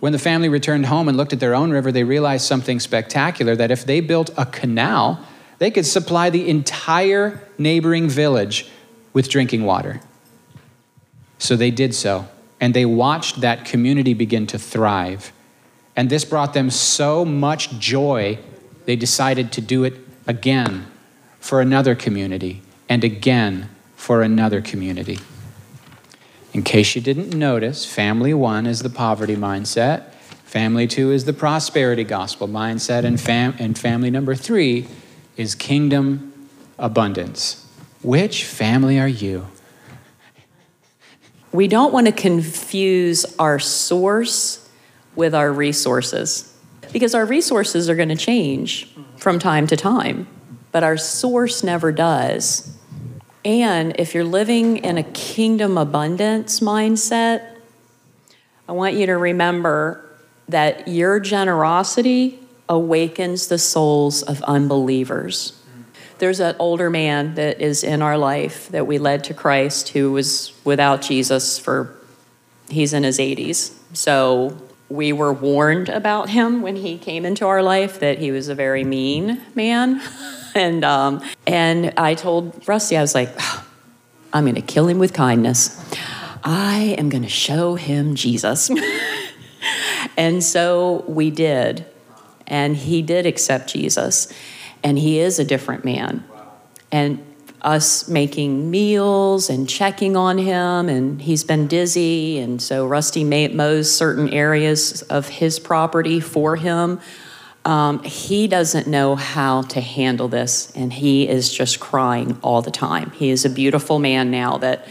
When 0.00 0.12
the 0.12 0.18
family 0.18 0.48
returned 0.48 0.86
home 0.86 1.08
and 1.08 1.16
looked 1.16 1.32
at 1.32 1.40
their 1.40 1.54
own 1.54 1.70
river, 1.70 1.92
they 1.92 2.04
realized 2.04 2.46
something 2.46 2.80
spectacular 2.80 3.54
that 3.54 3.70
if 3.70 3.84
they 3.84 4.00
built 4.00 4.30
a 4.36 4.46
canal 4.46 5.24
They 5.60 5.70
could 5.70 5.86
supply 5.86 6.30
the 6.30 6.48
entire 6.48 7.46
neighboring 7.58 8.08
village 8.08 8.68
with 9.12 9.28
drinking 9.28 9.64
water. 9.64 10.00
So 11.38 11.54
they 11.54 11.70
did 11.70 11.94
so, 11.94 12.26
and 12.58 12.72
they 12.72 12.86
watched 12.86 13.42
that 13.42 13.66
community 13.66 14.14
begin 14.14 14.46
to 14.48 14.58
thrive. 14.58 15.32
And 15.96 16.08
this 16.08 16.24
brought 16.24 16.54
them 16.54 16.70
so 16.70 17.24
much 17.24 17.78
joy, 17.78 18.38
they 18.84 18.96
decided 18.96 19.52
to 19.52 19.60
do 19.60 19.84
it 19.84 19.94
again 20.26 20.86
for 21.40 21.60
another 21.60 21.94
community 21.94 22.62
and 22.88 23.04
again 23.04 23.68
for 23.96 24.22
another 24.22 24.60
community. 24.60 25.18
In 26.52 26.62
case 26.62 26.96
you 26.96 27.00
didn't 27.00 27.34
notice, 27.34 27.84
family 27.84 28.34
one 28.34 28.66
is 28.66 28.82
the 28.82 28.90
poverty 28.90 29.36
mindset, 29.36 30.12
family 30.44 30.86
two 30.86 31.12
is 31.12 31.24
the 31.24 31.32
prosperity 31.32 32.02
gospel 32.02 32.48
mindset, 32.48 33.04
and, 33.04 33.20
fam- 33.20 33.54
and 33.58 33.78
family 33.78 34.10
number 34.10 34.34
three 34.34 34.88
is 35.36 35.54
kingdom 35.54 36.48
abundance. 36.78 37.66
Which 38.02 38.44
family 38.44 38.98
are 38.98 39.08
you? 39.08 39.46
We 41.52 41.68
don't 41.68 41.92
want 41.92 42.06
to 42.06 42.12
confuse 42.12 43.24
our 43.38 43.58
source 43.58 44.59
with 45.20 45.34
our 45.34 45.52
resources 45.52 46.56
because 46.92 47.14
our 47.14 47.26
resources 47.26 47.90
are 47.90 47.94
going 47.94 48.08
to 48.08 48.16
change 48.16 48.88
from 49.18 49.38
time 49.38 49.66
to 49.66 49.76
time, 49.76 50.26
but 50.72 50.82
our 50.82 50.96
source 50.96 51.62
never 51.62 51.92
does. 51.92 52.74
And 53.44 53.94
if 53.98 54.14
you're 54.14 54.24
living 54.24 54.78
in 54.78 54.96
a 54.96 55.02
kingdom 55.02 55.76
abundance 55.76 56.60
mindset, 56.60 57.54
I 58.66 58.72
want 58.72 58.94
you 58.94 59.04
to 59.06 59.18
remember 59.18 60.02
that 60.48 60.88
your 60.88 61.20
generosity 61.20 62.38
awakens 62.66 63.48
the 63.48 63.58
souls 63.58 64.22
of 64.22 64.42
unbelievers. 64.44 65.62
There's 66.16 66.40
an 66.40 66.56
older 66.58 66.88
man 66.88 67.34
that 67.34 67.60
is 67.60 67.84
in 67.84 68.00
our 68.00 68.16
life 68.16 68.70
that 68.70 68.86
we 68.86 68.96
led 68.96 69.24
to 69.24 69.34
Christ 69.34 69.90
who 69.90 70.12
was 70.12 70.54
without 70.64 71.02
Jesus 71.02 71.58
for, 71.58 71.94
he's 72.70 72.94
in 72.94 73.02
his 73.02 73.18
80s. 73.18 73.74
So 73.92 74.56
we 74.90 75.12
were 75.12 75.32
warned 75.32 75.88
about 75.88 76.28
him 76.28 76.62
when 76.62 76.76
he 76.76 76.98
came 76.98 77.24
into 77.24 77.46
our 77.46 77.62
life 77.62 78.00
that 78.00 78.18
he 78.18 78.32
was 78.32 78.48
a 78.48 78.54
very 78.54 78.84
mean 78.84 79.40
man. 79.54 80.02
and 80.54 80.84
um, 80.84 81.22
and 81.46 81.94
I 81.96 82.14
told 82.14 82.68
Rusty, 82.68 82.96
I 82.96 83.00
was 83.00 83.14
like, 83.14 83.30
I'm 84.32 84.44
going 84.44 84.56
to 84.56 84.62
kill 84.62 84.88
him 84.88 84.98
with 84.98 85.12
kindness. 85.12 85.80
I 86.42 86.94
am 86.98 87.08
going 87.08 87.22
to 87.22 87.28
show 87.28 87.76
him 87.76 88.14
Jesus. 88.14 88.70
and 90.16 90.42
so 90.42 91.04
we 91.06 91.30
did, 91.30 91.86
and 92.46 92.76
he 92.76 93.02
did 93.02 93.26
accept 93.26 93.72
Jesus, 93.72 94.32
and 94.82 94.98
he 94.98 95.20
is 95.20 95.38
a 95.38 95.44
different 95.44 95.84
man. 95.84 96.24
And 96.90 97.24
us 97.62 98.08
making 98.08 98.70
meals 98.70 99.50
and 99.50 99.68
checking 99.68 100.16
on 100.16 100.38
him, 100.38 100.88
and 100.88 101.20
he's 101.22 101.44
been 101.44 101.66
dizzy, 101.66 102.38
and 102.38 102.60
so 102.60 102.86
Rusty 102.86 103.24
mows 103.24 103.94
certain 103.94 104.28
areas 104.30 105.02
of 105.02 105.28
his 105.28 105.58
property 105.58 106.20
for 106.20 106.56
him 106.56 107.00
um, 107.64 108.02
he 108.02 108.48
doesn't 108.48 108.86
know 108.86 109.16
how 109.16 109.62
to 109.62 109.80
handle 109.80 110.28
this, 110.28 110.72
and 110.74 110.92
he 110.92 111.28
is 111.28 111.52
just 111.52 111.78
crying 111.78 112.38
all 112.42 112.62
the 112.62 112.70
time. 112.70 113.10
He 113.12 113.30
is 113.30 113.44
a 113.44 113.50
beautiful 113.50 113.98
man 113.98 114.30
now 114.30 114.58
that, 114.58 114.88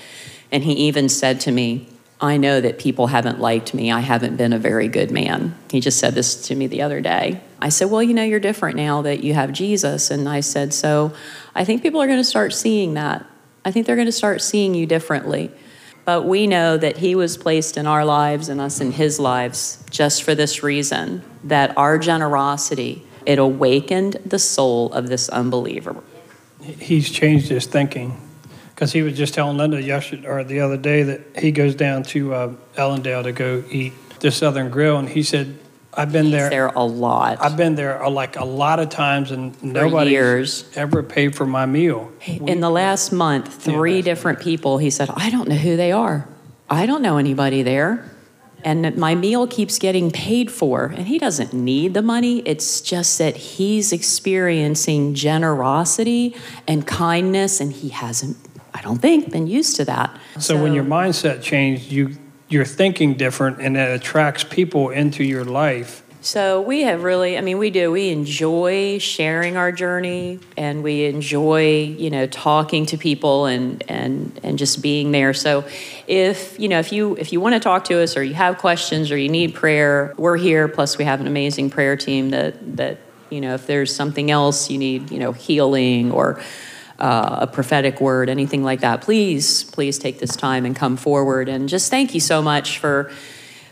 and 0.52 0.64
he 0.64 0.74
even 0.74 1.10
said 1.10 1.40
to 1.42 1.52
me, 1.52 1.88
I 2.22 2.38
know 2.38 2.62
that 2.62 2.80
people 2.80 3.08
haven't 3.08 3.40
liked 3.40 3.74
me. 3.74 3.92
I 3.92 4.02
haven't 4.02 4.36
been 4.36 4.54
a 4.54 4.60
very 4.60 4.88
good 4.88 5.10
man. 5.10 5.56
He 5.72 5.80
just 5.80 6.00
said 6.00 6.14
this 6.14 6.48
to 6.48 6.56
me 6.56 6.68
the 6.68 6.82
other 6.82 7.02
day. 7.02 7.42
I 7.62 7.70
said, 7.70 7.90
Well, 7.90 8.04
you 8.04 8.14
know, 8.14 8.24
you're 8.24 8.40
different 8.40 8.78
now 8.78 9.02
that 9.02 9.24
you 9.24 9.34
have 9.34 9.52
Jesus. 9.52 10.12
And 10.12 10.28
I 10.28 10.40
said, 10.40 10.74
So 10.74 11.14
I 11.56 11.66
think 11.66 11.82
people 11.82 12.02
are 12.02 12.08
going 12.08 12.20
to 12.20 12.24
start 12.24 12.54
seeing 12.54 12.94
that. 12.96 13.26
I 13.66 13.72
think 13.72 13.86
they're 13.86 13.96
going 13.96 14.06
to 14.06 14.12
start 14.12 14.42
seeing 14.42 14.74
you 14.74 14.86
differently. 14.86 15.52
But 16.06 16.26
we 16.26 16.48
know 16.48 16.78
that 16.78 16.98
He 16.98 17.16
was 17.16 17.38
placed 17.38 17.78
in 17.78 17.86
our 17.86 18.06
lives 18.06 18.50
and 18.50 18.60
us 18.60 18.82
in 18.82 18.94
His 18.94 19.20
lives 19.20 19.84
just 19.90 20.24
for 20.24 20.34
this 20.34 20.64
reason 20.64 21.24
that 21.44 21.78
our 21.78 21.98
generosity, 21.98 23.06
it 23.26 23.40
awakened 23.40 24.18
the 24.26 24.40
soul 24.40 24.92
of 24.94 25.08
this 25.08 25.30
unbeliever. 25.30 26.02
He's 26.62 27.10
changed 27.10 27.50
his 27.50 27.66
thinking 27.66 28.20
because 28.70 28.92
he 28.92 29.02
was 29.02 29.18
just 29.18 29.34
telling 29.34 29.58
Linda 29.58 29.82
yesterday 29.82 30.28
or 30.28 30.44
the 30.44 30.60
other 30.60 30.78
day 30.78 31.04
that 31.04 31.22
he 31.38 31.52
goes 31.52 31.76
down 31.76 32.04
to 32.04 32.34
uh, 32.34 32.54
Ellendale 32.76 33.24
to 33.24 33.32
go 33.32 33.64
eat 33.70 33.94
the 34.20 34.32
Southern 34.32 34.70
Grill, 34.70 34.98
and 34.98 35.08
he 35.08 35.24
said 35.24 35.58
I've 36.00 36.14
been 36.14 36.32
there. 36.32 36.50
there 36.50 36.68
a 36.68 36.84
lot. 36.84 37.40
I've 37.42 37.58
been 37.58 37.76
there 37.76 38.02
uh, 38.02 38.10
like 38.10 38.38
a 38.38 38.46
lot 38.46 38.80
of 38.80 38.88
times, 38.88 39.32
and 39.32 39.62
nobody 39.62 40.16
ever 40.16 41.04
paid 41.04 41.36
for 41.36 41.46
my 41.46 41.66
meal. 41.66 42.10
In 42.26 42.62
the 42.62 42.70
last 42.70 43.12
month, 43.12 43.54
three 43.62 43.98
yeah, 43.98 44.04
different 44.04 44.40
people. 44.40 44.78
He 44.78 44.92
said, 44.92 45.10
"I 45.14 45.30
don't 45.30 45.50
know 45.50 45.56
who 45.56 45.76
they 45.76 45.92
are. 45.92 46.26
I 46.70 46.86
don't 46.86 47.02
know 47.02 47.18
anybody 47.18 47.64
there." 47.64 48.10
And 48.64 48.96
my 48.98 49.14
meal 49.16 49.46
keeps 49.46 49.78
getting 49.78 50.10
paid 50.10 50.50
for, 50.52 50.86
and 50.86 51.08
he 51.08 51.18
doesn't 51.18 51.54
need 51.54 51.94
the 51.94 52.02
money. 52.02 52.40
It's 52.40 52.80
just 52.80 53.18
that 53.18 53.36
he's 53.36 53.92
experiencing 53.92 55.16
generosity 55.16 56.36
and 56.66 56.88
kindness, 56.88 57.60
and 57.60 57.74
he 57.74 57.90
hasn't, 57.90 58.38
I 58.74 58.82
don't 58.82 59.02
think, 59.02 59.32
been 59.32 59.48
used 59.48 59.76
to 59.78 59.86
that. 59.86 60.18
So, 60.36 60.40
so 60.40 60.64
when 60.64 60.74
your 60.74 60.84
mindset 60.84 61.42
changed, 61.42 61.92
you 61.92 62.18
you're 62.50 62.66
thinking 62.66 63.14
different 63.14 63.62
and 63.62 63.78
it 63.78 63.90
attracts 63.90 64.44
people 64.44 64.90
into 64.90 65.24
your 65.24 65.46
life. 65.46 66.04
So 66.22 66.62
we 66.62 66.82
have 66.82 67.04
really, 67.04 67.38
I 67.38 67.42
mean, 67.42 67.60
we 67.60 67.70
do. 67.70 67.92
We 67.92 68.10
enjoy 68.10 68.98
sharing 68.98 69.56
our 69.56 69.72
journey, 69.72 70.40
and 70.58 70.84
we 70.84 71.06
enjoy, 71.06 71.96
you 71.98 72.10
know, 72.10 72.28
talking 72.28 72.86
to 72.88 72.98
people 72.98 73.46
and 73.46 73.82
and 73.88 74.38
and 74.44 74.58
just 74.58 74.82
being 74.82 75.14
there. 75.14 75.34
So, 75.34 75.64
if 76.08 76.60
you 76.60 76.68
know, 76.68 76.80
if 76.80 76.92
you 76.92 77.16
if 77.16 77.32
you 77.32 77.40
want 77.40 77.54
to 77.54 77.62
talk 77.62 77.86
to 77.86 78.04
us, 78.04 78.18
or 78.18 78.24
you 78.24 78.34
have 78.34 78.58
questions, 78.58 79.12
or 79.12 79.18
you 79.18 79.30
need 79.30 79.56
prayer, 79.56 80.14
we're 80.18 80.36
here. 80.36 80.68
Plus, 80.68 80.98
we 80.98 81.06
have 81.06 81.22
an 81.22 81.28
amazing 81.28 81.70
prayer 81.70 81.96
team 81.96 82.32
that 82.32 82.76
that 82.76 82.98
you 83.30 83.40
know, 83.40 83.54
if 83.54 83.66
there's 83.66 83.96
something 83.96 84.30
else 84.30 84.70
you 84.70 84.78
need, 84.78 85.12
you 85.12 85.20
know, 85.20 85.32
healing 85.32 86.12
or 86.12 86.42
uh, 87.00 87.40
a 87.42 87.48
prophetic 87.48 88.02
word, 88.02 88.30
anything 88.30 88.64
like 88.64 88.82
that, 88.82 89.02
please, 89.02 89.64
please 89.66 89.98
take 89.98 90.20
this 90.20 90.36
time 90.36 90.66
and 90.66 90.76
come 90.76 90.98
forward. 90.98 91.50
And 91.50 91.70
just 91.70 91.90
thank 91.90 92.14
you 92.14 92.20
so 92.20 92.42
much 92.42 92.80
for 92.80 93.12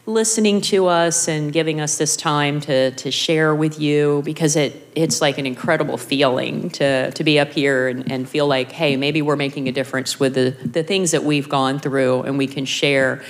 listening 0.06 0.62
to 0.62 0.88
us 0.88 1.28
and 1.28 1.52
giving 1.52 1.82
us 1.82 1.98
this 1.98 2.16
time 2.16 2.62
to, 2.62 2.92
to 2.92 3.12
share 3.12 3.54
with 3.54 3.78
you 3.78 4.22
because 4.24 4.56
it, 4.56 4.90
it's 4.96 5.20
like 5.20 5.38
an 5.38 5.46
incredible 5.46 5.98
feeling 5.98 6.70
to, 6.70 7.12
to 7.12 7.24
be 7.26 7.38
up 7.38 7.52
here 7.52 7.90
and, 7.90 8.10
and 8.10 8.30
feel 8.30 8.48
like, 8.48 8.72
hey, 8.72 8.96
maybe 8.96 9.22
we're 9.22 9.36
making 9.36 9.68
a 9.68 9.72
difference 9.74 10.18
with 10.18 10.34
the, 10.34 10.52
the 10.66 10.82
things 10.82 11.12
that 11.12 11.26
we've 11.26 11.50
gone 11.50 11.78
through 11.78 12.22
and 12.22 12.38
we 12.38 12.48
can 12.48 12.64
share 12.64 13.22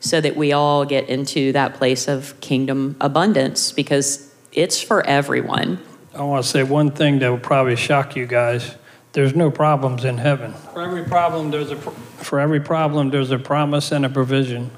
so 0.00 0.20
that 0.20 0.36
we 0.36 0.52
all 0.52 0.84
get 0.84 1.08
into 1.08 1.52
that 1.52 1.72
place 1.74 2.06
of 2.06 2.38
kingdom 2.40 2.96
abundance 3.00 3.72
because 3.72 4.30
it's 4.52 4.82
for 4.82 5.04
everyone. 5.06 5.78
I 6.14 6.22
want 6.22 6.44
to 6.44 6.50
say 6.50 6.62
one 6.62 6.90
thing 6.90 7.18
that 7.20 7.30
will 7.30 7.38
probably 7.38 7.76
shock 7.76 8.14
you 8.14 8.26
guys 8.26 8.74
there's 9.16 9.34
no 9.34 9.50
problems 9.50 10.04
in 10.04 10.18
heaven. 10.18 10.52
For 10.52 10.82
every 10.82 11.02
problem, 11.02 11.50
there's 11.50 11.70
a 11.70 11.76
for 11.76 12.38
every 12.38 12.60
problem, 12.60 13.08
there's 13.08 13.30
a 13.30 13.38
promise 13.38 13.90
and 13.90 14.04
a 14.04 14.10
provision. 14.10 14.70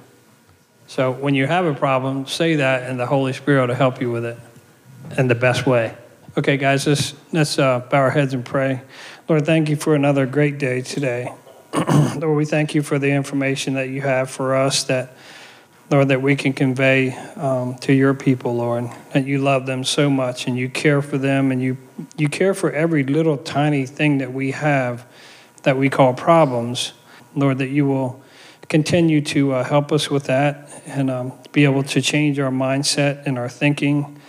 So 0.87 1.11
when 1.11 1.35
you 1.35 1.49
have 1.49 1.67
a 1.67 1.75
problem, 1.75 2.25
say 2.29 2.55
that, 2.55 2.89
and 2.89 3.01
the 3.01 3.07
Holy 3.07 3.33
Spirit 3.33 3.67
will 3.67 3.75
help 3.75 4.01
you 4.01 4.13
with 4.13 4.25
it 4.25 4.39
in 5.19 5.27
the 5.27 5.35
best 5.35 5.67
way. 5.67 5.97
Okay, 6.37 6.57
guys, 6.57 6.87
let's 6.87 7.15
let's 7.33 7.59
uh, 7.59 7.81
bow 7.81 7.99
our 7.99 8.11
heads 8.11 8.33
and 8.33 8.45
pray. 8.45 8.81
Lord, 9.29 9.45
thank 9.45 9.69
you 9.69 9.75
for 9.75 9.97
another 9.97 10.25
great 10.25 10.59
day 10.59 10.83
today. 10.83 11.33
Lord, 12.15 12.37
we 12.37 12.45
thank 12.45 12.77
you 12.77 12.83
for 12.83 13.01
the 13.01 13.11
information 13.11 13.75
that 13.75 13.89
you 13.89 14.03
have 14.03 14.31
for 14.31 14.55
us 14.55 14.85
that 14.85 15.17
Lord, 15.91 16.09
that 16.09 16.21
we 16.21 16.37
can 16.37 16.53
convey 16.53 17.15
um, 17.37 17.77
to 17.77 17.95
your 17.95 18.13
people, 18.13 18.55
Lord, 18.55 18.91
that 19.15 19.25
you 19.25 19.39
love 19.39 19.65
them 19.65 19.85
so 19.85 20.11
much 20.11 20.47
and 20.47 20.57
you 20.57 20.69
care 20.69 21.01
for 21.01 21.17
them 21.17 21.51
and 21.51 21.63
you, 21.63 21.79
you 22.17 22.29
care 22.29 22.53
for 22.53 22.71
every 22.71 23.05
little 23.05 23.39
tiny 23.39 23.87
thing 23.87 24.19
that 24.19 24.33
we 24.33 24.51
have 24.51 25.07
that 25.63 25.79
we 25.79 25.89
call 25.89 26.13
problems. 26.13 26.93
Lord, 27.35 27.59
that 27.59 27.69
you 27.69 27.87
will 27.87 28.23
continue 28.69 29.23
to 29.23 29.53
uh, 29.55 29.65
help 29.65 29.91
us 29.91 30.11
with 30.11 30.25
that 30.25 30.83
and 30.85 31.11
um, 31.11 31.33
be 31.53 31.65
able 31.65 31.83
to 31.85 32.03
change 32.03 32.39
our 32.39 32.51
mindset 32.51 33.25
and 33.27 33.39
our 33.39 33.49
thinking 33.49 34.21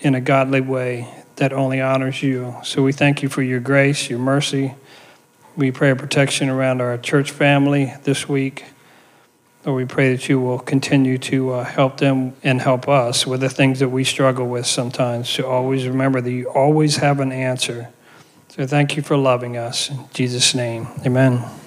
in 0.00 0.14
a 0.14 0.20
godly 0.20 0.60
way 0.60 1.08
that 1.36 1.54
only 1.54 1.80
honors 1.80 2.22
you. 2.22 2.54
So 2.62 2.82
we 2.82 2.92
thank 2.92 3.22
you 3.22 3.30
for 3.30 3.42
your 3.42 3.60
grace, 3.60 4.10
your 4.10 4.18
mercy. 4.18 4.74
We 5.56 5.70
pray 5.70 5.94
protection 5.94 6.50
around 6.50 6.82
our 6.82 6.98
church 6.98 7.30
family 7.30 7.94
this 8.04 8.28
week. 8.28 8.64
Lord, 9.64 9.76
we 9.76 9.84
pray 9.84 10.14
that 10.14 10.26
you 10.28 10.40
will 10.40 10.58
continue 10.58 11.18
to 11.18 11.52
uh, 11.52 11.64
help 11.64 11.98
them 11.98 12.34
and 12.42 12.62
help 12.62 12.88
us 12.88 13.26
with 13.26 13.40
the 13.40 13.50
things 13.50 13.80
that 13.80 13.90
we 13.90 14.04
struggle 14.04 14.46
with 14.48 14.66
sometimes. 14.66 15.34
To 15.34 15.46
always 15.46 15.86
remember 15.86 16.22
that 16.22 16.30
you 16.30 16.48
always 16.48 16.96
have 16.96 17.20
an 17.20 17.30
answer. 17.30 17.90
So 18.48 18.66
thank 18.66 18.96
you 18.96 19.02
for 19.02 19.18
loving 19.18 19.58
us. 19.58 19.90
In 19.90 20.06
Jesus' 20.14 20.54
name, 20.54 20.88
amen. 21.04 21.59